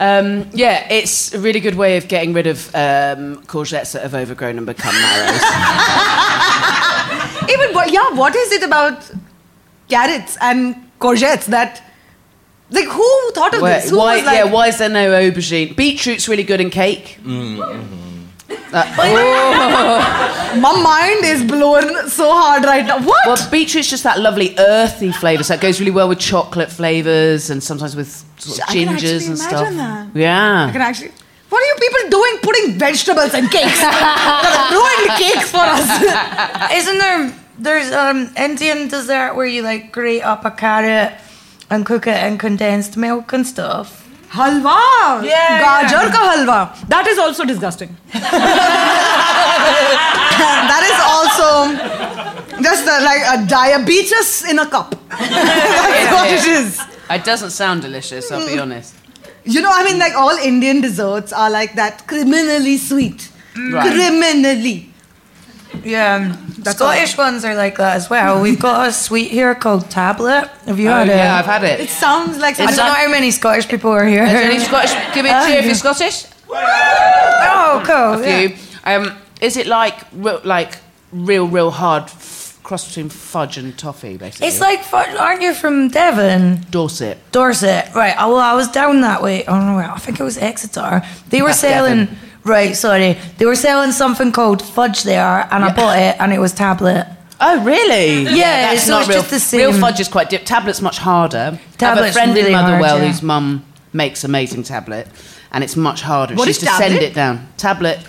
Um, 0.00 0.48
yeah, 0.52 0.86
it's 0.92 1.34
a 1.34 1.40
really 1.40 1.58
good 1.60 1.74
way 1.74 1.96
of 1.96 2.06
getting 2.06 2.32
rid 2.32 2.46
of 2.46 2.68
um, 2.74 3.42
courgettes 3.46 3.92
that 3.92 4.02
have 4.02 4.14
overgrown 4.14 4.56
and 4.56 4.66
become 4.66 4.94
marrows. 4.94 5.42
Even 7.50 7.74
what? 7.74 7.90
Yeah. 7.92 8.10
What 8.14 8.36
is 8.36 8.52
it 8.52 8.62
about 8.62 9.10
carrots 9.88 10.36
and 10.40 10.76
courgettes 11.00 11.46
that? 11.46 11.82
Like 12.70 12.86
who 12.86 13.30
thought 13.32 13.54
of 13.54 13.62
Where- 13.62 13.80
this? 13.80 13.90
Who 13.90 13.96
why, 13.98 14.16
was 14.18 14.26
like, 14.26 14.36
yeah, 14.36 14.44
why 14.52 14.68
is 14.68 14.78
there 14.78 14.88
no 14.90 15.10
aubergine? 15.10 15.74
Beetroot's 15.74 16.28
really 16.28 16.42
good 16.44 16.60
in 16.60 16.70
cake. 16.70 17.18
Uh, 18.50 18.84
My 20.60 20.80
mind 20.82 21.24
is 21.24 21.42
blown 21.44 22.08
so 22.08 22.30
hard 22.32 22.64
right 22.64 22.84
now. 22.86 22.98
What? 23.02 23.26
well, 23.26 23.50
beetroot's 23.50 23.88
just 23.90 24.04
that 24.04 24.18
lovely 24.18 24.54
earthy 24.58 25.12
flavour, 25.12 25.42
so 25.42 25.54
it 25.54 25.60
goes 25.60 25.80
really 25.80 25.90
well 25.92 26.08
with 26.08 26.18
chocolate 26.18 26.70
flavours 26.70 27.50
and 27.50 27.62
sometimes 27.62 27.94
with 27.96 28.24
sort 28.38 28.58
of 28.58 28.64
I 28.68 28.72
can 28.72 28.88
gingers 28.88 28.94
actually 28.94 29.26
and 29.26 29.38
stuff. 29.38 29.52
imagine 29.72 29.76
that. 29.76 30.08
Yeah. 30.14 30.66
I 30.66 30.72
can 30.72 30.80
actually. 30.80 31.12
What 31.50 31.62
are 31.62 31.66
you 31.66 31.74
people 31.80 32.10
doing? 32.10 32.38
Putting 32.42 32.78
vegetables 32.78 33.34
and 33.34 33.50
cakes. 33.50 33.80
Ruined 34.72 35.18
cakes 35.18 35.50
for 35.50 35.60
us. 35.62 36.72
Isn't 36.72 36.98
there? 36.98 37.34
There's 37.58 37.92
um 37.92 38.30
Indian 38.36 38.88
dessert 38.88 39.34
where 39.34 39.46
you 39.46 39.62
like 39.62 39.92
grate 39.92 40.22
up 40.22 40.44
a 40.44 40.50
carrot 40.50 41.18
and 41.70 41.84
cook 41.84 42.06
it 42.06 42.22
in 42.24 42.38
condensed 42.38 42.96
milk 42.96 43.32
and 43.32 43.46
stuff. 43.46 44.07
Halwa. 44.30 45.24
Yeah, 45.24 45.60
Gajar 45.62 46.04
yeah. 46.04 46.12
ka 46.12 46.20
halwa. 46.30 46.88
That 46.88 47.06
is 47.06 47.18
also 47.18 47.44
disgusting. 47.44 47.96
that 50.70 50.84
is 50.90 50.98
also 51.12 51.48
just 52.62 52.86
uh, 52.86 53.00
like 53.02 53.22
a 53.34 53.46
diabetes 53.46 54.44
in 54.50 54.58
a 54.58 54.66
cup. 54.66 54.94
That's 55.08 56.12
what 56.12 56.30
it 56.30 56.46
is. 56.46 56.80
It 57.10 57.24
doesn't 57.24 57.50
sound 57.50 57.82
delicious, 57.82 58.30
I'll 58.30 58.46
be 58.46 58.58
honest. 58.58 58.94
You 59.44 59.62
know, 59.62 59.70
I 59.72 59.82
mean, 59.84 59.98
like 59.98 60.14
all 60.14 60.36
Indian 60.36 60.80
desserts 60.82 61.32
are 61.32 61.50
like 61.50 61.74
that 61.74 62.06
criminally 62.06 62.76
sweet. 62.76 63.30
Right. 63.56 63.90
Criminally. 63.92 64.92
Yeah, 65.88 66.36
That's 66.58 66.76
Scottish 66.76 67.16
ones 67.16 67.44
are 67.44 67.54
like 67.54 67.76
that 67.78 67.96
as 67.96 68.10
well. 68.10 68.42
We've 68.46 68.60
got 68.60 68.88
a 68.88 68.92
sweet 68.92 69.30
here 69.30 69.54
called 69.54 69.90
tablet. 69.90 70.48
Have 70.66 70.78
you 70.78 70.88
Oh, 70.88 70.92
had 70.94 71.08
it? 71.08 71.16
yeah, 71.16 71.36
I've 71.38 71.46
had 71.46 71.64
It 71.64 71.80
it. 71.80 71.88
sounds 71.88 72.38
like 72.38 72.60
I 72.60 72.66
don't 72.66 72.76
know 72.76 72.82
how 73.04 73.08
many 73.10 73.30
Scottish 73.30 73.66
people 73.68 73.90
are 73.90 74.04
here. 74.04 74.24
Is 74.24 74.32
there 74.32 74.42
any 74.50 74.58
Scottish? 74.58 74.92
Give 75.14 75.24
me 75.24 75.30
a 75.30 75.46
cheer 75.46 75.58
if 75.60 75.64
you're 75.64 75.74
Scottish. 75.86 76.26
Oh, 76.50 77.82
cool. 77.86 78.22
A 78.22 78.26
yeah. 78.26 78.48
few. 78.48 78.56
Um, 78.84 79.16
is 79.40 79.56
it 79.56 79.66
like 79.66 79.94
re- 80.12 80.40
like 80.44 80.78
real, 81.12 81.46
real 81.46 81.70
hard 81.70 82.04
f- 82.04 82.58
cross 82.62 82.86
between 82.88 83.08
fudge 83.08 83.56
and 83.58 83.76
toffee, 83.78 84.16
basically? 84.16 84.48
It's 84.48 84.60
like, 84.60 84.82
fudge- 84.82 85.14
aren't 85.16 85.42
you 85.42 85.54
from 85.54 85.88
Devon? 85.88 86.64
Dorset. 86.70 87.18
Dorset, 87.32 87.94
right? 87.94 88.14
Oh, 88.18 88.28
well, 88.34 88.38
I 88.40 88.54
was 88.54 88.68
down 88.68 89.00
that 89.02 89.22
way. 89.22 89.44
Oh 89.46 89.58
no, 89.58 89.78
I 89.78 89.98
think 89.98 90.20
it 90.20 90.24
was 90.24 90.38
Exeter. 90.38 91.02
They 91.30 91.40
were 91.42 91.48
That's 91.48 91.60
selling 91.60 92.06
Devon. 92.06 92.18
Right, 92.44 92.74
sorry. 92.76 93.18
They 93.38 93.46
were 93.46 93.56
selling 93.56 93.92
something 93.92 94.32
called 94.32 94.62
fudge 94.62 95.02
there, 95.02 95.48
and 95.50 95.64
I 95.64 95.74
bought 95.74 95.98
it, 95.98 96.16
and 96.20 96.32
it 96.32 96.38
was 96.38 96.52
tablet. 96.52 97.06
Oh, 97.40 97.62
really? 97.62 98.22
Yeah, 98.22 98.72
that's 98.72 98.84
so 98.84 98.92
not 98.92 99.00
it's 99.02 99.08
real. 99.10 99.18
just 99.18 99.30
the 99.30 99.40
same. 99.40 99.60
Real 99.70 99.80
fudge 99.80 100.00
is 100.00 100.08
quite 100.08 100.30
dip. 100.30 100.44
Tablet's 100.44 100.80
much 100.80 100.98
harder. 100.98 101.38
I 101.38 101.42
have 101.42 101.52
a 101.52 101.76
Tablet's 101.76 102.14
friend 102.14 102.34
really 102.34 102.48
in 102.48 102.52
Motherwell 102.52 102.98
yeah. 102.98 103.06
whose 103.06 103.22
mum 103.22 103.64
makes 103.92 104.24
amazing 104.24 104.64
tablet, 104.64 105.06
and 105.52 105.62
it's 105.62 105.76
much 105.76 106.02
harder. 106.02 106.34
What 106.34 106.44
she 106.44 106.50
is 106.50 106.62
used 106.62 106.72
to 106.72 106.76
send 106.78 106.94
tablet? 106.94 107.10
it 107.10 107.14
down. 107.14 107.48
Tablet. 107.56 108.00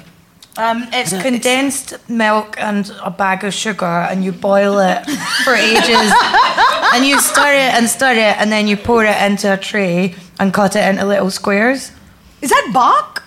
Um, 0.57 0.87
it's 0.91 1.11
condensed 1.21 2.09
milk 2.09 2.55
and 2.59 2.91
a 3.03 3.11
bag 3.11 3.43
of 3.43 3.53
sugar, 3.53 3.85
and 3.85 4.23
you 4.23 4.31
boil 4.31 4.79
it 4.79 5.05
for 5.43 5.53
ages. 5.53 6.13
and 6.93 7.05
you 7.05 7.19
stir 7.19 7.53
it 7.53 7.73
and 7.75 7.87
stir 7.87 8.13
it, 8.13 8.37
and 8.37 8.51
then 8.51 8.67
you 8.67 8.75
pour 8.75 9.05
it 9.05 9.21
into 9.21 9.53
a 9.53 9.57
tray 9.57 10.15
and 10.39 10.53
cut 10.53 10.75
it 10.75 10.87
into 10.87 11.05
little 11.05 11.29
squares. 11.29 11.91
Is 12.41 12.49
that 12.49 12.71
bark? 12.73 13.23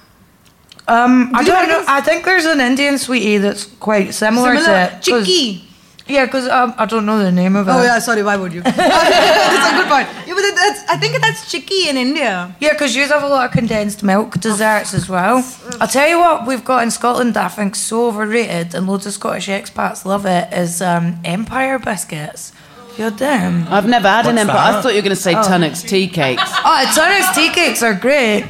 Um, 0.89 1.30
I 1.35 1.45
don't 1.45 1.68
know. 1.68 1.78
guys- 1.78 1.87
I 1.89 2.01
think 2.01 2.24
there's 2.24 2.45
an 2.45 2.61
Indian 2.61 2.99
sweetie 2.99 3.39
that's 3.39 3.64
quite 3.80 4.14
similar, 4.14 4.57
Similar? 4.57 4.64
to 4.66 4.83
it. 4.85 4.91
'cause- 5.05 5.26
Chicky. 5.26 5.68
Yeah, 6.09 6.24
because 6.26 6.49
um, 6.49 6.74
I 6.78 6.85
don't 6.87 7.07
know 7.07 7.18
the 7.22 7.30
name 7.30 7.55
of 7.55 7.68
it. 7.68 7.70
Oh 7.70 7.80
yeah, 7.83 8.01
sorry. 8.01 8.24
Why 8.24 8.37
would 8.37 8.53
you? 8.53 8.61
that's 8.62 8.76
a 8.76 9.76
good 9.76 9.87
point. 9.89 10.09
Yeah, 10.26 10.35
but 10.35 10.43
that's, 10.57 10.83
I 10.91 10.97
think 10.97 11.18
that's 11.22 11.49
chicky 11.51 11.89
in 11.89 11.97
India. 11.97 12.55
Yeah, 12.59 12.70
because 12.70 12.97
you 12.97 13.07
have 13.07 13.22
a 13.22 13.28
lot 13.28 13.47
of 13.47 13.53
condensed 13.53 14.03
milk 14.03 14.35
desserts 14.41 14.95
as 14.95 15.09
well. 15.09 15.45
I'll 15.80 15.87
tell 15.87 16.09
you 16.09 16.18
what 16.18 16.45
we've 16.45 16.64
got 16.64 16.83
in 16.83 16.91
Scotland 16.91 17.35
that 17.35 17.45
I 17.45 17.49
think 17.49 17.76
so 17.76 18.09
overrated, 18.09 18.74
and 18.74 18.89
loads 18.89 19.07
of 19.07 19.12
Scottish 19.12 19.47
expats 19.47 20.05
love 20.05 20.26
it, 20.26 20.53
is 20.53 20.83
um, 20.83 21.20
Empire 21.24 21.78
biscuits. 21.78 22.53
You're 22.99 23.11
them? 23.11 23.66
I've 23.70 23.87
never 23.89 24.09
had 24.09 24.26
an 24.26 24.35
What's 24.35 24.49
empire. 24.49 24.59
I 24.59 24.72
that? 24.72 24.83
thought 24.83 24.91
you 24.91 24.97
were 24.97 25.03
going 25.03 25.16
to 25.16 25.22
say 25.22 25.35
Oh. 25.37 25.43
Tunnock's 25.45 25.83
tea 25.83 26.09
cakes. 26.09 26.43
Oh, 26.45 26.93
Tunnock's 26.95 27.35
tea 27.35 27.49
cakes 27.51 27.80
are 27.83 27.95
great, 27.95 28.45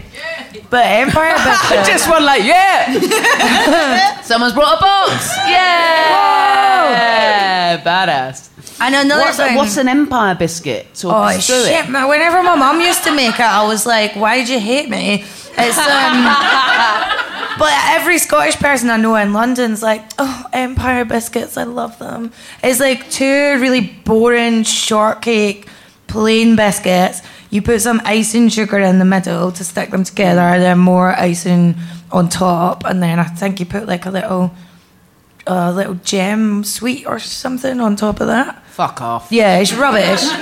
but 0.73 0.87
Empire 0.87 1.35
biscuits. 1.45 1.87
Just 1.93 2.09
one 2.09 2.25
like, 2.25 2.43
yeah. 2.45 4.21
Someone's 4.23 4.55
brought 4.55 4.79
a 4.79 4.81
box. 4.81 5.37
Yeah. 5.47 6.57
Whoa. 7.77 7.85
Badass. 7.85 8.49
and 8.81 8.95
another 8.95 9.23
What's, 9.23 9.37
thing. 9.37 9.57
what's 9.57 9.77
an 9.77 9.89
empire 9.89 10.35
biscuit? 10.35 10.95
Talk 10.95 11.35
Oh 11.35 11.39
shit! 11.39 11.73
it. 11.73 11.91
Man, 11.91 12.09
whenever 12.09 12.43
my 12.43 12.57
mum 12.57 12.81
used 12.81 13.05
to 13.05 13.15
make 13.15 13.35
it, 13.35 13.41
I 13.41 13.67
was 13.67 13.85
like, 13.87 14.15
"Why'd 14.15 14.49
you 14.49 14.59
hate 14.59 14.89
me?" 14.89 15.25
It's 15.59 15.79
um. 15.79 16.25
but 17.59 17.73
every 17.97 18.19
Scottish 18.19 18.57
person 18.57 18.91
I 18.91 18.97
know 18.97 19.15
in 19.17 19.33
London's 19.33 19.83
like, 19.83 20.03
"Oh, 20.19 20.47
Empire 20.53 21.05
biscuits, 21.05 21.57
I 21.57 21.65
love 21.65 21.99
them." 21.99 22.33
It's 22.63 22.81
like 22.81 23.11
two 23.11 23.59
really 23.61 23.81
boring 24.05 24.65
shortcake, 24.65 25.67
plain 26.09 26.57
biscuits. 26.57 27.23
You 27.53 27.61
put 27.61 27.83
some 27.83 28.01
icing 28.07 28.49
sugar 28.49 28.79
in 28.79 28.99
the 28.99 29.05
middle 29.05 29.53
to 29.53 29.63
stick 29.63 29.91
them 29.91 30.05
together, 30.05 30.41
and 30.41 30.63
then 30.63 30.79
more 30.79 31.11
icing 31.13 31.77
on 32.11 32.29
top, 32.31 32.85
and 32.87 33.03
then 33.03 33.19
I 33.19 33.25
think 33.25 33.61
you 33.61 33.67
put 33.67 33.87
like 33.87 34.07
a 34.07 34.11
little, 34.11 34.53
a 35.47 35.71
little 35.71 35.95
gem 35.97 36.65
sweet 36.65 37.07
or 37.07 37.19
something 37.19 37.79
on 37.79 37.95
top 37.95 38.21
of 38.21 38.29
that. 38.29 38.65
Fuck 38.69 39.03
off. 39.03 39.31
Yeah, 39.31 39.59
it's 39.59 39.75
rubbish. 39.75 40.23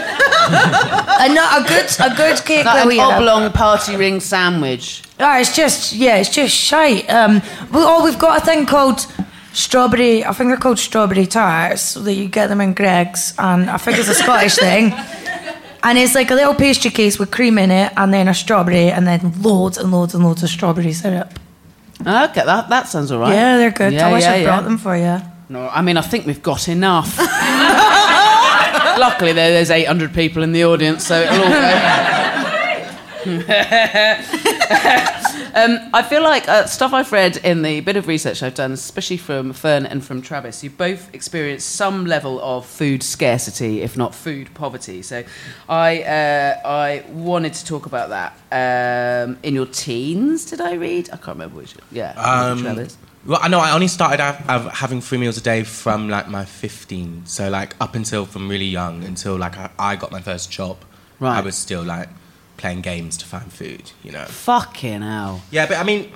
and 0.50 1.34
not 1.34 1.60
a 1.62 1.68
good 1.68 1.86
a 2.00 2.14
good 2.16 2.44
cake 2.44 2.64
Like 2.64 2.82
an 2.82 2.88
we 2.88 2.98
have. 2.98 3.20
oblong 3.20 3.50
party 3.52 3.96
ring 3.96 4.20
sandwich. 4.20 5.02
Oh, 5.18 5.38
it's 5.40 5.54
just 5.56 5.92
yeah, 5.92 6.16
it's 6.18 6.30
just 6.30 6.54
shite. 6.54 7.10
Um, 7.10 7.42
we, 7.72 7.80
oh, 7.82 8.04
we've 8.04 8.18
got 8.20 8.40
a 8.40 8.44
thing 8.44 8.66
called 8.66 9.00
strawberry. 9.52 10.24
I 10.24 10.32
think 10.32 10.50
they're 10.50 10.56
called 10.58 10.78
strawberry 10.78 11.26
tarts. 11.26 11.82
So 11.82 12.00
that 12.02 12.14
you 12.14 12.28
get 12.28 12.46
them 12.48 12.60
in 12.60 12.72
Greggs, 12.74 13.34
and 13.36 13.68
I 13.68 13.78
think 13.78 13.98
it's 13.98 14.08
a 14.08 14.14
Scottish 14.14 14.54
thing. 14.66 14.92
And 15.82 15.98
it's 15.98 16.14
like 16.14 16.30
a 16.30 16.34
little 16.34 16.54
pastry 16.54 16.90
case 16.90 17.18
with 17.18 17.30
cream 17.30 17.58
in 17.58 17.70
it, 17.70 17.92
and 17.96 18.12
then 18.12 18.28
a 18.28 18.34
strawberry, 18.34 18.90
and 18.90 19.06
then 19.06 19.32
loads 19.40 19.78
and 19.78 19.90
loads 19.90 20.14
and 20.14 20.24
loads 20.24 20.42
of 20.42 20.50
strawberry 20.50 20.92
syrup. 20.92 21.38
Okay, 22.00 22.44
that, 22.44 22.68
that 22.68 22.88
sounds 22.88 23.10
all 23.12 23.20
right. 23.20 23.32
Yeah, 23.32 23.56
they're 23.58 23.70
good. 23.70 23.92
Yeah, 23.92 24.08
I 24.08 24.12
wish 24.12 24.22
yeah, 24.22 24.32
I 24.32 24.36
yeah. 24.36 24.44
brought 24.44 24.64
them 24.64 24.78
for 24.78 24.96
you. 24.96 25.20
No, 25.48 25.68
I 25.68 25.82
mean, 25.82 25.96
I 25.96 26.02
think 26.02 26.26
we've 26.26 26.42
got 26.42 26.68
enough. 26.68 27.18
Luckily, 28.98 29.32
there, 29.32 29.50
there's 29.50 29.70
800 29.70 30.14
people 30.14 30.42
in 30.42 30.52
the 30.52 30.64
audience, 30.64 31.06
so 31.06 31.20
it'll 31.20 31.42
all 31.42 31.50
go. 31.50 31.56
um, 35.54 35.90
I 35.92 36.02
feel 36.02 36.22
like 36.22 36.48
uh, 36.48 36.66
stuff 36.66 36.92
I've 36.92 37.10
read 37.12 37.36
in 37.38 37.62
the 37.62 37.80
bit 37.80 37.96
of 37.96 38.06
research 38.06 38.42
I've 38.42 38.54
done, 38.54 38.72
especially 38.72 39.16
from 39.16 39.52
Fern 39.52 39.86
and 39.86 40.04
from 40.04 40.22
Travis, 40.22 40.62
you 40.64 40.70
both 40.70 41.12
experienced 41.14 41.68
some 41.76 42.06
level 42.06 42.40
of 42.40 42.66
food 42.66 43.02
scarcity, 43.02 43.82
if 43.82 43.96
not 43.96 44.14
food 44.14 44.52
poverty. 44.54 45.02
So 45.02 45.24
I, 45.68 46.02
uh, 46.02 46.60
I 46.68 47.04
wanted 47.10 47.54
to 47.54 47.64
talk 47.64 47.86
about 47.86 48.10
that. 48.10 48.32
Um, 48.52 49.38
in 49.42 49.54
your 49.54 49.66
teens, 49.66 50.44
did 50.44 50.60
I 50.60 50.74
read? 50.74 51.08
I 51.12 51.16
can't 51.16 51.28
remember 51.38 51.56
which. 51.56 51.74
Yeah, 51.92 52.12
Um, 52.12 52.60
Travis. 52.62 52.96
Well, 53.26 53.38
I 53.42 53.48
know 53.48 53.58
I 53.60 53.72
only 53.72 53.88
started 53.88 54.20
av- 54.20 54.48
av- 54.48 54.72
having 54.72 55.02
three 55.02 55.18
meals 55.18 55.36
a 55.36 55.42
day 55.42 55.62
from 55.62 56.08
like 56.08 56.28
my 56.28 56.44
15. 56.46 57.26
So 57.26 57.50
like 57.50 57.76
up 57.80 57.94
until 57.94 58.24
from 58.24 58.48
really 58.48 58.64
young 58.64 59.04
until 59.04 59.36
like 59.36 59.58
I, 59.58 59.70
I 59.78 59.96
got 59.96 60.10
my 60.10 60.20
first 60.20 60.50
job. 60.50 60.78
Right. 61.18 61.36
I 61.36 61.40
was 61.42 61.54
still 61.54 61.82
like 61.82 62.08
playing 62.60 62.82
games 62.82 63.16
to 63.16 63.26
find 63.26 63.52
food, 63.52 63.90
you 64.04 64.12
know. 64.12 64.24
Fucking 64.26 65.02
hell. 65.02 65.42
Yeah, 65.50 65.66
but 65.66 65.78
I 65.78 65.82
mean, 65.82 66.12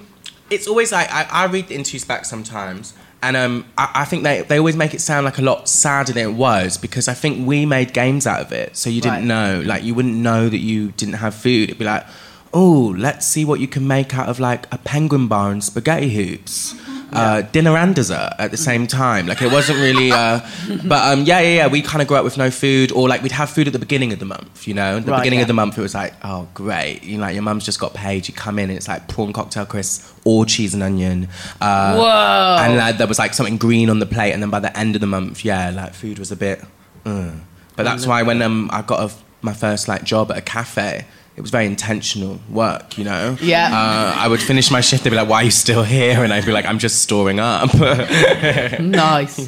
it's 0.51 0.69
always 0.69 0.93
like 0.93 1.11
I, 1.11 1.27
I 1.31 1.47
read 1.47 1.69
the 1.69 1.75
interviews 1.75 2.05
back 2.05 2.25
sometimes, 2.25 2.95
and 3.23 3.37
um, 3.37 3.65
I, 3.79 3.91
I 3.95 4.05
think 4.05 4.23
they, 4.23 4.43
they 4.43 4.59
always 4.59 4.77
make 4.77 4.95
it 4.95 5.01
sound 5.01 5.25
like 5.25 5.39
a 5.39 5.43
lot 5.43 5.69
sadder 5.69 6.13
than 6.13 6.31
it 6.31 6.35
was 6.35 6.77
because 6.79 7.09
I 7.09 7.15
think 7.15 7.47
we 7.47 7.67
made 7.67 7.93
games 7.93 8.27
out 8.27 8.41
of 8.41 8.53
it, 8.53 8.77
so 8.77 8.91
you 8.91 9.01
didn't 9.01 9.27
know, 9.27 9.63
like 9.65 9.83
you 9.83 9.95
wouldn't 9.95 10.17
know 10.17 10.49
that 10.49 10.59
you 10.59 10.93
didn't 10.93 11.15
have 11.15 11.35
food. 11.35 11.71
It'd 11.71 11.79
be 11.79 11.85
like, 11.85 12.07
oh, 12.53 12.95
let's 12.97 13.27
see 13.27 13.45
what 13.45 13.59
you 13.61 13.67
can 13.67 13.87
make 13.87 14.15
out 14.15 14.29
of 14.29 14.39
like 14.39 14.73
a 14.73 14.79
penguin 14.79 15.27
bar 15.27 15.51
and 15.51 15.65
spaghetti 15.65 16.11
hoops. 16.11 16.75
Uh, 17.15 17.43
dinner 17.43 17.77
and 17.77 17.95
dessert 17.95 18.33
at 18.39 18.51
the 18.51 18.57
same 18.57 18.87
time. 18.87 19.27
Like 19.27 19.41
it 19.43 19.53
wasn't 19.53 19.79
really, 19.79 20.11
uh, 20.11 20.41
but 20.85 21.13
um, 21.13 21.25
yeah, 21.25 21.41
yeah, 21.41 21.57
yeah. 21.57 21.67
We 21.69 21.83
kind 21.83 22.03
of 22.03 22.09
grew 22.09 22.17
up 22.17 22.25
with 22.25 22.37
no 22.37 22.51
food, 22.51 22.93
or 22.93 23.09
like 23.09 23.23
we'd 23.23 23.33
have 23.33 23.51
food 23.51 23.67
at 23.67 23.73
the 23.73 23.79
beginning 23.79 24.13
of 24.13 24.19
the 24.19 24.25
month. 24.25 24.67
You 24.67 24.75
know, 24.75 24.97
at 24.99 25.07
the 25.07 25.13
Right, 25.13 25.21
beginning 25.21 25.39
yeah. 25.39 25.45
of 25.45 25.49
the 25.49 25.55
month, 25.55 25.79
it 25.79 25.83
was 25.83 25.95
like, 25.95 26.15
oh, 26.25 26.49
great. 26.55 27.03
You 27.03 27.19
know, 27.19 27.23
like 27.23 27.35
your 27.35 27.43
mum's 27.43 27.65
just 27.65 27.81
got 27.81 27.95
paid. 27.95 28.27
You 28.29 28.35
come 28.35 28.59
in, 28.59 28.69
and 28.71 28.77
it's 28.77 28.89
like 28.89 29.09
prawn 29.09 29.33
cocktail 29.33 29.67
crisps 29.67 30.13
or 30.25 30.45
cheese 30.45 30.75
and 30.75 30.83
onion. 30.83 31.29
Uh, 31.61 31.97
Whoa. 31.97 32.65
And 32.65 32.77
like, 32.77 32.99
there 32.99 33.07
was 33.07 33.19
like 33.19 33.35
something 33.35 33.57
green 33.57 33.91
on 33.91 33.99
the 33.99 34.07
plate, 34.07 34.33
and 34.33 34.43
then 34.43 34.51
by 34.51 34.61
the 34.61 34.77
end 34.77 34.95
of 34.95 35.01
the 35.01 35.07
month, 35.07 35.45
yeah, 35.45 35.71
like 35.71 35.95
food 35.95 36.19
was 36.19 36.33
a 36.33 36.37
bit. 36.37 36.63
Uh. 37.05 37.33
But 37.77 37.83
that's 37.83 38.07
why 38.07 38.23
when 38.23 38.41
um, 38.41 38.71
I 38.73 38.83
got 38.83 39.11
a, 39.11 39.15
my 39.43 39.53
first 39.53 39.89
like 39.89 40.05
job 40.05 40.31
at 40.31 40.39
a 40.39 40.43
cafe. 40.43 41.07
It 41.37 41.41
was 41.41 41.51
very 41.51 41.67
intentional 41.67 42.39
work, 42.49 42.97
you 42.97 43.03
know. 43.05 43.37
Yeah. 43.43 43.67
Uh, 43.73 44.15
I 44.17 44.29
would 44.29 44.41
finish 44.41 44.71
my 44.71 44.81
shift. 44.81 45.03
They'd 45.03 45.11
be 45.11 45.17
like, 45.17 45.29
"Why 45.29 45.43
are 45.43 45.45
you 45.45 45.51
still 45.51 45.83
here?" 45.83 46.23
And 46.23 46.33
I'd 46.33 46.47
be 46.47 46.53
like, 46.53 46.65
"I'm 46.65 46.79
just 46.79 47.03
storing 47.03 47.41
up." 47.41 47.75
nice. 48.81 49.39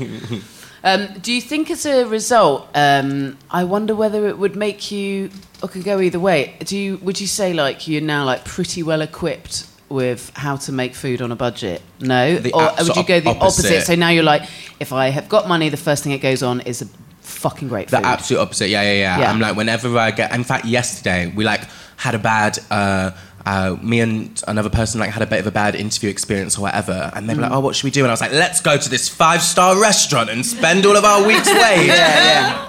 Um, 0.84 1.08
do 1.20 1.32
you 1.32 1.40
think 1.40 1.70
as 1.70 1.84
a 1.86 2.04
result, 2.04 2.68
um, 2.74 3.36
I 3.50 3.64
wonder 3.64 3.94
whether 3.94 4.26
it 4.28 4.38
would 4.38 4.54
make 4.56 4.90
you, 4.90 5.30
or 5.62 5.68
could 5.68 5.84
go 5.84 6.00
either 6.00 6.20
way. 6.20 6.56
Do 6.64 6.76
you, 6.76 6.96
would 6.98 7.20
you 7.20 7.26
say 7.26 7.52
like 7.52 7.88
you're 7.88 8.00
now 8.02 8.24
like 8.24 8.44
pretty 8.44 8.82
well 8.82 9.00
equipped 9.00 9.66
with 9.88 10.30
how 10.34 10.56
to 10.56 10.72
make 10.72 10.94
food 10.94 11.22
on 11.22 11.32
a 11.32 11.36
budget? 11.36 11.82
No, 12.00 12.36
The 12.36 12.52
or 12.52 12.70
would 12.84 12.96
you 12.96 13.04
go 13.04 13.20
the 13.20 13.30
opposite? 13.30 13.64
opposite. 13.66 13.82
So 13.86 13.94
now 13.96 14.10
you're 14.10 14.22
like, 14.24 14.42
if 14.80 14.92
I 14.92 15.08
have 15.08 15.28
got 15.28 15.48
money, 15.48 15.68
the 15.70 15.76
first 15.76 16.02
thing 16.04 16.12
it 16.12 16.18
goes 16.20 16.42
on 16.42 16.60
is 16.60 16.82
a 16.82 16.86
fucking 17.48 17.68
great 17.68 17.88
The 17.88 17.98
food. 17.98 18.06
absolute 18.06 18.40
opposite. 18.40 18.68
Yeah, 18.70 18.82
yeah, 18.82 18.92
yeah, 18.92 19.18
Yeah. 19.20 19.30
I'm 19.30 19.40
like, 19.40 19.54
whenever 19.56 19.96
I 19.98 20.10
get. 20.10 20.34
In 20.34 20.44
fact, 20.44 20.64
yesterday 20.64 21.32
we 21.36 21.44
like 21.44 21.62
had 21.96 22.14
a 22.14 22.18
bad. 22.18 22.58
Uh, 22.70 23.10
uh, 23.54 23.76
me 23.80 24.00
and 24.00 24.42
another 24.48 24.68
person 24.68 24.98
like 24.98 25.10
had 25.10 25.22
a 25.22 25.26
bit 25.34 25.38
of 25.38 25.46
a 25.46 25.52
bad 25.52 25.76
interview 25.76 26.10
experience 26.10 26.58
or 26.58 26.62
whatever, 26.62 27.12
and 27.14 27.28
they 27.28 27.34
were 27.34 27.42
like, 27.42 27.52
Mm. 27.52 27.56
"Oh, 27.56 27.60
what 27.60 27.76
should 27.76 27.84
we 27.84 27.92
do?" 27.92 28.00
And 28.02 28.08
I 28.10 28.12
was 28.12 28.20
like, 28.20 28.32
"Let's 28.32 28.60
go 28.60 28.76
to 28.76 28.88
this 28.90 29.08
five 29.08 29.40
star 29.40 29.78
restaurant 29.80 30.28
and 30.30 30.44
spend 30.44 30.84
all 30.84 30.96
of 30.96 31.04
our 31.04 31.22
week's 31.24 31.46
wage 31.64 31.90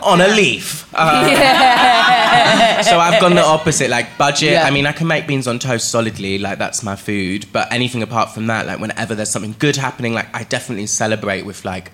on 0.03 0.21
a 0.21 0.28
leaf." 0.28 0.86
Uh, 0.93 2.84
so 2.84 2.99
I've 2.99 3.19
gone 3.19 3.34
the 3.34 3.43
opposite, 3.43 3.89
like 3.89 4.19
budget. 4.19 4.51
Yeah. 4.51 4.65
I 4.67 4.69
mean, 4.71 4.86
I 4.86 4.91
can 4.91 5.07
make 5.07 5.25
beans 5.25 5.47
on 5.47 5.57
toast 5.57 5.89
solidly, 5.89 6.38
like 6.38 6.59
that's 6.59 6.84
my 6.84 6.95
food. 6.95 7.47
But 7.51 7.71
anything 7.73 8.03
apart 8.03 8.32
from 8.36 8.45
that, 8.47 8.67
like 8.67 8.80
whenever 8.80 9.15
there's 9.15 9.32
something 9.32 9.55
good 9.57 9.78
happening, 9.78 10.13
like 10.13 10.28
I 10.36 10.43
definitely 10.43 10.86
celebrate 10.86 11.43
with 11.43 11.65
like 11.65 11.91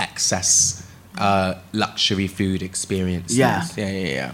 excess 0.00 0.83
uh, 1.18 1.54
luxury 1.72 2.26
food 2.26 2.62
experiences. 2.62 3.36
Yeah. 3.38 3.64
yeah, 3.76 3.88
yeah, 3.90 4.06
yeah. 4.08 4.32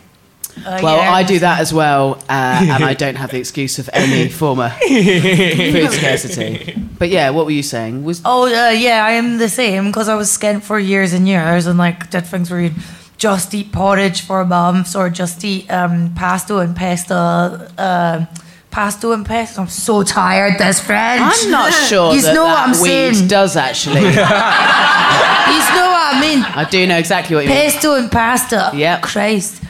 Uh, 0.66 0.80
well, 0.82 0.96
yeah. 0.96 1.12
I 1.12 1.22
do 1.22 1.38
that 1.38 1.60
as 1.60 1.72
well, 1.72 2.16
uh, 2.28 2.58
and 2.74 2.84
I 2.84 2.94
don't 2.94 3.14
have 3.14 3.30
the 3.30 3.38
excuse 3.44 3.78
of 3.78 3.88
any 3.92 4.28
former 4.28 4.70
food 4.88 5.92
scarcity. 5.92 6.74
But 6.98 7.08
yeah, 7.08 7.30
what 7.30 7.44
were 7.46 7.52
you 7.52 7.62
saying? 7.62 8.04
Was 8.04 8.20
Oh 8.24 8.46
uh, 8.46 8.70
yeah, 8.70 9.04
I 9.04 9.12
am 9.12 9.38
the 9.38 9.48
same 9.48 9.86
because 9.86 10.08
I 10.08 10.16
was 10.16 10.28
skint 10.28 10.62
for 10.62 10.78
years 10.78 11.12
and 11.12 11.28
years 11.28 11.66
and 11.66 11.78
like 11.78 12.10
did 12.10 12.26
things 12.26 12.50
where 12.50 12.60
you'd 12.62 12.74
just 13.16 13.54
eat 13.54 13.70
porridge 13.70 14.22
for 14.22 14.44
months 14.44 14.96
or 14.96 15.08
just 15.08 15.44
eat 15.44 15.70
um, 15.70 16.12
pasto 16.14 16.58
and 16.58 16.74
pesto. 16.74 17.14
Uh, 17.16 18.26
Pasto 18.70 19.10
and 19.10 19.26
pesto. 19.26 19.62
I'm 19.62 19.68
so 19.68 20.04
tired. 20.04 20.56
This 20.56 20.80
French. 20.80 21.20
I'm 21.24 21.50
not 21.50 21.72
sure 21.72 22.14
You 22.14 22.22
that 22.22 22.34
know 22.36 22.44
what 22.44 22.54
that 22.54 22.76
I'm 22.76 22.80
weed 22.80 23.14
saying. 23.16 23.26
does 23.26 23.56
actually. 23.56 24.02
You 24.02 24.14
know 24.14 25.89
what 26.12 26.24
I 26.24 26.34
mean. 26.34 26.42
I 26.44 26.68
do 26.68 26.86
know 26.86 26.98
exactly 26.98 27.36
what 27.36 27.44
you 27.44 27.50
mean. 27.50 27.58
Pesto 27.58 27.94
and 27.94 28.10
pasta. 28.10 28.70
Yeah. 28.74 29.00
Christ. 29.00 29.62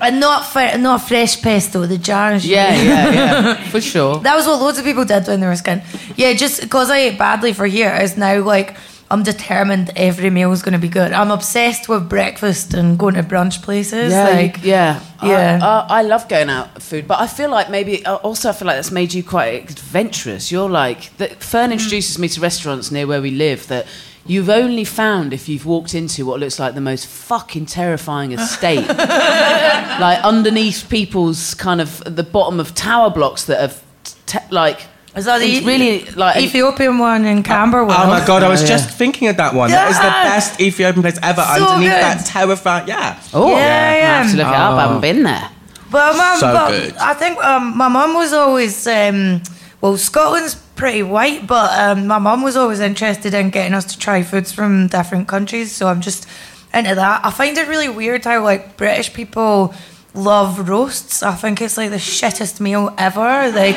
And 0.00 0.18
not 0.18 0.54
not 0.80 1.02
fresh 1.02 1.40
pesto, 1.40 1.86
the 1.86 1.98
jars. 1.98 2.44
Yeah, 2.44 2.74
yeah, 2.74 3.12
yeah, 3.12 3.68
for 3.68 3.80
sure. 3.80 4.18
That 4.18 4.34
was 4.34 4.46
what 4.46 4.60
loads 4.60 4.78
of 4.78 4.84
people 4.84 5.04
did 5.04 5.26
when 5.26 5.40
they 5.40 5.46
were 5.46 5.54
skin. 5.54 5.82
Yeah, 6.16 6.32
just 6.32 6.60
because 6.60 6.90
I 6.90 6.98
ate 6.98 7.18
badly 7.18 7.52
for 7.52 7.66
years, 7.66 8.16
now 8.16 8.40
like 8.42 8.74
I'm 9.10 9.22
determined 9.22 9.92
every 9.94 10.30
meal 10.30 10.50
is 10.50 10.62
going 10.62 10.72
to 10.72 10.78
be 10.78 10.88
good. 10.88 11.12
I'm 11.12 11.30
obsessed 11.30 11.88
with 11.88 12.08
breakfast 12.08 12.74
and 12.74 12.98
going 12.98 13.14
to 13.14 13.22
brunch 13.22 13.62
places. 13.62 14.10
Yeah, 14.10 14.30
like, 14.30 14.64
yeah, 14.64 15.00
yeah. 15.22 15.60
I, 15.62 15.66
I, 15.66 15.98
I 15.98 16.02
love 16.02 16.26
going 16.28 16.48
out 16.48 16.74
for 16.74 16.80
food, 16.80 17.06
but 17.06 17.20
I 17.20 17.28
feel 17.28 17.50
like 17.50 17.70
maybe 17.70 18.04
uh, 18.04 18.16
also 18.16 18.48
I 18.48 18.52
feel 18.52 18.66
like 18.66 18.76
that's 18.76 18.90
made 18.90 19.12
you 19.12 19.22
quite 19.22 19.70
adventurous. 19.70 20.50
You're 20.50 20.70
like 20.70 21.16
that. 21.18 21.32
Mm. 21.32 21.42
Fern 21.42 21.72
introduces 21.72 22.18
me 22.18 22.28
to 22.28 22.40
restaurants 22.40 22.90
near 22.90 23.06
where 23.06 23.22
we 23.22 23.30
live 23.30 23.68
that. 23.68 23.86
You've 24.32 24.48
only 24.48 24.84
found 24.84 25.32
if 25.32 25.48
you've 25.48 25.66
walked 25.66 25.94
into 25.94 26.24
what 26.26 26.40
looks 26.40 26.58
like 26.58 26.74
the 26.74 26.80
most 26.92 27.06
fucking 27.06 27.66
terrifying 27.66 28.32
estate, 28.38 28.86
like 28.88 30.18
underneath 30.24 30.88
people's 30.88 31.54
kind 31.54 31.80
of 31.80 32.02
the 32.04 32.22
bottom 32.22 32.58
of 32.60 32.74
tower 32.74 33.10
blocks 33.10 33.44
that 33.46 33.60
have 33.60 33.82
te- 34.26 34.38
like 34.50 34.78
Is 35.16 35.24
that 35.26 35.38
the 35.40 35.46
it's 35.56 35.66
really 35.66 36.04
like 36.16 36.36
Ethiopian 36.42 36.98
one 36.98 37.24
in 37.26 37.42
Camberwell? 37.42 37.96
Oh 38.04 38.06
my 38.06 38.24
god, 38.26 38.42
I 38.42 38.48
was 38.48 38.62
Yeah. 38.62 38.68
just 38.68 38.90
thinking 38.96 39.28
of 39.28 39.36
that 39.36 39.54
one. 39.54 39.70
That 39.70 39.90
is 39.90 39.98
the 39.98 40.14
best 40.30 40.60
Ethiopian 40.60 41.02
place 41.02 41.18
ever. 41.22 41.42
So 41.42 41.50
underneath 41.66 41.90
good. 41.92 42.02
that 42.02 42.24
terrifying, 42.26 42.88
yeah. 42.88 43.20
oh 43.34 43.50
Yeah, 43.50 43.56
yeah. 43.56 44.20
I 44.20 44.22
have 44.22 44.30
to 44.30 44.36
yeah. 44.36 44.44
look 44.44 44.54
it 44.54 44.60
up. 44.60 44.72
I 44.78 44.82
haven't 44.82 45.00
been 45.02 45.22
there. 45.24 45.48
But, 45.90 46.16
mum, 46.16 46.38
So 46.40 46.52
but 46.52 46.68
good. 46.70 46.96
I 46.96 47.12
think 47.14 47.36
um, 47.44 47.76
my 47.76 47.88
mum 47.88 48.14
was 48.14 48.32
always 48.32 48.86
um, 48.86 49.42
well, 49.82 49.96
Scotland's 49.98 50.54
pretty 50.82 51.04
white, 51.04 51.46
but 51.46 51.70
um, 51.78 52.08
my 52.08 52.18
mum 52.18 52.42
was 52.42 52.56
always 52.56 52.80
interested 52.80 53.32
in 53.34 53.50
getting 53.50 53.72
us 53.72 53.84
to 53.84 53.96
try 53.96 54.20
foods 54.24 54.50
from 54.50 54.88
different 54.88 55.28
countries. 55.28 55.70
So 55.70 55.86
I'm 55.86 56.00
just 56.00 56.26
into 56.74 56.96
that. 56.96 57.24
I 57.24 57.30
find 57.30 57.56
it 57.56 57.68
really 57.68 57.88
weird 57.88 58.24
how 58.24 58.42
like 58.42 58.76
British 58.76 59.12
people 59.14 59.72
love 60.12 60.68
roasts. 60.68 61.22
I 61.22 61.36
think 61.36 61.60
it's 61.60 61.76
like 61.76 61.90
the 61.90 61.98
shittest 61.98 62.60
meal 62.60 62.92
ever. 62.98 63.52
Like 63.52 63.76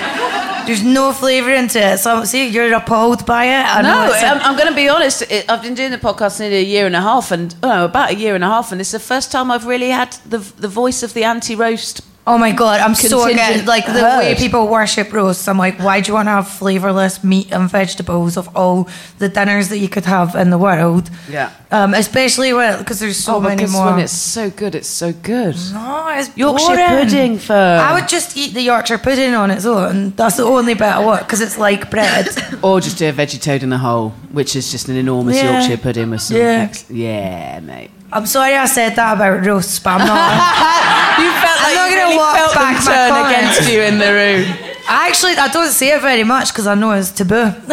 there's 0.65 0.83
no 0.83 1.13
flavour 1.13 1.51
into 1.51 1.79
it. 1.79 1.99
So 1.99 2.23
see, 2.23 2.47
you're 2.47 2.73
appalled 2.73 3.23
by 3.27 3.45
it. 3.45 3.65
I 3.77 3.83
know 3.83 4.07
No, 4.07 4.11
I'm, 4.11 4.41
I'm 4.41 4.57
going 4.57 4.69
to 4.69 4.75
be 4.75 4.89
honest. 4.89 5.21
It, 5.29 5.47
I've 5.47 5.61
been 5.61 5.75
doing 5.75 5.91
the 5.91 5.99
podcast 5.99 6.39
nearly 6.39 6.57
a 6.57 6.63
year 6.63 6.87
and 6.87 6.95
a 6.95 7.01
half, 7.01 7.31
and 7.31 7.53
oh, 7.61 7.85
about 7.85 8.13
a 8.13 8.15
year 8.15 8.33
and 8.33 8.43
a 8.43 8.47
half, 8.47 8.71
and 8.71 8.81
it's 8.81 8.93
the 8.93 8.99
first 8.99 9.31
time 9.31 9.51
I've 9.51 9.67
really 9.67 9.89
had 9.89 10.13
the 10.25 10.39
the 10.57 10.67
voice 10.81 11.03
of 11.03 11.13
the 11.13 11.23
anti-roast. 11.23 12.01
Oh 12.27 12.39
my 12.39 12.51
god, 12.51 12.81
I'm 12.81 12.95
so 12.95 13.27
against 13.27 13.67
like 13.67 13.85
the 13.85 14.01
way 14.01 14.33
people 14.35 14.67
worship 14.67 15.13
roasts. 15.13 15.47
I'm 15.47 15.59
like, 15.59 15.77
why 15.77 16.01
do 16.01 16.07
you 16.07 16.15
want 16.15 16.25
to 16.25 16.31
have 16.31 16.47
flavourless 16.47 17.23
meat 17.23 17.51
and 17.51 17.69
vegetables 17.69 18.35
of 18.35 18.49
all 18.55 18.89
the 19.19 19.29
dinners 19.29 19.69
that 19.69 19.77
you 19.77 19.87
could 19.87 20.05
have 20.05 20.33
in 20.33 20.49
the 20.49 20.57
world? 20.57 21.11
Yeah. 21.29 21.51
Um, 21.69 21.93
especially 21.93 22.51
when 22.51 22.79
because 22.79 22.99
there's 22.99 23.17
so 23.17 23.35
oh, 23.35 23.39
many 23.41 23.67
more. 23.67 23.91
when 23.91 23.99
it's 23.99 24.11
so 24.11 24.49
good, 24.49 24.73
it's 24.73 24.87
so 24.87 25.13
good. 25.13 25.55
no, 25.71 26.07
it's 26.17 26.35
Yorkshire 26.35 26.75
boring. 26.75 26.87
pudding 27.05 27.37
for. 27.37 27.53
I 27.53 27.93
would 27.93 28.09
just 28.09 28.35
eat 28.35 28.55
the 28.55 28.61
Yorkshire 28.63 28.97
pudding 28.97 29.35
on 29.35 29.51
its 29.51 29.65
own. 29.65 30.11
That's 30.11 30.37
the 30.37 30.45
only 30.45 30.73
bit 30.73 30.81
I 30.83 31.05
want 31.05 31.21
because 31.27 31.41
it's 31.41 31.59
like 31.59 31.91
bread. 31.91 32.27
Or 32.63 32.79
just 32.79 32.97
do 32.97 33.07
a 33.07 33.13
veggie 33.13 33.39
toad 33.39 33.61
in 33.61 33.69
the 33.69 33.77
hole, 33.77 34.11
which 34.31 34.55
is 34.55 34.71
just 34.71 34.87
an 34.87 34.95
enormous 34.95 35.35
Yeah. 35.35 35.59
Yorkshire 35.59 35.77
pudding 35.77 36.09
with 36.09 36.21
some. 36.21 36.37
Yeah. 36.37 36.67
ex- 36.69 36.89
yeah, 36.89 37.59
mate. 37.59 37.91
I'm 38.11 38.25
sorry 38.25 38.55
I 38.55 38.65
said 38.65 38.95
that 38.95 39.13
about 39.15 39.45
roasts, 39.45 39.79
but 39.79 40.01
I'm 40.01 40.07
not. 40.07 40.81
You 41.15 41.31
felt 41.31 41.59
I'm 41.59 41.63
like 41.63 41.75
not 41.75 41.89
you 41.89 41.95
gonna 41.95 42.07
really 42.07 42.17
walk 42.17 42.35
felt 42.35 42.53
back 42.55 42.75
them 42.75 42.85
my 42.85 42.91
turn 42.91 43.09
comment. 43.09 43.37
against 43.37 43.71
you 43.71 43.79
in 43.81 43.97
the 43.99 44.11
room. 44.11 44.43
I 44.89 45.07
actually 45.07 45.35
I 45.37 45.47
don't 45.47 45.71
say 45.71 45.91
it 45.95 46.01
very 46.01 46.25
much 46.25 46.51
because 46.51 46.67
I 46.67 46.75
know 46.75 46.91
it's 46.91 47.09
taboo. 47.11 47.51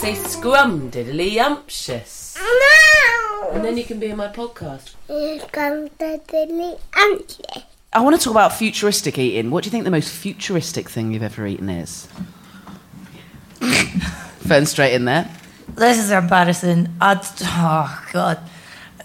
Say 0.00 0.14
scrum 0.14 0.90
diddly 0.90 1.38
umptious. 1.38 2.36
And 3.52 3.64
then 3.64 3.76
you 3.78 3.84
can 3.84 3.98
be 3.98 4.06
in 4.08 4.16
my 4.16 4.28
podcast. 4.28 4.94
I 7.92 8.00
want 8.00 8.16
to 8.16 8.22
talk 8.22 8.30
about 8.32 8.52
futuristic 8.54 9.16
eating. 9.18 9.50
What 9.50 9.64
do 9.64 9.68
you 9.68 9.70
think 9.70 9.84
the 9.84 9.90
most 9.90 10.10
futuristic 10.12 10.88
thing 10.90 11.12
you've 11.12 11.22
ever 11.22 11.46
eaten 11.46 11.68
is? 11.70 12.06
Fern 14.40 14.66
straight 14.66 14.92
in 14.94 15.04
there. 15.06 15.30
This 15.74 15.98
is 15.98 16.10
embarrassing. 16.10 16.88
I'd, 17.00 17.20
oh 17.42 18.04
god. 18.12 18.38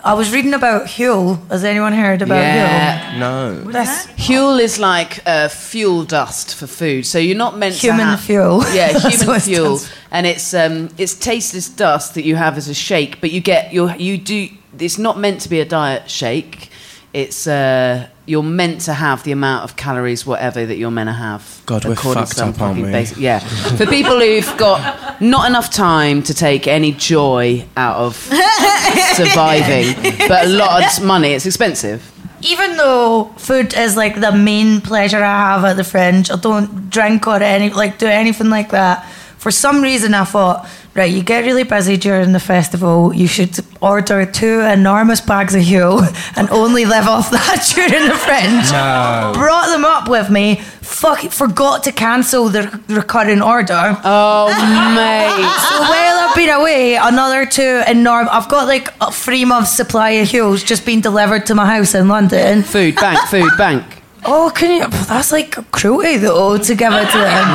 I 0.01 0.13
was 0.13 0.31
reading 0.31 0.53
about 0.53 0.85
Huel. 0.85 1.45
Has 1.49 1.65
anyone 1.65 1.91
heard 1.91 2.21
about 2.21 2.41
huel? 2.41 2.55
Yeah. 2.55 3.17
No. 3.19 3.63
Huel? 3.65 3.71
That's 3.73 4.05
Huel 4.07 4.59
is 4.61 4.79
like 4.79 5.19
uh, 5.25 5.49
fuel 5.49 6.05
dust 6.05 6.55
for 6.55 6.67
food, 6.67 7.05
so 7.05 7.19
you're 7.19 7.35
not 7.35 7.57
meant 7.57 7.75
Human 7.75 7.99
to 7.99 8.03
have, 8.05 8.23
Human 8.23 8.61
fuel. 8.61 8.63
Yeah, 8.73 8.97
human 9.09 9.27
what 9.27 9.37
it 9.39 9.41
fuel, 9.41 9.79
and 10.11 10.25
it's 10.25 10.53
um, 10.53 10.89
it's 10.97 11.15
tasteless 11.15 11.67
dust 11.67 12.13
that 12.13 12.23
you 12.23 12.35
have 12.37 12.55
as 12.55 12.69
a 12.69 12.73
shake, 12.73 13.19
but 13.19 13.31
you 13.31 13.41
get 13.41 13.73
your 13.73 13.93
you 13.95 14.17
do. 14.17 14.47
It's 14.77 14.97
not 14.97 15.17
meant 15.19 15.41
to 15.41 15.49
be 15.49 15.59
a 15.59 15.65
diet 15.65 16.09
shake. 16.09 16.68
It's 17.11 17.47
uh, 17.47 18.07
you're 18.27 18.43
meant 18.43 18.81
to 18.81 18.93
have 18.93 19.23
the 19.23 19.31
amount 19.31 19.63
of 19.63 19.75
calories, 19.75 20.25
whatever 20.27 20.63
that 20.65 20.77
you're 20.77 20.91
meant 20.91 21.07
to 21.09 21.13
have. 21.13 21.61
God, 21.65 21.83
we're 21.85 21.95
fucked 21.95 22.37
up, 22.39 22.61
aren't 22.61 22.81
we? 22.83 22.91
basic- 22.91 23.17
yeah, 23.17 23.39
for 23.39 23.87
people 23.87 24.19
who've 24.19 24.57
got 24.57 25.19
not 25.19 25.49
enough 25.49 25.71
time 25.71 26.21
to 26.23 26.33
take 26.35 26.67
any 26.67 26.91
joy 26.91 27.65
out 27.75 27.97
of 27.97 28.15
surviving, 29.15 29.95
but 30.27 30.45
a 30.45 30.49
lot 30.49 30.97
of 30.99 31.03
money. 31.03 31.29
It's 31.33 31.45
expensive. 31.45 32.11
even 32.41 32.77
though 32.77 33.25
food 33.37 33.73
is 33.73 33.97
like 33.97 34.19
the 34.21 34.31
main 34.31 34.79
pleasure 34.81 35.17
I 35.23 35.37
have 35.53 35.65
at 35.65 35.75
the 35.77 35.83
fringe, 35.83 36.31
I 36.31 36.35
don't 36.37 36.89
drink 36.89 37.27
or 37.27 37.41
any 37.41 37.69
like 37.69 37.97
do 37.97 38.07
anything 38.07 38.49
like 38.49 38.69
that. 38.69 39.05
For 39.37 39.51
some 39.51 39.81
reason, 39.81 40.13
I 40.13 40.25
thought, 40.25 40.67
right, 40.95 41.11
you 41.11 41.23
get 41.23 41.45
really 41.45 41.63
busy 41.63 41.97
during 41.97 42.31
the 42.33 42.39
festival. 42.39 43.13
You 43.13 43.27
should 43.27 43.57
order 43.81 44.25
two 44.25 44.61
enormous 44.61 45.21
bags 45.21 45.55
of 45.55 45.61
Huel 45.61 46.01
and 46.37 46.49
only 46.49 46.85
live 46.85 47.07
off 47.07 47.31
that 47.31 47.71
during 47.73 48.07
the 48.07 48.15
fringe. 48.15 48.71
No. 48.71 49.31
Brought 49.33 49.67
them 49.67 49.85
up 49.85 50.09
with 50.09 50.29
me. 50.29 50.55
Fuck, 50.81 51.19
forgot 51.31 51.83
to 51.83 51.91
cancel 51.91 52.49
the 52.49 52.81
recurring 52.89 53.41
order. 53.41 53.97
Oh, 54.03 54.47
mate. 54.95 55.49
So 55.69 55.79
while 55.81 56.29
I've 56.29 56.35
been 56.35 56.49
away, 56.49 56.95
another 56.95 57.45
two 57.45 57.83
enormous. 57.87 58.31
I've 58.33 58.49
got 58.49 58.67
like 58.67 58.89
a 58.99 59.11
three 59.11 59.45
month 59.45 59.67
supply 59.67 60.11
of 60.11 60.29
Huels 60.29 60.63
just 60.63 60.85
been 60.85 61.01
delivered 61.01 61.45
to 61.47 61.55
my 61.55 61.65
house 61.65 61.93
in 61.95 62.07
London. 62.07 62.63
Food 62.63 62.95
bank, 62.95 63.19
food 63.29 63.51
bank. 63.57 63.98
Oh, 64.25 64.51
can 64.53 64.71
you? 64.75 64.87
That's 65.07 65.31
like 65.31 65.51
cruelty 65.71 66.17
though 66.17 66.57
to 66.57 66.75
give 66.75 66.93
it 66.93 67.11
to 67.11 67.17
them. 67.17 67.47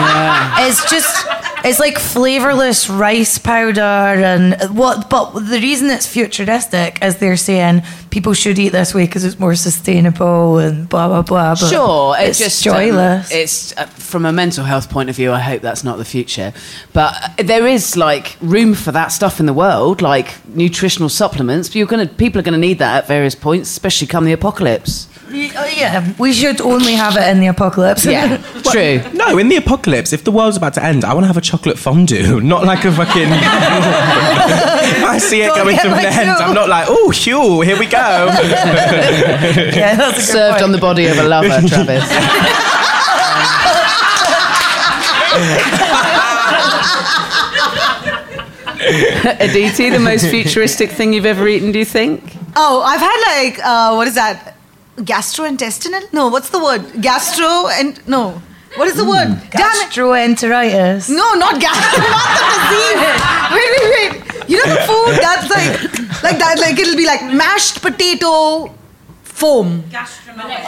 It's 0.66 0.90
just, 0.90 1.26
it's 1.64 1.78
like 1.78 1.98
flavorless 1.98 2.88
rice 2.90 3.38
powder 3.38 3.80
and 3.80 4.54
what. 4.76 5.08
But 5.10 5.32
the 5.34 5.58
reason 5.60 5.90
it's 5.90 6.06
futuristic 6.06 6.98
is 7.02 7.16
they're 7.18 7.36
saying 7.36 7.82
people 8.10 8.32
should 8.34 8.58
eat 8.58 8.70
this 8.70 8.94
way 8.94 9.06
because 9.06 9.24
it's 9.24 9.38
more 9.38 9.54
sustainable 9.54 10.58
and 10.58 10.88
blah 10.88 11.08
blah 11.08 11.22
blah. 11.22 11.50
But 11.54 11.68
Sure, 11.70 12.16
it 12.18 12.30
it's 12.30 12.38
just 12.38 12.66
um, 12.66 12.74
joyless. 12.74 13.30
it's 13.32 13.76
uh, 13.76 13.86
from 13.86 14.24
a 14.24 14.32
mental 14.32 14.64
health 14.64 14.90
point 14.90 15.10
of 15.10 15.16
view. 15.16 15.32
I 15.32 15.40
hope 15.40 15.62
that's 15.62 15.84
not 15.84 15.98
the 15.98 16.04
future, 16.04 16.52
but 16.92 17.14
uh, 17.38 17.42
there 17.42 17.66
is 17.66 17.96
like 17.96 18.36
room 18.40 18.74
for 18.74 18.92
that 18.92 19.08
stuff 19.08 19.38
in 19.40 19.46
the 19.46 19.52
world, 19.54 20.00
like 20.02 20.34
nutritional 20.48 21.08
supplements. 21.08 21.74
You're 21.74 21.86
gonna, 21.86 22.06
people 22.06 22.38
are 22.40 22.42
going 22.42 22.54
to 22.60 22.66
need 22.66 22.78
that 22.78 22.96
at 23.04 23.06
various 23.08 23.34
points, 23.34 23.70
especially 23.70 24.06
come 24.06 24.24
the 24.24 24.32
apocalypse. 24.32 25.08
Y- 25.34 25.50
uh, 25.56 25.66
yeah, 25.76 26.12
we 26.16 26.32
should 26.32 26.60
only 26.60 26.92
have 26.94 27.16
it 27.16 27.26
in 27.28 27.40
the 27.40 27.48
apocalypse. 27.48 28.04
Yeah, 28.06 28.36
true. 28.70 29.02
No, 29.14 29.36
in 29.36 29.48
the 29.48 29.56
apocalypse, 29.56 30.12
if 30.12 30.22
the 30.22 30.30
world's 30.30 30.56
about 30.56 30.74
to 30.74 30.82
end, 30.84 31.04
I 31.04 31.12
want 31.12 31.24
to 31.24 31.26
have 31.26 31.36
a 31.36 31.40
chocolate 31.40 31.76
fondue, 31.76 32.40
not 32.54 32.64
like 32.64 32.84
a 32.84 32.92
fucking. 32.92 33.28
I 35.14 35.18
see 35.18 35.42
it 35.42 35.48
Go 35.48 35.56
going 35.64 35.76
to 35.78 35.88
my 35.90 36.00
an 36.02 36.06
end. 36.06 36.28
Huel. 36.30 36.40
I'm 36.40 36.54
not 36.54 36.68
like, 36.68 36.86
oh, 36.88 37.10
Hugh, 37.10 37.62
here 37.62 37.76
we 37.78 37.86
go. 37.86 37.98
yeah, 37.98 39.96
that's 39.96 40.12
a 40.18 40.20
good 40.20 40.24
Served 40.24 40.52
point. 40.52 40.62
on 40.64 40.72
the 40.72 40.78
body 40.78 41.06
of 41.06 41.18
a 41.18 41.24
lover, 41.24 41.60
Travis. 41.66 42.04
Aditi, 49.40 49.90
the 49.90 49.98
most 49.98 50.28
futuristic 50.28 50.90
thing 50.90 51.12
you've 51.12 51.26
ever 51.26 51.46
eaten? 51.48 51.72
Do 51.72 51.78
you 51.78 51.84
think? 51.84 52.22
Oh, 52.56 52.82
I've 52.82 53.00
had 53.00 53.42
like 53.42 53.58
uh, 53.64 53.94
what 53.94 54.06
is 54.08 54.14
that? 54.14 54.53
Gastrointestinal? 54.96 56.12
No, 56.12 56.28
what's 56.28 56.50
the 56.50 56.62
word? 56.62 56.82
Gastro 57.00 57.68
and 57.68 58.06
no. 58.06 58.40
What 58.76 58.88
is 58.88 58.96
the 58.96 59.04
word? 59.04 59.28
Hmm. 59.28 59.48
Damn 59.50 59.70
it! 59.70 59.90
Gastroenteritis. 59.90 61.08
No, 61.10 61.34
not 61.34 61.60
gastro, 61.60 62.02
not 62.16 62.28
the 62.38 62.46
disease. 62.50 63.00
Wait, 63.54 63.68
wait, 63.74 63.88
wait. 63.94 64.48
You 64.50 64.56
know 64.58 64.74
the 64.74 64.80
food 64.86 65.14
that's 65.22 65.48
like, 65.48 66.22
like 66.22 66.38
that, 66.38 66.58
like 66.58 66.78
it'll 66.78 66.96
be 66.96 67.06
like 67.06 67.22
mashed 67.32 67.80
potato 67.82 68.74
foam. 69.34 69.82
Gastronomic. 69.90 70.58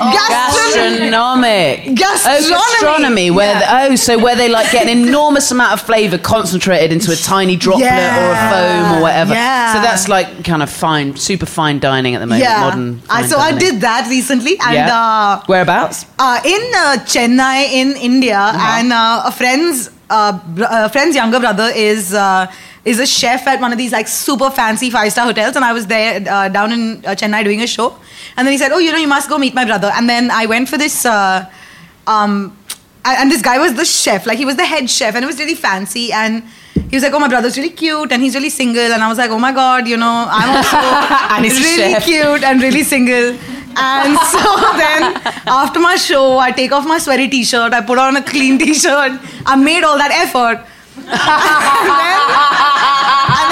Gastronomic. 0.81 1.95
Gastronomy. 1.95 2.47
Oh, 2.47 2.73
gastronomy. 2.81 3.31
Where 3.31 3.53
Yeah. 3.61 3.87
the, 3.89 3.93
oh, 3.93 3.97
so 3.97 4.19
where 4.19 4.37
they 4.37 4.49
like 4.49 4.71
get 4.73 4.87
an 4.89 4.99
enormous 5.09 5.51
amount 5.51 5.73
of 5.73 5.81
flavour 5.83 6.19
concentrated 6.19 6.93
into 6.93 7.13
a 7.13 7.17
tiny 7.17 7.57
droplet 7.57 7.87
or 7.93 8.33
a 8.33 8.51
foam 8.51 8.99
or 8.99 9.03
whatever. 9.03 9.35
Yeah. 9.35 9.73
So 9.75 9.81
that's 9.81 10.09
like 10.09 10.45
kind 10.45 10.63
of 10.63 10.71
fine, 10.71 11.17
super 11.17 11.47
fine 11.47 11.79
dining 11.79 12.15
at 12.15 12.19
the 12.19 12.27
moment. 12.27 12.43
Yeah. 12.43 12.61
Modern. 12.61 13.03
I, 13.09 13.27
so 13.27 13.39
I 13.39 13.53
did 13.57 13.81
that 13.83 14.09
recently, 14.09 14.59
and 14.61 14.75
Yeah. 14.75 14.95
uh, 14.97 15.43
Whereabouts? 15.47 16.07
uh, 16.19 16.41
in 16.45 16.63
uh, 16.75 16.97
Chennai, 17.07 17.73
in 17.73 17.97
India, 17.97 18.39
and 18.55 18.93
uh, 18.93 19.23
a 19.27 19.33
friend's 19.33 19.91
uh, 20.11 20.39
br- 20.55 20.65
uh, 20.65 20.89
friend's 20.89 21.15
younger 21.17 21.41
brother 21.41 21.71
is 21.75 22.15
uh, 22.15 22.47
is 22.87 23.01
a 23.01 23.07
chef 23.07 23.47
at 23.49 23.61
one 23.61 23.73
of 23.73 23.79
these 23.79 23.93
like 23.93 24.09
super 24.09 24.49
fancy 24.51 24.91
five 24.91 25.13
star 25.13 25.27
hotels, 25.27 25.57
and 25.57 25.65
I 25.65 25.73
was 25.73 25.87
there 25.89 26.23
uh, 26.27 26.49
down 26.49 26.73
in 26.73 27.05
uh, 27.05 27.15
Chennai 27.21 27.43
doing 27.45 27.61
a 27.61 27.67
show, 27.67 27.99
and 28.37 28.47
then 28.47 28.53
he 28.53 28.59
said, 28.59 28.71
"Oh, 28.73 28.79
you 28.79 28.93
know, 28.93 28.99
you 28.99 29.09
must 29.09 29.29
go 29.29 29.39
meet 29.39 29.55
my 29.55 29.65
brother." 29.65 29.91
And 29.95 30.09
then 30.09 30.31
I 30.31 30.47
went 30.47 30.69
for 30.69 30.79
this. 30.79 31.05
Uh, 31.05 31.51
um, 32.07 32.57
and 33.05 33.31
this 33.31 33.43
guy 33.43 33.59
was 33.59 33.75
the 33.75 33.85
chef, 33.85 34.27
like 34.27 34.39
he 34.39 34.45
was 34.45 34.57
the 34.57 34.65
head 34.65 34.89
chef, 34.89 35.15
and 35.15 35.25
it 35.25 35.27
was 35.27 35.39
really 35.39 35.55
fancy. 35.55 36.13
And 36.13 36.43
he 36.75 36.97
was 36.97 37.03
like, 37.03 37.13
"Oh, 37.13 37.19
my 37.19 37.29
brother's 37.29 37.57
really 37.57 37.71
cute, 37.71 38.13
and 38.13 38.23
he's 38.23 38.35
really 38.35 38.51
single." 38.51 38.93
And 38.97 39.03
I 39.03 39.09
was 39.09 39.19
like, 39.19 39.31
"Oh 39.31 39.39
my 39.39 39.53
god, 39.53 39.89
you 39.89 39.97
know, 39.97 40.27
I'm 40.29 40.57
also 40.57 40.77
And 41.35 41.45
he's 41.45 41.59
really 41.59 41.93
chef. 41.95 42.05
cute 42.05 42.45
and 42.45 42.63
really 42.63 42.85
single." 42.85 43.37
And 43.79 44.19
so 44.35 44.43
then, 44.77 45.03
after 45.47 45.81
my 45.81 45.97
show, 45.97 46.39
I 46.39 46.51
take 46.53 46.73
off 46.73 46.87
my 46.87 46.99
sweaty 46.99 47.29
t-shirt, 47.29 47.73
I 47.75 47.83
put 47.83 47.99
on 47.99 48.17
a 48.17 48.23
clean 48.23 48.59
t-shirt, 48.65 49.21
I 49.45 49.57
made 49.57 49.85
all 49.85 49.99
that 49.99 50.13
effort, 50.13 50.65
and 51.07 51.21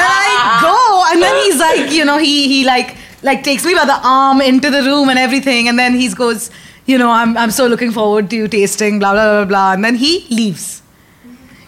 then 0.01 0.11
I 0.11 0.59
go, 0.63 1.05
and 1.13 1.23
then 1.23 1.35
he's 1.45 1.59
like, 1.59 1.93
you 1.93 2.05
know, 2.05 2.19
he 2.19 2.49
he 2.49 2.65
like 2.65 2.97
like 3.23 3.43
takes 3.43 3.65
me 3.65 3.75
by 3.75 3.85
the 3.85 3.99
arm 4.03 4.41
into 4.41 4.71
the 4.71 4.83
room 4.83 5.09
and 5.09 5.19
everything, 5.19 5.69
and 5.69 5.79
then 5.79 5.95
he 5.95 6.09
goes, 6.13 6.51
you 6.87 6.99
know, 6.99 7.11
I'm 7.11 7.37
I'm 7.37 7.51
so 7.51 7.67
looking 7.67 7.93
forward 7.93 8.31
to 8.31 8.37
you 8.37 8.49
tasting, 8.49 8.99
blah 8.99 9.13
blah 9.13 9.27
blah 9.31 9.45
blah, 9.45 9.73
and 9.73 9.85
then 9.85 9.95
he 9.95 10.27
leaves. 10.31 10.83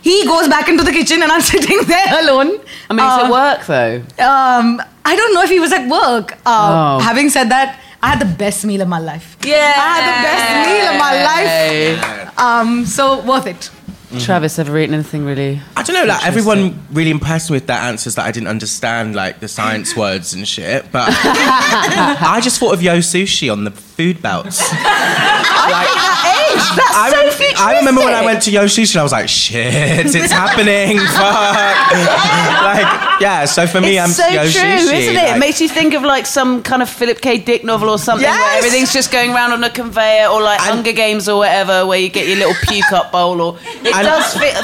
He 0.03 0.25
goes 0.25 0.47
back 0.49 0.69
into 0.69 0.85
the 0.85 0.93
kitchen, 0.93 1.23
and 1.23 1.33
I'm 1.33 1.41
sitting 1.55 1.81
there 1.87 2.23
alone. 2.23 2.61
I 2.91 2.95
mean, 2.95 3.05
it's 3.07 3.23
Uh, 3.23 3.25
at 3.25 3.31
work 3.31 3.67
though. 3.67 3.97
Um, 4.25 4.81
I 5.05 5.17
don't 5.17 5.35
know 5.35 5.43
if 5.43 5.51
he 5.51 5.59
was 5.61 5.73
at 5.73 5.89
work. 5.89 6.33
Uh, 6.47 6.97
Oh. 6.97 6.99
Having 7.01 7.31
said 7.31 7.49
that, 7.51 7.81
I 8.03 8.09
had 8.11 8.21
the 8.21 8.33
best 8.45 8.65
meal 8.65 8.83
of 8.83 8.89
my 8.89 8.99
life. 9.01 9.37
Yeah. 9.45 9.73
I 9.77 9.89
had 9.95 10.05
the 10.11 10.19
best 10.29 10.47
meal 10.69 10.87
of 10.93 10.97
my 11.07 11.15
life. 11.31 12.39
Um, 12.39 12.87
so 12.87 13.21
worth 13.25 13.47
it. 13.47 13.71
Mm-hmm. 14.17 14.25
Travis, 14.27 14.59
ever 14.59 14.79
eaten 14.79 14.95
anything 14.95 15.25
really? 15.25 15.61
I 15.77 15.83
don't 15.83 15.95
know, 15.95 16.05
like 16.05 16.25
everyone 16.27 16.87
really 16.93 17.11
impressed 17.11 17.51
me 17.51 17.57
with 17.57 17.67
their 17.67 17.79
answers 17.79 18.15
that 18.17 18.27
I 18.27 18.33
didn't 18.33 18.49
understand, 18.49 19.15
like 19.15 19.41
the 19.41 19.49
science 19.49 19.97
words 20.03 20.35
and 20.35 20.47
shit. 20.47 20.91
But 20.91 21.09
I 21.11 22.41
just 22.43 22.59
thought 22.59 22.75
of 22.75 22.83
Yo 22.83 22.99
Sushi 22.99 23.51
on 23.51 23.65
the 23.65 23.71
food 23.71 24.21
belts. 24.23 24.61
like, 24.73 25.89
I, 26.59 27.11
rem- 27.13 27.55
I 27.59 27.79
remember 27.79 28.03
when 28.03 28.15
I 28.15 28.25
went 28.25 28.43
to 28.45 28.51
Yo 28.51 28.65
Sushi 28.65 28.95
and 28.95 29.01
I 29.01 29.03
was 29.03 29.13
like, 29.13 29.29
shit, 29.29 30.07
it's 30.07 30.33
happening, 30.33 30.99
fuck. 31.17 31.93
like, 32.63 33.21
yeah, 33.21 33.45
so 33.45 33.67
for 33.67 33.81
me, 33.81 33.99
I'm 33.99 34.09
it's 34.11 34.17
so 34.17 34.27
Yo 34.27 34.43
true, 34.49 34.61
isn't 34.71 34.95
it? 34.95 35.15
like- 35.15 35.37
it 35.37 35.39
makes 35.39 35.61
you 35.61 35.69
think 35.69 35.95
of 35.95 36.03
like 36.03 36.27
some 36.27 36.63
kind 36.63 36.83
of 36.83 36.89
Philip 36.89 37.21
K. 37.21 37.39
Dick 37.39 37.65
novel 37.65 37.89
or 37.91 37.99
something 37.99 38.27
where 38.29 38.57
everything's 38.59 38.93
just 38.93 39.11
going 39.13 39.31
around 39.33 39.53
on 39.53 39.63
a 39.65 39.71
conveyor, 39.71 40.29
or 40.29 40.43
like 40.43 40.61
Hunger 40.61 40.93
Games 40.93 41.29
or 41.29 41.39
whatever, 41.39 41.87
where 41.87 41.99
you 41.99 42.09
get 42.09 42.27
your 42.27 42.37
little 42.39 42.55
puke 42.69 42.93
up 42.93 43.13
bowl. 43.13 43.41
Or 43.41 43.59
it 43.65 43.95
And- 43.95 44.07
does 44.07 44.35
fit. 44.37 44.57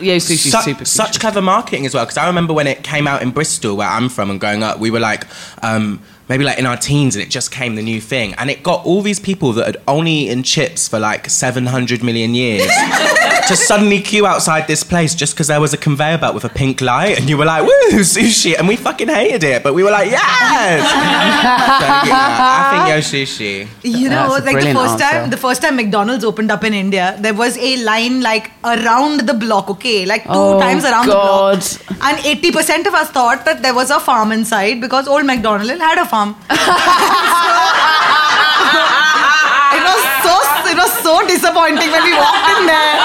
Yo, 0.00 0.18
Su- 0.20 0.36
super. 0.36 0.84
such 0.84 1.18
clever 1.18 1.42
marketing 1.42 1.86
as 1.86 1.94
well 1.94 2.04
because 2.04 2.16
I 2.16 2.26
remember 2.28 2.52
when 2.54 2.68
it 2.68 2.84
came 2.84 3.08
out 3.08 3.20
in 3.22 3.32
Bristol 3.32 3.76
where 3.76 3.88
I'm 3.88 4.08
from 4.08 4.30
and 4.30 4.38
growing 4.38 4.62
up 4.62 4.78
we 4.78 4.92
were 4.92 5.00
like 5.00 5.24
um, 5.64 6.00
maybe 6.28 6.44
like 6.44 6.58
in 6.58 6.66
our 6.66 6.76
teens 6.76 7.14
and 7.14 7.22
it 7.22 7.30
just 7.30 7.50
came 7.50 7.74
the 7.76 7.82
new 7.82 8.00
thing 8.00 8.34
and 8.34 8.50
it 8.50 8.62
got 8.62 8.84
all 8.84 9.00
these 9.02 9.20
people 9.20 9.52
that 9.52 9.64
had 9.66 9.76
only 9.86 10.12
eaten 10.12 10.42
chips 10.42 10.88
for 10.88 10.98
like 10.98 11.30
700 11.30 12.02
million 12.02 12.34
years 12.34 12.66
to 13.48 13.54
suddenly 13.56 14.00
queue 14.00 14.26
outside 14.26 14.66
this 14.66 14.82
place 14.82 15.14
just 15.14 15.34
because 15.34 15.46
there 15.46 15.60
was 15.60 15.72
a 15.72 15.76
conveyor 15.76 16.18
belt 16.18 16.34
with 16.34 16.44
a 16.44 16.48
pink 16.48 16.80
light 16.80 17.16
and 17.18 17.28
you 17.30 17.36
were 17.38 17.44
like 17.44 17.62
woo 17.62 18.00
sushi 18.00 18.58
and 18.58 18.66
we 18.66 18.74
fucking 18.76 19.08
hated 19.08 19.44
it 19.44 19.62
but 19.62 19.72
we 19.74 19.82
were 19.84 19.90
like 19.92 20.10
yes 20.10 20.82
so, 20.82 22.08
yeah, 22.08 22.60
I 22.62 22.64
think 22.72 22.84
yo 22.92 22.98
sushi 23.12 23.68
You 23.82 24.08
know, 24.08 24.38
That's 24.40 24.46
like 24.46 24.64
the 24.64 24.74
first 24.74 25.00
answer. 25.00 25.04
time, 25.20 25.30
the 25.30 25.36
first 25.36 25.62
time 25.62 25.76
McDonald's 25.76 26.24
opened 26.24 26.50
up 26.50 26.64
in 26.64 26.74
India, 26.74 27.16
there 27.20 27.34
was 27.34 27.56
a 27.58 27.76
line 27.84 28.20
like 28.20 28.50
around 28.64 29.20
the 29.28 29.34
block. 29.34 29.70
Okay, 29.74 30.04
like 30.06 30.24
two 30.24 30.30
Oh, 30.42 30.58
times 30.60 30.84
around 30.84 31.06
God. 31.06 31.60
the 31.62 31.84
block, 31.84 32.02
and 32.08 32.26
eighty 32.30 32.50
percent 32.56 32.86
of 32.86 32.94
us 32.94 33.10
thought 33.10 33.44
that 33.44 33.62
there 33.62 33.74
was 33.74 33.90
a 33.90 34.00
farm 34.00 34.32
inside 34.32 34.80
because 34.80 35.06
old 35.08 35.24
McDonald 35.26 35.80
had 35.88 35.98
a 35.98 36.04
farm. 36.04 36.15
it 36.48 36.56
was 39.84 40.02
so 40.24 40.34
it 40.70 40.76
was 40.76 40.92
so 41.02 41.26
disappointing 41.26 41.90
when 41.90 42.02
we 42.04 42.14
walked 42.16 42.48
in 42.58 42.66
there. 42.66 42.96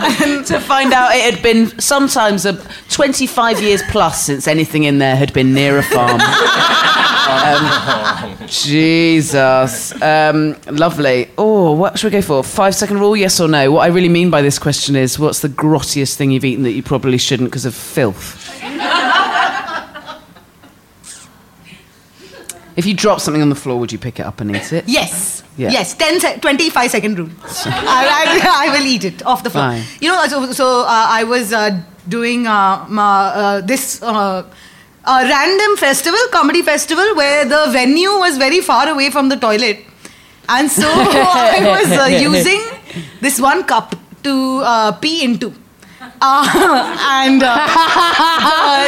to 0.46 0.58
find 0.60 0.92
out 0.92 1.14
it 1.14 1.34
had 1.34 1.42
been 1.42 1.78
sometimes 1.78 2.46
a 2.46 2.54
25 2.88 3.60
years 3.60 3.82
plus 3.90 4.24
since 4.24 4.48
anything 4.48 4.84
in 4.84 4.98
there 4.98 5.14
had 5.14 5.32
been 5.32 5.52
near 5.52 5.78
a 5.78 5.82
farm. 5.82 6.20
Um, 7.30 8.36
Jesus. 8.48 9.92
Um, 10.02 10.56
lovely. 10.66 11.30
Oh, 11.38 11.72
what 11.72 11.96
should 11.96 12.12
we 12.12 12.18
go 12.18 12.22
for? 12.22 12.42
Five 12.42 12.74
second 12.74 12.98
rule, 12.98 13.16
yes 13.16 13.38
or 13.38 13.46
no? 13.46 13.70
What 13.70 13.82
I 13.82 13.86
really 13.86 14.08
mean 14.08 14.30
by 14.30 14.42
this 14.42 14.58
question 14.58 14.96
is 14.96 15.16
what's 15.16 15.38
the 15.38 15.48
grottiest 15.48 16.16
thing 16.16 16.32
you've 16.32 16.44
eaten 16.44 16.64
that 16.64 16.72
you 16.72 16.82
probably 16.82 17.18
shouldn't 17.18 17.50
because 17.50 17.66
of 17.66 17.74
filth? 17.74 18.60
If 22.80 22.86
you 22.86 22.94
drop 22.94 23.20
something 23.20 23.42
on 23.42 23.50
the 23.50 23.60
floor, 23.62 23.78
would 23.80 23.92
you 23.92 23.98
pick 23.98 24.18
it 24.20 24.24
up 24.24 24.40
and 24.40 24.56
eat 24.56 24.72
it? 24.72 24.84
Yes. 24.88 25.42
Yeah. 25.58 25.70
Yes, 25.76 25.92
10 25.94 26.20
sec- 26.20 26.40
25 26.40 26.90
second 26.90 27.18
rule. 27.18 27.28
I, 27.66 28.02
I, 28.20 28.66
I 28.68 28.78
will 28.78 28.86
eat 28.86 29.04
it 29.04 29.22
off 29.26 29.42
the 29.42 29.50
floor. 29.50 29.64
Fine. 29.64 29.82
You 30.00 30.08
know, 30.12 30.26
so, 30.26 30.52
so 30.52 30.66
uh, 30.80 31.06
I 31.20 31.24
was 31.24 31.52
uh, 31.52 31.78
doing 32.08 32.46
uh, 32.46 32.86
ma- 32.88 33.32
uh, 33.42 33.60
this 33.60 34.02
uh, 34.02 34.44
random 35.06 35.76
festival, 35.76 36.18
comedy 36.32 36.62
festival, 36.62 37.14
where 37.16 37.44
the 37.44 37.66
venue 37.70 38.08
was 38.24 38.38
very 38.38 38.62
far 38.62 38.88
away 38.88 39.10
from 39.10 39.28
the 39.28 39.36
toilet. 39.36 39.84
And 40.48 40.70
so 40.70 40.88
I 40.90 41.58
was 41.76 41.92
uh, 41.98 42.06
using 42.30 42.62
this 43.20 43.38
one 43.38 43.64
cup 43.64 43.94
to 44.22 44.34
uh, 44.64 44.92
pee 44.92 45.22
into. 45.22 45.52
And 46.22 47.42
uh, 47.42 47.46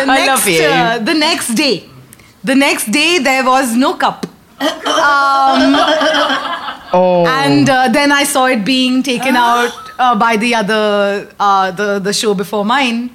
the 0.07 0.12
I 0.12 0.24
love 0.26 0.47
next, 0.47 0.49
you. 0.49 0.64
Uh, 0.66 0.99
the 0.99 1.14
next 1.14 1.49
day, 1.55 1.88
the 2.45 2.55
next 2.55 2.90
day 2.90 3.18
there 3.18 3.45
was 3.45 3.74
no 3.76 3.95
cup. 3.95 4.26
Um, 4.61 5.76
Oh. 6.95 7.24
and 7.26 7.68
uh, 7.70 7.88
then 7.88 8.12
I 8.12 8.24
saw 8.24 8.45
it 8.47 8.66
being 8.66 9.03
taken 9.03 9.34
out 9.34 9.72
uh, 9.99 10.14
by 10.14 10.36
the 10.36 10.55
other 10.55 11.26
uh, 11.40 11.70
the 11.70 11.99
the 11.99 12.12
show 12.12 12.34
before 12.34 12.66
mine 12.66 13.09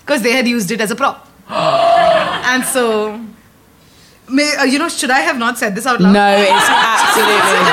because 0.00 0.22
they 0.22 0.30
had 0.32 0.46
used 0.46 0.70
it 0.70 0.80
as 0.80 0.92
a 0.92 0.94
prop. 0.94 1.26
and 1.48 2.62
so, 2.64 3.18
may, 4.28 4.54
uh, 4.56 4.62
you 4.64 4.78
know, 4.78 4.88
should 4.88 5.10
I 5.10 5.18
have 5.20 5.36
not 5.36 5.58
said 5.58 5.74
this 5.74 5.84
out 5.84 6.00
loud? 6.00 6.12
No, 6.12 6.36
it's 6.38 6.70
absolutely. 6.70 7.64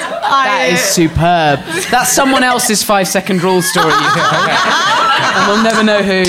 That 0.30 0.68
is 0.72 0.80
superb. 0.80 1.58
That's 1.90 2.12
someone 2.12 2.44
else's 2.44 2.84
five 2.84 3.08
second 3.08 3.42
rule 3.42 3.62
story. 3.62 3.92
and 3.92 5.48
we'll 5.48 5.62
never 5.62 5.82
know 5.82 6.02
who. 6.02 6.22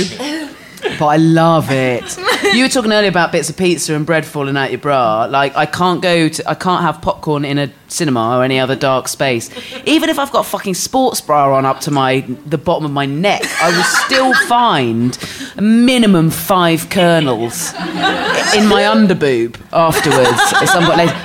But 0.98 1.06
I 1.06 1.18
love 1.18 1.70
it. 1.70 2.18
You 2.54 2.64
were 2.64 2.70
talking 2.70 2.92
earlier 2.92 3.10
about 3.10 3.32
bits 3.32 3.50
of 3.50 3.56
pizza 3.58 3.94
and 3.96 4.06
bread 4.06 4.26
falling 4.26 4.58
out 4.58 4.72
your 4.72 4.80
bra. 4.80 5.26
Like 5.30 5.56
I 5.56 5.66
can't 5.66 6.02
go 6.02 6.28
to, 6.28 6.50
I 6.50 6.54
can't 6.56 6.82
have 6.82 7.02
popcorn 7.02 7.46
in 7.46 7.58
a 7.58 7.72
cinema 7.88 8.38
or 8.38 8.44
any 8.44 8.60
other 8.60 8.76
dark 8.76 9.08
space. 9.08 9.50
Even 9.86 10.10
if 10.10 10.20
I've 10.20 10.32
got 10.32 10.46
fucking 10.46 10.74
sports 10.74 11.22
bra 11.22 11.56
on 11.56 11.66
up 11.66 11.80
to 11.82 11.92
my 11.92 12.22
the 12.46 12.58
bottom 12.58 12.84
of 12.86 12.92
my 12.92 13.06
neck, 13.06 13.44
I 13.62 13.70
will 13.76 13.84
still 13.84 14.34
find 14.48 15.18
a 15.58 15.62
minimum 15.62 16.30
five 16.30 16.90
kernels 16.90 17.72
in 17.74 18.68
my 18.68 18.84
underboob 18.84 19.60
afterwards. 19.72 20.42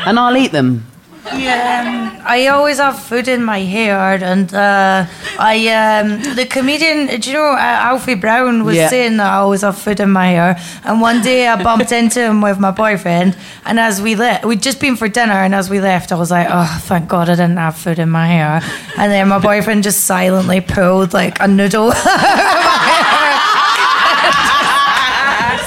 and 0.07 0.19
I'll 0.19 0.37
eat 0.37 0.53
them. 0.53 0.87
Yeah, 1.35 2.13
um, 2.17 2.23
I 2.25 2.47
always 2.49 2.79
have 2.79 2.99
food 3.03 3.29
in 3.29 3.43
my 3.45 3.59
hair, 3.61 3.99
and 4.23 4.53
uh, 4.55 5.07
I 5.39 5.69
um, 5.69 6.23
the 6.37 6.47
comedian, 6.47 7.07
do 7.21 7.31
you 7.31 7.37
know, 7.37 7.53
uh, 7.53 7.57
Alfie 7.91 8.15
Brown 8.15 8.65
was 8.65 8.77
Yeah. 8.77 8.89
saying 8.89 9.17
that 9.19 9.27
I 9.33 9.37
always 9.37 9.63
have 9.63 9.77
food 9.77 10.01
in 10.01 10.11
my 10.11 10.29
hair. 10.29 10.57
And 10.85 11.01
one 11.01 11.23
day 11.23 11.47
I 11.49 11.63
bumped 11.63 11.93
into 11.93 12.21
him 12.21 12.41
with 12.43 12.59
my 12.59 12.71
boyfriend, 12.71 13.37
and 13.65 13.79
as 13.81 14.01
we 14.01 14.15
left, 14.15 14.45
we'd 14.45 14.63
just 14.63 14.81
been 14.81 14.97
for 14.97 15.09
dinner, 15.09 15.35
and 15.35 15.55
as 15.55 15.69
we 15.69 15.81
left, 15.81 16.13
I 16.13 16.15
was 16.17 16.31
like, 16.31 16.47
oh, 16.51 16.79
thank 16.85 17.09
God 17.09 17.29
I 17.29 17.35
didn't 17.35 17.59
have 17.59 17.77
food 17.77 17.99
in 17.99 18.09
my 18.11 18.27
hair. 18.29 18.63
And 18.97 19.11
then 19.13 19.29
my 19.29 19.39
boyfriend 19.39 19.83
just 19.83 20.05
silently 20.05 20.61
pulled 20.61 21.13
like 21.13 21.39
a 21.41 21.49
noodle. 21.49 21.93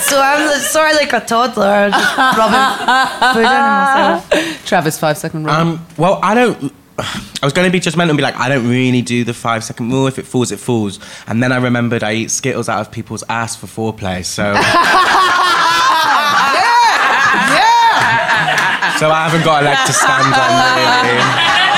So 0.09 0.19
I'm 0.19 0.59
sort 0.59 0.89
of 0.89 0.95
like 0.95 1.13
a 1.13 1.19
toddler, 1.19 1.91
just 1.91 2.17
rubbing 2.17 3.33
food 3.33 3.41
in 3.41 3.45
myself. 3.45 4.65
Travis, 4.65 4.97
five 4.97 5.17
second 5.19 5.43
rule. 5.45 5.53
Um, 5.53 5.85
well, 5.97 6.19
I 6.23 6.33
don't. 6.33 6.73
I 6.97 7.45
was 7.45 7.53
going 7.53 7.67
to 7.67 7.71
be 7.71 7.79
judgmental 7.79 8.09
and 8.09 8.17
be 8.17 8.23
like, 8.23 8.35
I 8.35 8.49
don't 8.49 8.67
really 8.67 9.03
do 9.03 9.23
the 9.23 9.35
five 9.35 9.63
second 9.63 9.91
rule. 9.91 10.07
If 10.07 10.17
it 10.17 10.25
falls, 10.25 10.51
it 10.51 10.59
falls. 10.59 10.99
And 11.27 11.43
then 11.43 11.51
I 11.51 11.57
remembered 11.57 12.03
I 12.03 12.13
eat 12.13 12.31
Skittles 12.31 12.67
out 12.67 12.81
of 12.81 12.91
people's 12.91 13.23
ass 13.29 13.55
for 13.55 13.67
foreplay. 13.67 14.25
So. 14.25 14.43
yeah! 14.51 14.59
Yeah! 17.53 18.97
So 18.97 19.11
I 19.11 19.29
haven't 19.29 19.45
got 19.45 19.61
a 19.61 19.65
leg 19.65 19.77
to 19.85 19.93
stand 19.93 20.33
on, 20.33 20.49
really. 20.75 21.69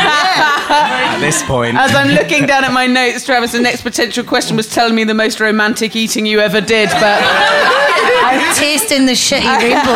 At 0.71 1.19
this 1.19 1.43
point. 1.43 1.75
As 1.77 1.93
I'm 1.93 2.15
looking 2.15 2.45
down 2.45 2.63
at 2.63 2.71
my 2.71 2.87
notes, 2.87 3.25
Travis, 3.25 3.51
the 3.51 3.59
next 3.59 3.81
potential 3.81 4.23
question 4.23 4.55
was 4.57 4.69
telling 4.69 4.95
me 4.95 5.03
the 5.03 5.13
most 5.13 5.39
romantic 5.41 5.95
eating 5.95 6.25
you 6.25 6.39
ever 6.39 6.61
did, 6.61 6.89
but 6.91 7.80
I'm 8.31 8.55
tasting 8.55 9.05
the 9.05 9.13
shitty 9.13 9.41
rainbow. 9.59 9.91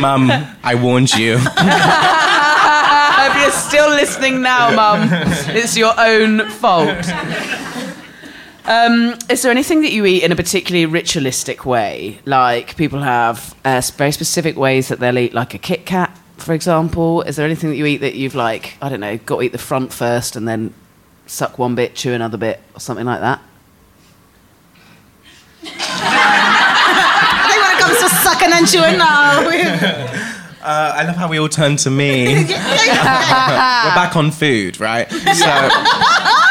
Mum, 0.00 0.30
I 0.62 0.74
warned 0.80 1.12
you. 1.12 1.38
have 1.38 3.36
you're 3.40 3.50
still 3.50 3.88
listening 3.90 4.42
now, 4.42 4.70
Mum. 4.74 5.08
It's 5.48 5.76
your 5.76 5.92
own 5.98 6.48
fault. 6.50 7.04
Um, 8.66 9.14
is 9.28 9.42
there 9.42 9.50
anything 9.50 9.82
that 9.82 9.92
you 9.92 10.06
eat 10.06 10.22
in 10.22 10.32
a 10.32 10.36
particularly 10.36 10.86
ritualistic 10.86 11.66
way? 11.66 12.20
Like 12.24 12.76
people 12.76 13.00
have 13.00 13.54
uh, 13.64 13.82
very 13.96 14.12
specific 14.12 14.56
ways 14.56 14.88
that 14.88 15.00
they'll 15.00 15.18
eat, 15.18 15.34
like 15.34 15.52
a 15.54 15.58
Kit 15.58 15.84
Kat, 15.84 16.16
for 16.38 16.54
example. 16.54 17.20
Is 17.22 17.36
there 17.36 17.44
anything 17.44 17.68
that 17.70 17.76
you 17.76 17.84
eat 17.86 17.98
that 17.98 18.14
you've 18.14 18.34
like, 18.34 18.78
I 18.80 18.88
don't 18.88 19.00
know, 19.00 19.18
got 19.18 19.36
to 19.36 19.42
eat 19.42 19.52
the 19.52 19.58
front 19.58 19.92
first 19.92 20.34
and 20.36 20.48
then 20.48 20.72
suck 21.26 21.58
one 21.58 21.74
bit, 21.74 21.94
chew 21.94 22.12
another 22.12 22.36
bit, 22.38 22.60
or 22.74 22.80
something 22.80 23.06
like 23.06 23.20
that? 23.20 23.40
I 25.66 27.46
think 27.50 27.62
when 27.62 27.76
it 27.76 27.80
comes 27.82 27.98
to 27.98 28.08
sucking 28.22 28.52
and 28.52 28.68
chewing 28.68 28.98
now. 28.98 30.20
Uh, 30.64 30.94
I 30.96 31.02
love 31.04 31.16
how 31.16 31.28
we 31.28 31.38
all 31.38 31.50
turn 31.50 31.76
to 31.76 31.90
me. 31.90 32.24
We're 32.36 32.46
back 32.48 34.16
on 34.16 34.30
food, 34.30 34.80
right? 34.80 35.06
So, 35.12 35.18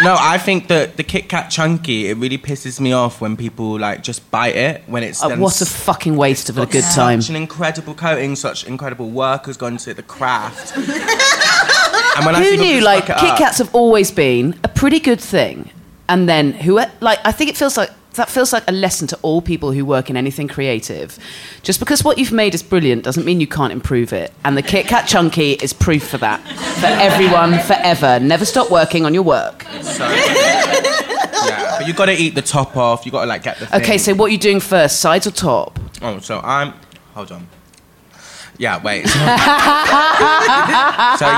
no, 0.03 0.15
I 0.19 0.39
think 0.39 0.67
that 0.67 0.97
the 0.97 1.03
Kit 1.03 1.27
Kat 1.29 1.49
Chunky, 1.49 2.09
it 2.09 2.17
really 2.17 2.37
pisses 2.37 2.79
me 2.79 2.93
off 2.93 3.21
when 3.21 3.35
people 3.35 3.79
like 3.79 4.03
just 4.03 4.29
bite 4.29 4.55
it 4.55 4.83
when 4.85 5.01
it's 5.01 5.23
Uh, 5.23 5.35
what 5.37 5.59
a 5.61 5.65
fucking 5.65 6.15
waste 6.15 6.47
of 6.49 6.59
a 6.59 6.67
good 6.67 6.83
time! 6.93 7.21
such 7.21 7.31
an 7.31 7.35
incredible 7.37 7.95
coating, 7.95 8.35
such 8.35 8.65
incredible 8.67 9.09
work 9.09 9.47
has 9.47 9.57
gone 9.57 9.71
into 9.73 9.95
the 9.95 10.03
craft. 10.03 10.73
Who 12.15 12.57
knew? 12.57 12.81
Like 12.81 13.05
Kit 13.05 13.17
up- 13.17 13.37
Kats 13.37 13.57
have 13.57 13.73
always 13.73 14.11
been 14.11 14.59
a 14.63 14.67
pretty 14.67 14.99
good 14.99 15.19
thing, 15.21 15.69
and 16.07 16.27
then 16.29 16.53
who? 16.53 16.75
Like 17.01 17.19
I 17.25 17.31
think 17.31 17.49
it 17.49 17.57
feels 17.57 17.77
like 17.77 17.89
that 18.15 18.29
feels 18.29 18.53
like 18.53 18.63
a 18.67 18.71
lesson 18.71 19.07
to 19.07 19.17
all 19.23 19.41
people 19.41 19.71
who 19.71 19.85
work 19.85 20.09
in 20.09 20.17
anything 20.17 20.47
creative. 20.47 21.17
Just 21.63 21.79
because 21.79 22.03
what 22.03 22.17
you've 22.17 22.31
made 22.31 22.53
is 22.53 22.61
brilliant 22.61 23.03
doesn't 23.03 23.25
mean 23.25 23.39
you 23.41 23.47
can't 23.47 23.73
improve 23.73 24.13
it. 24.13 24.31
And 24.45 24.55
the 24.55 24.61
Kit 24.61 24.87
Kat 24.87 25.07
Chunky 25.07 25.53
is 25.53 25.73
proof 25.73 26.07
for 26.07 26.17
that. 26.19 26.39
For 26.79 26.85
everyone, 26.85 27.57
forever. 27.59 28.19
Never 28.19 28.45
stop 28.45 28.69
working 28.69 29.05
on 29.05 29.13
your 29.13 29.23
work. 29.23 29.63
So, 29.81 30.07
yeah, 30.07 31.75
but 31.79 31.87
you 31.87 31.93
got 31.93 32.05
to 32.05 32.13
eat 32.13 32.35
the 32.35 32.41
top 32.41 32.77
off. 32.77 33.05
You 33.05 33.11
got 33.11 33.21
to 33.21 33.27
like 33.27 33.43
get 33.43 33.57
the. 33.59 33.65
Thing. 33.67 33.81
Okay, 33.81 33.97
so 33.97 34.13
what 34.13 34.25
are 34.25 34.31
you 34.31 34.37
doing 34.37 34.59
first, 34.59 34.99
sides 34.99 35.25
or 35.27 35.31
top? 35.31 35.79
Oh, 36.01 36.19
so 36.19 36.39
I'm. 36.43 36.73
Hold 37.15 37.31
on. 37.31 37.47
Yeah, 38.57 38.81
wait. 38.83 39.07
so 39.07 39.19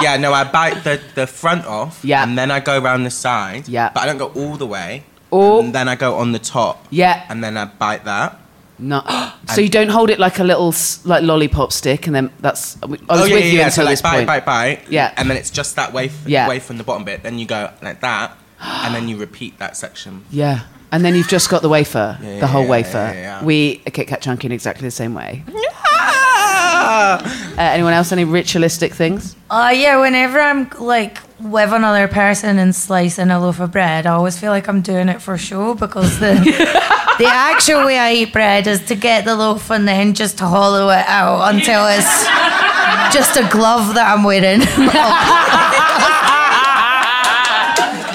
yeah, 0.02 0.18
no, 0.20 0.34
I 0.34 0.44
bite 0.52 0.84
the, 0.84 1.00
the 1.16 1.28
front 1.28 1.66
off. 1.66 2.04
Yeah. 2.04 2.24
And 2.24 2.38
then 2.38 2.52
I 2.52 2.60
go 2.60 2.82
around 2.82 3.04
the 3.04 3.10
side. 3.12 3.68
Yeah. 3.68 3.92
But 3.94 4.04
I 4.04 4.06
don't 4.08 4.18
go 4.18 4.28
all 4.36 4.58
the 4.58 4.66
way. 4.68 5.04
Oh. 5.32 5.62
And 5.64 5.74
then 5.74 5.88
I 5.88 5.96
go 5.96 6.16
on 6.16 6.32
the 6.32 6.40
top. 6.40 6.86
Yeah. 6.90 7.26
And 7.30 7.44
then 7.44 7.58
I 7.58 7.66
bite 7.66 8.06
that. 8.06 8.40
No. 8.78 9.02
so 9.54 9.62
you 9.62 9.70
don't 9.70 9.90
hold 9.90 10.10
it 10.10 10.20
like 10.20 10.40
a 10.40 10.44
little 10.44 10.74
like 11.06 11.24
lollipop 11.24 11.72
stick, 11.72 12.08
and 12.08 12.16
then 12.16 12.32
that's. 12.40 12.78
I 12.84 12.88
was 12.88 13.00
oh 13.10 13.26
yeah, 13.26 13.34
with 13.36 13.46
yeah, 13.46 13.52
you 13.52 13.58
yeah. 13.60 13.66
until 13.68 13.72
So 13.72 13.84
like 13.84 13.92
this 13.94 14.02
bite, 14.02 14.16
point. 14.16 14.28
bite, 14.28 14.46
bite. 14.46 14.90
Yeah. 14.90 15.14
And 15.18 15.30
then 15.30 15.38
it's 15.38 15.52
just 15.52 15.76
that 15.78 15.94
way, 15.94 16.06
f- 16.08 16.28
Yeah. 16.28 16.46
away 16.46 16.60
from 16.60 16.78
the 16.78 16.84
bottom 16.84 17.04
bit. 17.06 17.24
Then 17.24 17.40
you 17.40 17.46
go 17.46 17.72
like 17.82 18.02
that, 18.02 18.38
and 18.60 18.94
then 18.94 19.08
you 19.08 19.18
repeat 19.18 19.58
that 19.60 19.78
section. 19.78 20.26
Yeah. 20.32 20.62
And 20.92 21.04
then 21.04 21.16
you've 21.16 21.28
just 21.28 21.50
got 21.50 21.62
the 21.62 21.68
wafer, 21.68 22.18
Yeah, 22.22 22.40
the 22.40 22.48
whole 22.48 22.66
wafer. 22.66 23.12
yeah, 23.14 23.40
yeah. 23.40 23.44
We 23.44 23.82
a 23.86 23.92
Kit 23.92 24.08
Kat 24.08 24.22
chunky 24.22 24.46
in 24.46 24.54
exactly 24.54 24.88
the 24.88 24.92
same 24.92 25.14
way. 25.14 25.44
Uh, 26.66 27.56
anyone 27.58 27.94
else? 27.94 28.12
Any 28.12 28.26
ritualistic 28.26 28.94
things? 28.94 29.36
Uh, 29.50 29.72
yeah, 29.76 30.00
whenever 30.00 30.40
I'm 30.40 30.70
like 30.80 31.20
with 31.40 31.74
another 31.74 32.08
person 32.08 32.58
and 32.58 32.76
slicing 32.76 33.30
a 33.30 33.40
loaf 33.40 33.60
of 33.60 33.72
bread, 33.72 34.06
I 34.06 34.14
always 34.14 34.40
feel 34.40 34.52
like 34.52 34.68
I'm 34.68 34.82
doing 34.82 35.10
it 35.10 35.22
for 35.22 35.38
show 35.38 35.76
because 35.76 36.20
the 36.20 36.34
the 37.20 37.28
actual 37.28 37.86
way 37.86 37.98
I 37.98 38.14
eat 38.14 38.34
bread 38.34 38.68
is 38.68 38.86
to 38.86 38.96
get 38.96 39.26
the 39.26 39.36
loaf 39.36 39.70
and 39.72 39.88
then 39.88 40.14
just 40.14 40.40
hollow 40.40 40.90
it 40.90 41.06
out 41.08 41.54
until 41.54 41.86
it's 41.88 42.26
just 43.14 43.38
a 43.38 43.48
glove 43.50 43.94
that 43.96 44.12
I'm 44.12 44.24
wearing. 44.24 44.62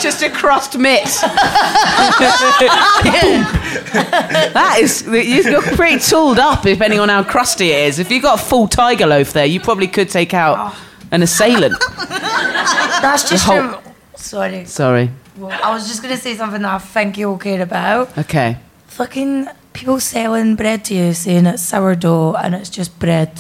Just 0.01 0.23
a 0.23 0.31
crust 0.31 0.79
mitt. 0.79 1.05
that 3.93 4.79
is, 4.81 5.03
you're 5.07 5.63
pretty 5.63 5.99
tooled 5.99 6.39
up 6.39 6.63
depending 6.63 7.01
on 7.01 7.09
how 7.09 7.23
crusty 7.25 7.71
it 7.71 7.89
is. 7.89 7.99
If 7.99 8.11
you've 8.11 8.23
got 8.23 8.41
a 8.41 8.43
full 8.43 8.69
tiger 8.69 9.07
loaf 9.07 9.33
there, 9.33 9.47
you 9.47 9.61
probably 9.61 9.89
could 9.89 10.09
take 10.09 10.35
out 10.35 10.57
oh. 10.59 10.89
an 11.11 11.23
assailant. 11.23 11.79
That's 12.09 13.29
just 13.29 13.45
whole- 13.45 13.57
rem- 13.57 13.79
sorry. 14.15 14.65
Sorry. 14.65 15.11
Well, 15.37 15.59
I 15.63 15.73
was 15.73 15.89
just 15.89 16.03
gonna 16.03 16.17
say 16.17 16.37
something 16.37 16.63
that 16.63 16.75
I 16.75 16.79
think 16.79 17.17
you'll 17.17 17.39
care 17.39 17.63
about. 17.63 18.17
Okay. 18.19 18.59
Fucking 18.89 19.49
people 19.73 20.01
selling 20.01 20.57
bread 20.57 20.85
to 20.87 20.95
you 20.95 21.15
saying 21.15 21.47
it's 21.47 21.63
sourdough 21.63 22.35
and 22.35 22.55
it's 22.55 22.69
just 22.69 22.99
bread. 22.99 23.33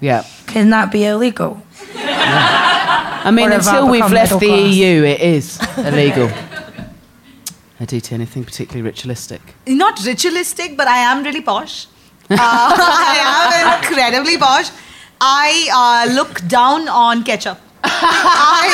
Yeah. 0.00 0.24
Can 0.46 0.70
that 0.70 0.90
be 0.90 1.04
illegal? 1.04 1.62
I 1.94 3.30
mean, 3.32 3.50
Or 3.50 3.54
until 3.54 3.88
we've 3.88 4.10
left 4.10 4.38
the 4.38 4.46
class? 4.46 4.74
EU, 4.74 5.02
it 5.04 5.20
is 5.20 5.60
illegal. 5.78 6.30
Aditi, 7.78 8.14
anything 8.14 8.44
particularly 8.44 8.82
ritualistic? 8.82 9.40
Not 9.66 10.04
ritualistic, 10.04 10.76
but 10.76 10.88
I 10.88 10.98
am 10.98 11.22
really 11.22 11.42
posh. 11.42 11.86
Uh, 12.30 12.36
I 12.38 13.18
am 13.20 13.82
incredibly 13.82 14.38
posh. 14.38 14.70
I 15.20 16.06
uh, 16.08 16.14
look 16.14 16.46
down 16.48 16.88
on 16.88 17.22
ketchup. 17.22 17.58
I, 17.84 18.66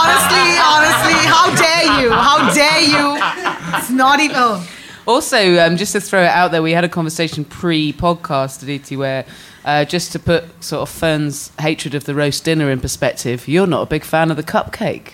honestly, 0.00 0.50
honestly, 0.58 1.18
how 1.28 1.54
dare 1.54 2.02
you? 2.02 2.10
How 2.10 2.52
dare 2.52 2.80
you? 2.80 3.78
It's 3.78 3.90
not 3.90 4.20
even. 4.20 4.36
Oh. 4.36 4.66
Also, 5.06 5.58
um, 5.58 5.76
just 5.76 5.92
to 5.92 6.00
throw 6.00 6.22
it 6.22 6.26
out 6.28 6.50
there, 6.50 6.62
we 6.62 6.72
had 6.72 6.84
a 6.84 6.88
conversation 6.88 7.44
pre-podcast, 7.44 8.62
Aditi, 8.62 8.96
where 8.96 9.24
uh, 9.64 9.84
just 9.84 10.12
to 10.12 10.18
put 10.18 10.62
sort 10.62 10.82
of 10.82 10.88
Fern's 10.88 11.52
hatred 11.58 11.94
of 11.94 12.04
the 12.04 12.14
roast 12.14 12.44
dinner 12.44 12.70
in 12.70 12.80
perspective, 12.80 13.48
you're 13.48 13.66
not 13.66 13.82
a 13.82 13.86
big 13.86 14.04
fan 14.04 14.30
of 14.30 14.36
the 14.36 14.42
cupcake. 14.42 15.12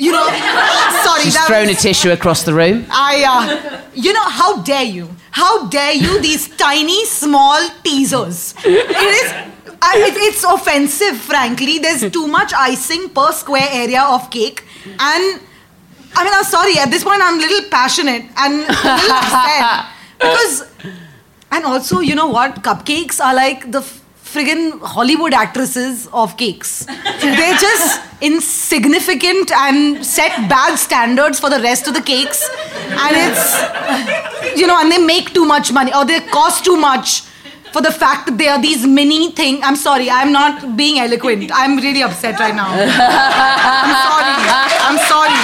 You 0.00 0.12
know, 0.12 0.26
sorry. 1.04 1.22
She's 1.22 1.38
thrown 1.46 1.68
was- 1.68 1.78
a 1.78 1.80
tissue 1.88 2.10
across 2.10 2.42
the 2.42 2.54
room. 2.54 2.86
I, 2.90 3.14
uh, 3.34 3.80
you 3.94 4.12
know, 4.12 4.24
how 4.40 4.62
dare 4.62 4.84
you? 4.84 5.08
How 5.30 5.68
dare 5.68 5.92
you, 5.92 6.20
these 6.20 6.48
tiny, 6.56 7.04
small 7.04 7.60
teasers? 7.84 8.54
It 8.64 9.14
is, 9.20 9.32
I, 9.82 9.92
it, 10.08 10.14
it's 10.28 10.42
offensive, 10.42 11.16
frankly. 11.18 11.78
There's 11.78 12.10
too 12.10 12.26
much 12.26 12.52
icing 12.54 13.10
per 13.10 13.30
square 13.32 13.68
area 13.70 14.02
of 14.02 14.30
cake. 14.30 14.64
And, 14.86 15.40
I 16.16 16.24
mean, 16.24 16.32
I'm 16.34 16.44
sorry, 16.44 16.78
at 16.78 16.90
this 16.90 17.04
point, 17.04 17.20
I'm 17.22 17.38
a 17.38 17.42
little 17.42 17.68
passionate 17.70 18.24
and 18.36 18.54
a 18.54 18.72
little 18.72 19.12
upset. 19.20 19.86
Because, 20.20 20.66
and 21.50 21.64
also, 21.64 22.00
you 22.00 22.14
know 22.14 22.26
what? 22.28 22.62
Cupcakes 22.62 23.20
are 23.24 23.34
like 23.34 23.70
the 23.72 23.80
friggin' 24.32 24.80
Hollywood 24.80 25.32
actresses 25.32 26.08
of 26.12 26.36
cakes. 26.36 26.86
They're 26.86 27.58
just 27.58 28.00
insignificant 28.20 29.50
and 29.52 30.04
set 30.04 30.48
bad 30.48 30.76
standards 30.76 31.40
for 31.40 31.50
the 31.50 31.60
rest 31.60 31.88
of 31.88 31.94
the 31.94 32.00
cakes. 32.00 32.48
And 32.88 33.16
it's, 33.16 34.58
you 34.58 34.66
know, 34.66 34.78
and 34.80 34.90
they 34.92 34.98
make 34.98 35.32
too 35.32 35.44
much 35.44 35.72
money 35.72 35.92
or 35.94 36.04
they 36.04 36.20
cost 36.20 36.64
too 36.64 36.76
much 36.76 37.22
for 37.72 37.80
the 37.80 37.92
fact 37.92 38.26
that 38.26 38.36
they 38.36 38.48
are 38.48 38.60
these 38.60 38.86
mini 38.86 39.30
thing. 39.32 39.62
I'm 39.62 39.76
sorry, 39.76 40.10
I'm 40.10 40.32
not 40.32 40.76
being 40.76 40.98
eloquent. 41.00 41.50
I'm 41.54 41.76
really 41.78 42.02
upset 42.02 42.38
right 42.38 42.54
now. 42.54 42.68
I'm 42.68 43.94
sorry. 44.06 44.34
I'm 44.86 44.98
sorry. 45.08 45.40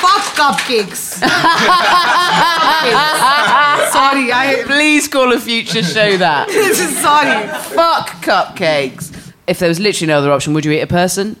Fuck 0.00 0.22
cupcakes. 0.38 1.20
Cupcakes. 2.80 3.69
Sorry, 3.92 4.32
I. 4.32 4.62
Please 4.66 5.08
call 5.08 5.32
a 5.32 5.40
future 5.40 5.82
show 5.82 6.16
that. 6.16 6.48
This 6.60 6.80
is 6.80 6.96
sorry. 6.98 7.46
Fuck 7.74 8.08
cupcakes. 8.22 9.32
If 9.46 9.58
there 9.58 9.68
was 9.68 9.80
literally 9.80 10.08
no 10.08 10.18
other 10.18 10.30
option, 10.32 10.54
would 10.54 10.64
you 10.64 10.72
eat 10.72 10.80
a 10.80 10.86
person? 10.86 11.36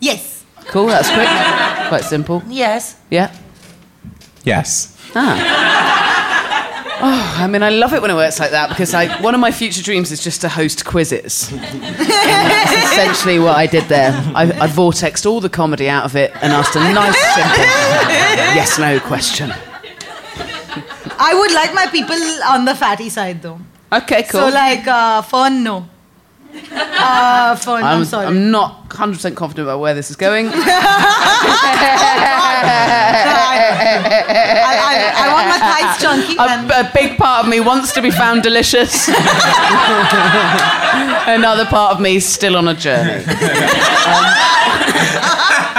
Yes. 0.00 0.44
Cool, 0.68 0.86
that's 0.86 1.08
quick. 1.10 1.28
Quite 1.88 2.04
simple. 2.04 2.42
Yes. 2.48 2.96
Yeah? 3.10 3.34
Yes. 4.44 4.96
Ah. 5.14 5.96
Oh, 6.98 7.34
I 7.38 7.46
mean, 7.46 7.62
I 7.62 7.68
love 7.68 7.92
it 7.92 8.00
when 8.00 8.10
it 8.10 8.14
works 8.14 8.40
like 8.40 8.52
that 8.52 8.70
because 8.70 8.94
like 8.94 9.22
one 9.22 9.34
of 9.34 9.40
my 9.40 9.50
future 9.52 9.82
dreams 9.82 10.10
is 10.10 10.24
just 10.24 10.40
to 10.40 10.48
host 10.48 10.84
quizzes. 10.86 11.50
That's 11.50 12.92
essentially 12.92 13.38
what 13.38 13.54
I 13.56 13.66
did 13.66 13.84
there. 13.84 14.12
I, 14.34 14.44
I 14.44 14.66
vortexed 14.66 15.26
all 15.26 15.40
the 15.42 15.50
comedy 15.50 15.90
out 15.90 16.04
of 16.06 16.16
it 16.16 16.32
and 16.40 16.52
asked 16.54 16.74
a 16.74 16.78
nice, 16.80 17.16
simple 17.34 17.64
yes/no 18.56 18.98
question. 19.00 19.52
I 21.18 21.34
would 21.34 21.52
like 21.52 21.74
my 21.74 21.86
people 21.86 22.16
on 22.48 22.64
the 22.64 22.74
fatty 22.74 23.08
side 23.08 23.42
though. 23.42 23.60
Okay, 23.92 24.22
cool. 24.24 24.40
So 24.40 24.48
like 24.48 24.86
uh, 24.86 25.22
Fern, 25.22 25.62
no. 25.62 25.88
Uh, 26.72 27.54
Fern, 27.56 27.82
I'm, 27.84 27.98
I'm, 28.00 28.04
sorry. 28.04 28.26
I'm 28.26 28.50
not 28.50 28.88
100% 28.88 29.36
confident 29.36 29.66
about 29.66 29.80
where 29.80 29.94
this 29.94 30.10
is 30.10 30.16
going. 30.16 30.46
I, 34.26 34.74
I, 34.82 34.94
I 35.16 35.32
want 35.32 35.48
my 35.48 35.58
thighs 35.58 36.00
chunky. 36.00 36.36
and 36.38 36.70
A, 36.70 36.88
a 36.88 36.90
big 36.92 37.18
part 37.18 37.44
of 37.44 37.50
me 37.50 37.60
wants 37.60 37.92
to 37.94 38.02
be 38.02 38.10
found 38.10 38.42
delicious. 38.42 39.08
Another 41.28 41.66
part 41.66 41.94
of 41.94 42.00
me 42.00 42.16
is 42.16 42.26
still 42.26 42.56
on 42.56 42.68
a 42.68 42.74
journey. 42.74 43.22
Um, 43.24 43.24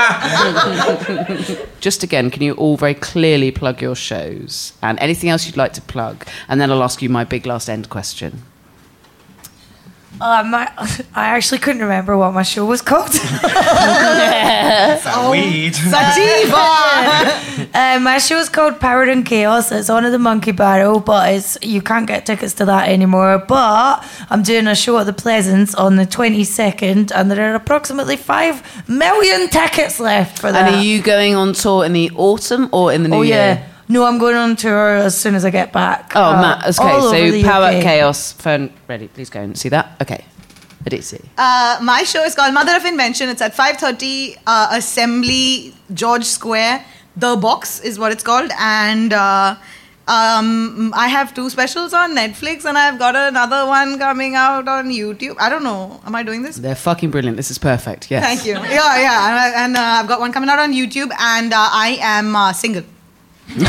just 1.80 2.04
again, 2.04 2.30
can 2.32 2.42
you 2.42 2.54
all 2.54 2.78
very 2.78 2.94
clearly 2.94 3.52
plug 3.52 3.82
your 3.82 3.96
shows 3.96 4.74
and 4.82 5.00
anything 5.00 5.30
else 5.30 5.46
you'd 5.46 5.58
like 5.58 5.74
to 5.74 5.82
plug? 5.82 6.26
And 6.48 6.60
then 6.62 6.72
I'll 6.72 6.84
ask 6.84 7.02
you 7.02 7.10
my 7.10 7.24
big 7.24 7.46
last 7.46 7.70
end 7.70 7.90
question. 7.90 8.44
Uh, 10.20 10.44
my, 10.44 10.72
I 11.16 11.28
actually 11.30 11.60
couldn't 11.60 11.82
remember 11.82 12.18
what 12.18 12.34
my 12.34 12.44
show 12.44 12.66
was 12.66 12.82
called. 12.82 13.10
Oh, 15.10 15.32
weed. 15.32 15.74
Sativa. 15.76 16.56
uh, 17.74 18.00
my 18.00 18.18
show 18.20 18.38
is 18.38 18.50
called 18.50 18.80
Power 18.80 19.04
and 19.04 19.26
Chaos. 19.26 19.72
It's 19.72 19.90
on 19.90 20.06
at 20.06 20.10
the 20.10 20.20
Monkey 20.20 20.52
Barrel, 20.52 21.00
but 21.00 21.34
it's 21.34 21.58
you 21.62 21.82
can't 21.82 22.06
get 22.06 22.26
tickets 22.26 22.54
to 22.56 22.66
that 22.66 22.90
anymore. 22.90 23.44
But 23.48 24.06
I'm 24.30 24.44
doing 24.44 24.68
a 24.68 24.76
show 24.76 24.98
at 25.00 25.06
the 25.06 25.14
Pleasance 25.14 25.74
on 25.76 25.96
the 25.96 26.06
22nd, 26.06 27.12
and 27.14 27.32
there 27.32 27.52
are 27.52 27.56
approximately 27.56 28.18
five 28.18 28.62
million 28.88 29.50
tickets 29.50 30.00
left 30.00 30.40
for 30.40 30.52
that. 30.52 30.68
And 30.68 30.76
are 30.76 30.84
you 30.84 31.02
going 31.02 31.36
on 31.36 31.54
tour 31.54 31.86
in 31.86 31.94
the 31.94 32.12
autumn 32.16 32.70
or 32.72 32.92
in 32.94 33.04
the 33.04 33.10
new 33.10 33.18
oh 33.18 33.22
year? 33.22 33.36
yeah. 33.36 33.68
No, 33.90 34.04
I'm 34.06 34.18
going 34.18 34.36
on 34.36 34.56
tour 34.56 34.96
as 34.98 35.18
soon 35.18 35.34
as 35.36 35.46
I 35.46 35.50
get 35.50 35.72
back. 35.72 36.12
Oh, 36.16 36.22
Uh, 36.24 36.42
Matt. 36.42 36.68
Okay, 36.80 36.92
all 36.92 37.10
so 37.10 37.42
Power 37.44 37.68
UK. 37.72 37.82
Chaos. 37.84 38.34
Phone 38.34 38.70
ready. 38.88 39.08
Please 39.08 39.30
go 39.30 39.40
and 39.42 39.58
see 39.58 39.70
that. 39.70 39.92
Okay. 40.02 40.26
Aditi. 40.86 41.20
Uh, 41.38 41.80
my 41.82 42.04
show 42.04 42.24
is 42.24 42.34
called 42.36 42.54
Mother 42.54 42.76
of 42.76 42.86
Invention. 42.86 43.30
It's 43.30 43.42
at 43.42 43.54
5:30 43.56 44.38
uh, 44.48 44.68
Assembly 44.72 45.74
George 45.94 46.24
Square. 46.26 46.84
The 47.16 47.36
Box 47.36 47.80
is 47.82 47.98
what 48.00 48.12
it's 48.12 48.24
called, 48.24 48.52
and 48.60 49.12
uh, 49.12 49.56
um, 50.08 50.94
I 50.96 51.08
have 51.10 51.34
two 51.34 51.50
specials 51.50 51.94
on 51.94 52.16
Netflix, 52.16 52.64
and 52.64 52.78
I've 52.78 53.00
got 53.00 53.16
another 53.16 53.66
one 53.68 53.98
coming 54.00 54.36
out 54.36 54.68
on 54.68 54.90
YouTube. 54.90 55.36
I 55.40 55.50
don't 55.50 55.64
know. 55.64 56.00
Am 56.06 56.14
I 56.16 56.24
doing 56.24 56.44
this? 56.44 56.58
They're 56.58 56.76
fucking 56.76 57.10
brilliant. 57.12 57.36
This 57.38 57.50
is 57.52 57.58
perfect. 57.58 58.12
Yes. 58.12 58.24
Thank 58.24 58.46
you. 58.46 58.54
Yeah, 58.54 59.00
yeah, 59.00 59.28
and, 59.30 59.40
I- 59.46 59.64
and 59.66 59.76
uh, 59.78 59.82
I've 59.82 60.08
got 60.08 60.20
one 60.20 60.32
coming 60.32 60.50
out 60.50 60.60
on 60.60 60.72
YouTube, 60.74 61.12
and 61.20 61.52
uh, 61.54 61.58
I 61.72 61.98
am 62.02 62.36
uh, 62.36 62.54
single. 62.54 62.84
Thank 63.48 63.60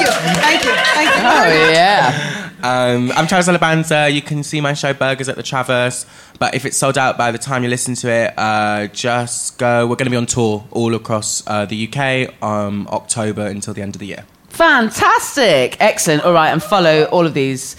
you, 0.00 0.12
thank 0.12 0.64
you, 0.64 0.72
thank 0.72 1.14
you. 1.14 1.22
Oh 1.22 1.70
yeah. 1.72 2.50
Um, 2.62 3.12
I'm 3.12 3.26
Travis 3.26 3.46
Alabanza. 3.48 4.12
You 4.12 4.22
can 4.22 4.42
see 4.42 4.60
my 4.60 4.72
show 4.72 4.94
Burgerz 4.94 5.28
at 5.28 5.36
the 5.36 5.42
Traverse, 5.42 6.06
but 6.38 6.54
if 6.54 6.64
it's 6.64 6.76
sold 6.76 6.96
out 6.96 7.18
by 7.18 7.30
the 7.30 7.38
time 7.38 7.62
you 7.62 7.68
listen 7.68 7.94
to 7.96 8.08
it, 8.10 8.34
uh, 8.38 8.86
just 8.88 9.58
go. 9.58 9.86
We're 9.86 9.96
going 9.96 10.06
to 10.06 10.10
be 10.10 10.16
on 10.16 10.26
tour 10.26 10.66
all 10.70 10.94
across 10.94 11.46
uh, 11.46 11.66
the 11.66 11.88
UK, 11.88 12.42
um, 12.42 12.88
October 12.90 13.46
until 13.46 13.74
the 13.74 13.82
end 13.82 13.94
of 13.94 14.00
the 14.00 14.06
year. 14.06 14.24
Fantastic. 14.48 15.76
Excellent. 15.80 16.24
All 16.24 16.32
right, 16.32 16.50
and 16.50 16.62
follow 16.62 17.04
all 17.04 17.26
of 17.26 17.34
these 17.34 17.76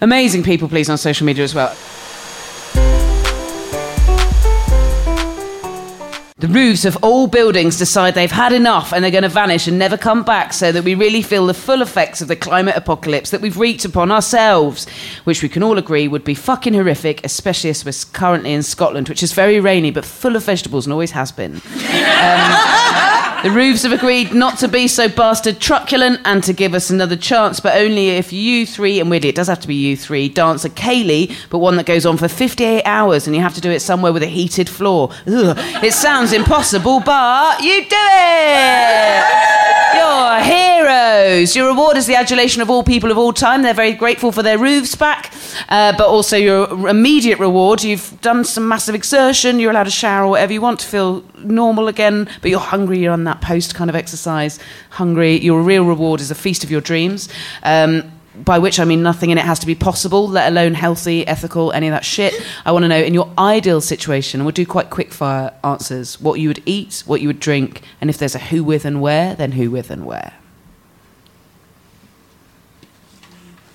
amazing 0.00 0.44
people, 0.44 0.68
please, 0.68 0.88
on 0.88 0.96
social 0.96 1.26
media 1.26 1.44
as 1.44 1.54
well. 1.54 1.74
The 6.40 6.46
roofs 6.46 6.84
of 6.84 6.96
all 7.02 7.26
buildings 7.26 7.78
decide 7.78 8.14
they've 8.14 8.30
had 8.30 8.52
enough 8.52 8.92
and 8.92 9.02
they're 9.02 9.10
going 9.10 9.24
to 9.24 9.28
vanish 9.28 9.66
and 9.66 9.76
never 9.76 9.96
come 9.96 10.22
back, 10.22 10.52
so 10.52 10.70
that 10.70 10.84
we 10.84 10.94
really 10.94 11.20
feel 11.20 11.46
the 11.46 11.54
full 11.54 11.82
effects 11.82 12.20
of 12.20 12.28
the 12.28 12.36
climate 12.36 12.76
apocalypse 12.76 13.30
that 13.30 13.40
we've 13.40 13.56
wreaked 13.56 13.84
upon 13.84 14.12
ourselves, 14.12 14.88
which 15.24 15.42
we 15.42 15.48
can 15.48 15.64
all 15.64 15.78
agree 15.78 16.06
would 16.06 16.22
be 16.22 16.36
fucking 16.36 16.74
horrific, 16.74 17.24
especially 17.24 17.70
as 17.70 17.84
we're 17.84 17.92
currently 18.12 18.52
in 18.52 18.62
Scotland, 18.62 19.08
which 19.08 19.24
is 19.24 19.32
very 19.32 19.58
rainy 19.58 19.90
but 19.90 20.04
full 20.04 20.36
of 20.36 20.44
vegetables 20.44 20.86
and 20.86 20.92
always 20.92 21.10
has 21.10 21.32
been. 21.32 21.60
Um, 22.18 23.07
The 23.44 23.52
roofs 23.52 23.84
have 23.84 23.92
agreed 23.92 24.34
not 24.34 24.58
to 24.58 24.68
be 24.68 24.88
so 24.88 25.08
bastard 25.08 25.60
truculent 25.60 26.20
and 26.24 26.42
to 26.42 26.52
give 26.52 26.74
us 26.74 26.90
another 26.90 27.14
chance, 27.14 27.60
but 27.60 27.76
only 27.76 28.08
if 28.08 28.32
you 28.32 28.66
three, 28.66 28.98
and 28.98 29.08
weirdly, 29.08 29.28
it 29.28 29.36
does 29.36 29.46
have 29.46 29.60
to 29.60 29.68
be 29.68 29.76
you 29.76 29.96
three, 29.96 30.28
dance 30.28 30.64
a 30.64 30.70
ceilidh, 30.70 31.32
but 31.48 31.58
one 31.58 31.76
that 31.76 31.86
goes 31.86 32.04
on 32.04 32.16
for 32.16 32.26
58 32.26 32.82
hours 32.84 33.28
and 33.28 33.36
you 33.36 33.42
have 33.42 33.54
to 33.54 33.60
do 33.60 33.70
it 33.70 33.78
somewhere 33.78 34.12
with 34.12 34.24
a 34.24 34.26
heated 34.26 34.68
floor. 34.68 35.10
Ugh. 35.28 35.56
It 35.84 35.92
sounds 35.94 36.32
impossible, 36.32 36.98
but 36.98 37.62
you 37.62 37.84
do 37.84 37.96
it! 37.96 39.24
You're 39.94 40.40
Your 41.54 41.68
reward 41.68 41.96
is 41.96 42.06
the 42.06 42.14
adulation 42.14 42.62
of 42.62 42.70
all 42.70 42.82
people 42.82 43.10
of 43.10 43.18
all 43.18 43.32
time. 43.32 43.62
They're 43.62 43.74
very 43.74 43.92
grateful 43.92 44.32
for 44.32 44.42
their 44.42 44.58
roofs 44.58 44.94
back, 44.94 45.32
uh, 45.68 45.96
but 45.96 46.06
also 46.06 46.36
your 46.36 46.88
immediate 46.88 47.38
reward. 47.38 47.82
You've 47.82 48.20
done 48.20 48.44
some 48.44 48.68
massive 48.68 48.94
exertion. 48.94 49.58
You're 49.58 49.70
allowed 49.70 49.84
to 49.84 49.90
shower 49.90 50.26
or 50.26 50.30
whatever 50.30 50.52
you 50.52 50.60
want 50.60 50.80
to 50.80 50.86
feel 50.86 51.24
normal 51.38 51.88
again, 51.88 52.28
but 52.42 52.50
you're 52.50 52.60
hungry. 52.60 52.98
You're 52.98 53.12
on 53.12 53.24
that 53.24 53.40
post 53.40 53.74
kind 53.74 53.90
of 53.90 53.96
exercise. 53.96 54.58
Hungry. 54.90 55.40
Your 55.40 55.62
real 55.62 55.84
reward 55.84 56.20
is 56.20 56.30
a 56.30 56.34
feast 56.34 56.64
of 56.64 56.70
your 56.70 56.80
dreams. 56.80 57.28
Um, 57.62 58.12
by 58.44 58.58
which 58.58 58.78
I 58.78 58.84
mean 58.84 59.02
nothing 59.02 59.30
in 59.30 59.38
it 59.38 59.44
has 59.44 59.58
to 59.60 59.66
be 59.66 59.74
possible, 59.74 60.28
let 60.28 60.48
alone 60.48 60.74
healthy, 60.74 61.26
ethical, 61.26 61.72
any 61.72 61.88
of 61.88 61.92
that 61.92 62.04
shit. 62.04 62.34
I 62.64 62.72
want 62.72 62.84
to 62.84 62.88
know 62.88 63.00
in 63.00 63.14
your 63.14 63.32
ideal 63.36 63.80
situation, 63.80 64.44
we'll 64.44 64.52
do 64.52 64.64
quite 64.66 64.90
quick 64.90 65.12
fire 65.12 65.52
answers, 65.64 66.20
what 66.20 66.38
you 66.38 66.48
would 66.48 66.62
eat, 66.64 67.02
what 67.06 67.20
you 67.20 67.26
would 67.28 67.40
drink, 67.40 67.82
and 68.00 68.08
if 68.08 68.18
there's 68.18 68.36
a 68.36 68.38
who 68.38 68.62
with 68.62 68.84
and 68.84 69.00
where, 69.00 69.34
then 69.34 69.52
who 69.52 69.72
with 69.72 69.90
and 69.90 70.06
where. 70.06 70.34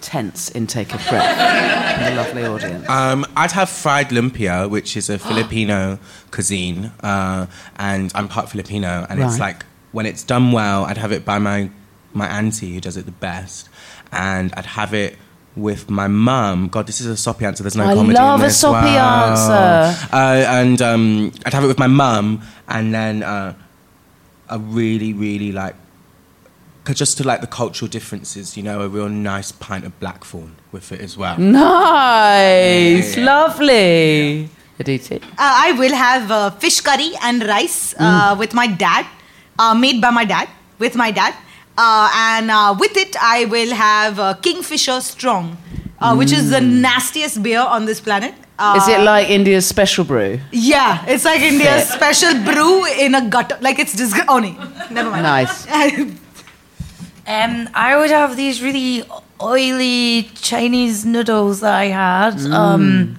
Tense 0.04 0.52
intake 0.52 0.94
of 0.94 1.02
breath 1.08 1.96
from 1.96 2.04
the 2.16 2.22
lovely 2.22 2.46
audience. 2.46 2.90
Um, 2.90 3.26
I'd 3.38 3.52
have 3.54 3.70
fried 3.70 4.10
lumpia, 4.10 4.70
which 4.70 4.96
is 4.98 5.10
a 5.10 5.18
Filipino 5.30 5.98
cuisine, 6.30 6.92
uh, 7.02 7.48
and 7.78 8.12
I'm 8.14 8.28
part 8.28 8.50
Filipino, 8.50 9.06
and 9.10 9.20
it's 9.22 9.40
Right. 9.40 9.48
like 9.56 9.66
when 9.94 10.06
it's 10.06 10.24
done 10.24 10.52
well, 10.52 10.84
I'd 10.86 10.98
have 10.98 11.12
it 11.12 11.24
by 11.26 11.40
my 11.40 11.70
my 12.14 12.28
auntie 12.28 12.74
who 12.76 12.82
does 12.82 12.98
it 12.98 13.06
the 13.06 13.12
best, 13.30 13.70
and 14.12 14.54
I'd 14.58 14.66
have 14.66 14.94
it 14.94 15.18
with 15.56 15.90
my 15.90 16.08
mum. 16.08 16.68
God, 16.68 16.86
this 16.88 17.00
is 17.00 17.08
a 17.08 17.16
soppy 17.16 17.46
answer. 17.46 17.64
There's 17.64 17.76
no 17.78 17.86
I 17.86 17.94
comedy 17.96 18.18
love 18.18 18.40
in 18.40 18.46
a 18.46 18.48
this. 18.50 18.60
soppy 18.60 18.90
answer. 18.90 20.08
Uh, 20.12 20.44
and 20.60 20.82
um, 20.82 21.32
I'd 21.46 21.54
have 21.54 21.64
it 21.64 21.68
with 21.68 21.80
my 21.80 21.88
mum, 21.88 22.42
and 22.68 22.94
then 22.94 23.24
uh, 23.24 23.54
a 24.50 24.60
really, 24.60 25.14
really 25.14 25.52
like. 25.52 25.76
'Cause 26.84 26.96
Just 26.98 27.18
to 27.18 27.24
like 27.24 27.42
the 27.42 27.48
cultural 27.48 27.90
differences, 27.90 28.58
you 28.58 28.64
know, 28.64 28.82
a 28.82 28.88
real 28.90 29.10
nice 29.10 29.52
pint 29.52 29.86
of 29.86 29.98
blackthorn 30.00 30.56
with 30.72 30.92
it 30.92 31.00
as 31.02 31.18
well. 31.18 31.38
Nice, 31.38 33.16
Yeah. 33.18 33.26
lovely. 33.26 34.50
Aditi. 34.80 35.18
Uh, 35.38 35.66
I 35.68 35.72
will 35.74 35.94
have 35.96 36.32
uh, 36.32 36.50
fish 36.64 36.82
curry 36.82 37.12
and 37.22 37.44
rice 37.48 37.94
uh, 38.00 38.36
with 38.38 38.54
my 38.54 38.68
dad, 38.68 39.06
uh, 39.60 39.74
made 39.74 40.02
by 40.02 40.10
my 40.10 40.26
dad, 40.26 40.48
with 40.80 40.96
my 40.96 41.12
dad. 41.12 41.34
Uh, 41.78 42.10
and 42.16 42.52
uh, 42.52 42.76
with 42.78 42.96
it, 42.98 43.16
I 43.22 43.46
will 43.46 43.74
have 43.74 44.20
uh, 44.20 44.34
Kingfisher 44.42 45.00
Strong, 45.02 45.58
uh, 46.02 46.16
which 46.16 46.32
is 46.32 46.50
the 46.50 46.62
nastiest 46.62 47.42
beer 47.42 47.62
on 47.62 47.86
this 47.86 48.00
planet. 48.02 48.34
Uh, 48.60 48.76
Is 48.78 48.88
it 48.88 49.00
like 49.02 49.30
India's 49.30 49.66
special 49.66 50.04
brew? 50.06 50.40
Yeah, 50.52 51.04
it's 51.08 51.26
like 51.26 51.42
India's 51.42 51.90
special 51.90 52.34
brew 52.44 52.86
in 52.86 53.16
a 53.16 53.22
gutter. 53.28 53.58
Like 53.62 53.80
it's 53.80 53.96
just. 53.98 54.16
Oh, 54.28 54.38
no, 54.40 54.52
never 54.92 55.10
mind. 55.10 55.24
Nice. 55.24 55.66
Um, 57.26 57.70
I 57.74 57.96
would 57.98 58.10
have 58.12 58.36
these 58.36 58.62
really 58.62 59.04
oily 59.42 60.24
Chinese 60.36 61.06
noodles 61.06 61.62
that 61.62 61.74
I 61.74 61.86
had 61.86 62.40
um, 62.52 63.18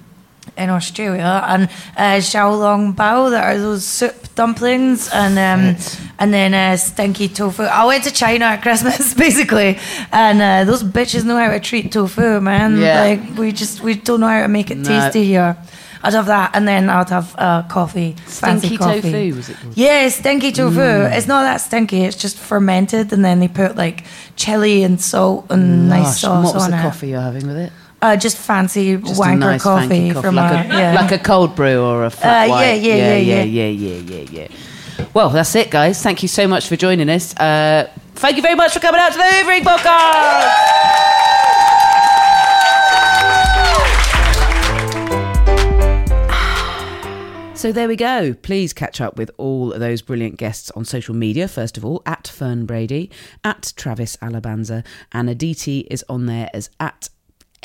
in 0.57 0.69
Australia, 0.69 1.43
and 1.47 1.63
uh, 1.97 2.19
xiaolong 2.21 2.95
bao 2.95 3.31
that 3.31 3.43
are 3.43 3.57
those 3.57 3.83
soup 3.83 4.13
dumplings, 4.35 5.09
and 5.11 5.33
um, 5.39 5.75
and 6.19 6.31
then 6.33 6.53
uh, 6.53 6.77
stinky 6.77 7.27
tofu. 7.29 7.63
I 7.63 7.85
went 7.85 8.03
to 8.03 8.11
China 8.11 8.45
at 8.45 8.61
Christmas 8.65 9.13
basically, 9.15 9.79
and 10.11 10.39
uh, 10.41 10.63
those 10.71 10.83
bitches 10.83 11.25
know 11.25 11.37
how 11.37 11.49
to 11.49 11.59
treat 11.59 11.91
tofu, 11.91 12.39
man. 12.41 12.77
Yeah. 12.77 13.01
Like 13.01 13.37
we 13.37 13.51
just 13.51 13.81
we 13.81 13.95
don't 13.95 14.19
know 14.19 14.27
how 14.27 14.41
to 14.43 14.47
make 14.47 14.69
it 14.69 14.77
No. 14.77 14.83
tasty 14.87 15.25
here. 15.25 15.57
I'd 16.05 16.13
have 16.13 16.27
that, 16.27 16.51
and 16.53 16.67
then 16.67 16.89
I'd 16.89 17.09
have 17.09 17.35
uh, 17.37 17.63
coffee, 17.63 18.13
fancy 18.25 18.67
Stinky 18.67 18.77
coffee. 18.77 19.01
tofu, 19.11 19.35
was 19.35 19.49
it 19.49 19.57
called? 19.57 19.77
Yeah, 19.77 20.07
stinky 20.09 20.51
tofu. 20.51 20.79
Mm. 20.79 21.17
It's 21.17 21.27
not 21.27 21.41
that 21.43 21.57
stinky. 21.57 22.01
It's 22.03 22.15
just 22.15 22.37
fermented, 22.37 23.11
and 23.11 23.23
then 23.25 23.39
they 23.39 23.47
put 23.47 23.75
like 23.75 24.05
chili 24.35 24.83
and 24.83 24.99
salt 25.01 25.47
and 25.49 25.89
nice 25.89 26.03
Gosh, 26.05 26.21
sauce 26.21 26.35
and 26.35 26.43
what 26.45 26.53
was 26.55 26.63
on 26.65 26.71
the 26.71 26.77
it. 26.77 26.81
coffee 26.81 27.07
you're 27.09 27.21
having 27.21 27.47
with 27.47 27.57
it? 27.57 27.71
Uh, 28.01 28.15
just 28.15 28.37
fancy 28.37 28.97
Just 28.97 29.19
wanker 29.19 29.33
a 29.33 29.35
nice 29.37 29.63
coffee, 29.63 30.09
coffee, 30.11 30.21
from 30.21 30.35
like 30.35 30.51
a, 30.51 30.73
a, 30.75 30.77
yeah. 30.77 30.93
like 30.93 31.11
a 31.11 31.17
cold 31.17 31.55
brew 31.55 31.81
or 31.81 32.05
a 32.05 32.09
flat 32.11 32.47
Uh, 32.47 32.51
white. 32.51 32.65
yeah, 32.81 32.95
yeah, 32.95 33.15
yeah, 33.17 33.43
yeah, 33.43 33.43
yeah, 33.43 33.67
yeah, 33.67 34.15
yeah, 34.21 34.47
yeah. 34.99 35.05
Well, 35.13 35.29
that's 35.29 35.55
it, 35.55 35.71
guys. 35.71 36.01
Thank 36.03 36.21
you 36.21 36.27
so 36.27 36.47
much 36.47 36.67
for 36.67 36.75
joining 36.75 37.09
us. 37.09 37.35
Uh, 37.35 37.89
thank 38.15 38.35
you 38.35 38.41
very 38.43 38.55
much 38.55 38.73
for 38.73 38.79
coming 38.79 39.01
out 39.01 39.11
to 39.13 39.17
the 39.17 39.23
Hoovering 39.23 39.61
Podcast. 39.63 41.31
So 47.65 47.71
there 47.71 47.87
we 47.87 47.95
go. 47.95 48.35
Please 48.35 48.73
catch 48.73 49.01
up 49.01 49.17
with 49.17 49.31
all 49.39 49.69
those 49.69 50.03
brilliant 50.03 50.37
guests 50.37 50.69
on 50.75 50.85
social 50.85 51.15
media. 51.15 51.47
First 51.47 51.79
of 51.79 51.83
all, 51.83 52.03
at 52.05 52.27
Fern 52.27 52.67
Brady, 52.67 53.09
at 53.43 53.73
Travis 53.75 54.17
Alabanza, 54.17 54.85
and 55.11 55.31
Aditi 55.31 55.79
is 55.89 56.05
on 56.07 56.27
there 56.27 56.47
as 56.53 56.69
at 56.79 57.09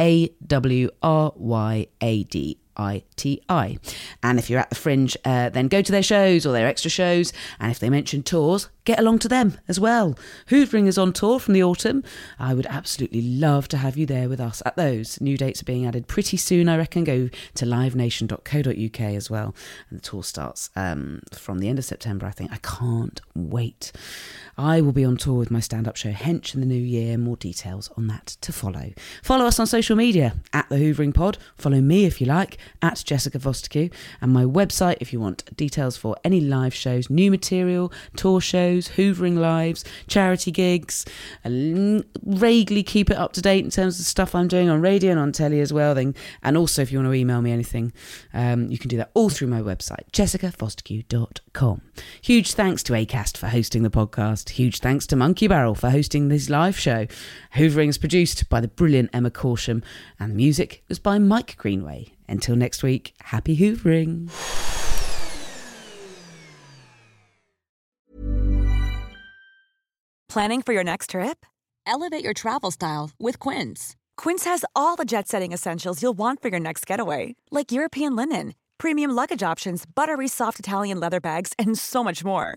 A 0.01 0.29
W 0.47 0.89
R 1.03 1.35
Y 1.37 1.87
A 2.01 2.25
D 2.25 2.59
I 2.81 3.05
T 3.17 3.43
I. 3.49 3.79
And 4.23 4.39
if 4.39 4.49
you're 4.49 4.59
at 4.59 4.71
the 4.71 4.77
Fringe, 4.77 5.17
uh, 5.25 5.51
then 5.51 5.69
go 5.69 5.83
to 5.83 5.93
their 5.93 6.03
shows 6.03 6.47
or 6.47 6.53
their 6.53 6.67
extra 6.67 6.91
shows. 6.91 7.33
And 7.61 7.71
if 7.71 7.79
they 7.79 7.91
mention 7.91 8.23
tours, 8.23 8.69
get 8.85 8.99
along 8.99 9.19
to 9.21 9.29
them 9.29 9.59
as 9.69 9.79
well. 9.79 10.19
Hoovering 10.49 10.87
is 10.87 10.99
on 10.99 11.13
tour 11.13 11.39
from 11.39 11.55
the 11.55 11.63
autumn. 11.63 12.03
I 12.39 12.55
would 12.55 12.67
absolutely 12.67 13.23
love 13.23 13.69
to 13.69 13.77
have 13.77 13.97
you 13.97 14.07
there 14.07 14.29
with 14.29 14.41
us 14.41 14.63
at 14.65 14.77
those. 14.77 15.21
New 15.21 15.37
dates 15.37 15.63
are 15.63 15.67
being 15.67 15.87
added 15.87 16.09
pretty 16.09 16.37
soon, 16.37 16.69
I 16.69 16.77
reckon. 16.79 17.05
Go 17.05 17.29
to 17.55 17.65
livenation.co.uk 17.65 19.01
as 19.01 19.31
well. 19.31 19.55
And 19.91 19.99
the 19.99 20.03
tour 20.03 20.25
starts 20.25 20.71
um, 20.75 21.21
from 21.33 21.59
the 21.59 21.69
end 21.69 21.79
of 21.79 21.85
September, 21.85 22.27
I 22.27 22.31
think. 22.31 22.51
I 22.53 22.59
can't 22.63 23.21
wait. 23.35 23.93
I 24.57 24.81
will 24.81 24.93
be 24.93 25.05
on 25.05 25.17
tour 25.17 25.35
with 25.35 25.51
my 25.51 25.61
stand 25.61 25.87
up 25.89 25.97
show 25.97 26.13
Hench 26.13 26.55
in 26.55 26.61
the 26.61 26.67
new 26.67 26.75
year. 26.75 27.17
More 27.17 27.37
details 27.37 27.91
on 27.97 28.07
that 28.09 28.37
to 28.41 28.53
follow. 28.53 28.93
Follow 29.23 29.47
us 29.47 29.59
on 29.59 29.67
social 29.67 29.97
media 29.97 30.35
at 30.53 30.69
The 30.69 30.77
Hoovering 30.77 31.15
Pod. 31.15 31.39
Follow 31.57 31.81
me 31.81 32.05
if 32.05 32.21
you 32.21 32.27
like 32.27 32.59
at 32.83 33.03
Jessica 33.05 33.39
Fostekew. 33.39 33.93
And 34.21 34.33
my 34.33 34.45
website 34.45 34.97
if 35.01 35.13
you 35.13 35.21
want 35.21 35.57
details 35.57 35.97
for 35.97 36.17
any 36.25 36.41
live 36.41 36.75
shows, 36.75 37.11
new 37.11 37.31
material, 37.31 37.93
tour 38.17 38.41
shows, 38.41 38.89
Hoovering 38.91 39.39
lives, 39.39 39.85
charity 40.07 40.51
gigs. 40.51 41.05
And 41.45 42.05
vaguely 42.23 42.83
keep 42.83 43.11
it 43.11 43.17
up 43.17 43.33
to 43.35 43.43
date 43.43 43.65
in 43.65 43.71
terms 43.71 44.01
of 44.01 44.07
stuff 44.07 44.35
I'm 44.35 44.49
doing 44.49 44.69
on 44.69 44.81
radio 44.81 45.11
and 45.11 45.21
on 45.21 45.33
telly 45.33 45.61
as 45.61 45.73
well. 45.73 45.95
Then, 45.95 46.15
and 46.43 46.57
also 46.57 46.83
if 46.83 46.93
you 46.93 46.99
want 46.99 47.09
to 47.09 47.15
email 47.15 47.41
me 47.43 47.53
anything, 47.53 47.93
um, 48.33 48.71
you 48.71 48.79
can 48.79 48.89
do 48.89 48.97
that 48.97 49.11
all 49.15 49.31
through 49.31 49.49
my 49.49 49.61
website, 49.61 50.11
jessicafostekew.com. 50.13 51.83
Huge 52.23 52.53
thanks 52.53 52.83
to 52.85 52.93
ACAST 52.93 53.37
for 53.37 53.49
hosting 53.49 53.83
the 53.83 53.91
podcast. 53.91 54.40
Huge 54.49 54.79
thanks 54.79 55.07
to 55.09 55.17
Monkey 55.17 55.47
Barrel 55.47 55.75
for 55.75 55.91
hosting 55.91 56.29
this 56.29 56.49
live 56.49 56.79
show. 56.79 57.07
Hoovering 57.57 57.89
is 57.89 57.99
produced 57.99 58.49
by 58.49 58.61
the 58.61 58.69
brilliant 58.69 59.11
Emma 59.13 59.31
Corsham, 59.31 59.85
and 60.19 60.33
the 60.33 60.37
music 60.37 60.83
was 60.89 60.99
by 60.99 61.19
Mike 61.19 61.57
Greenway. 61.59 62.15
Until 62.27 62.57
next 62.57 62.83
week, 62.83 63.15
happy 63.25 63.57
Hoovering. 63.57 64.31
Planning 70.29 70.63
for 70.63 70.73
your 70.73 70.85
next 70.85 71.11
trip? 71.11 71.45
Elevate 71.87 72.23
your 72.23 72.35
travel 72.35 72.71
style 72.71 73.11
with 73.19 73.41
Quince. 73.41 73.97
Quince 74.17 74.45
has 74.45 74.65
all 74.77 74.95
the 74.95 75.05
jet 75.05 75.27
setting 75.27 75.53
essentials 75.53 76.03
you'll 76.03 76.17
want 76.17 76.41
for 76.41 76.49
your 76.49 76.61
next 76.61 76.87
getaway, 76.87 77.35
like 77.51 77.73
European 77.73 78.15
linen, 78.15 78.55
premium 78.79 79.11
luggage 79.11 79.43
options, 79.43 79.85
buttery 79.93 80.29
soft 80.29 80.61
Italian 80.61 81.01
leather 81.01 81.21
bags, 81.21 81.53
and 81.59 81.77
so 81.77 82.05
much 82.05 82.23
more. 82.23 82.57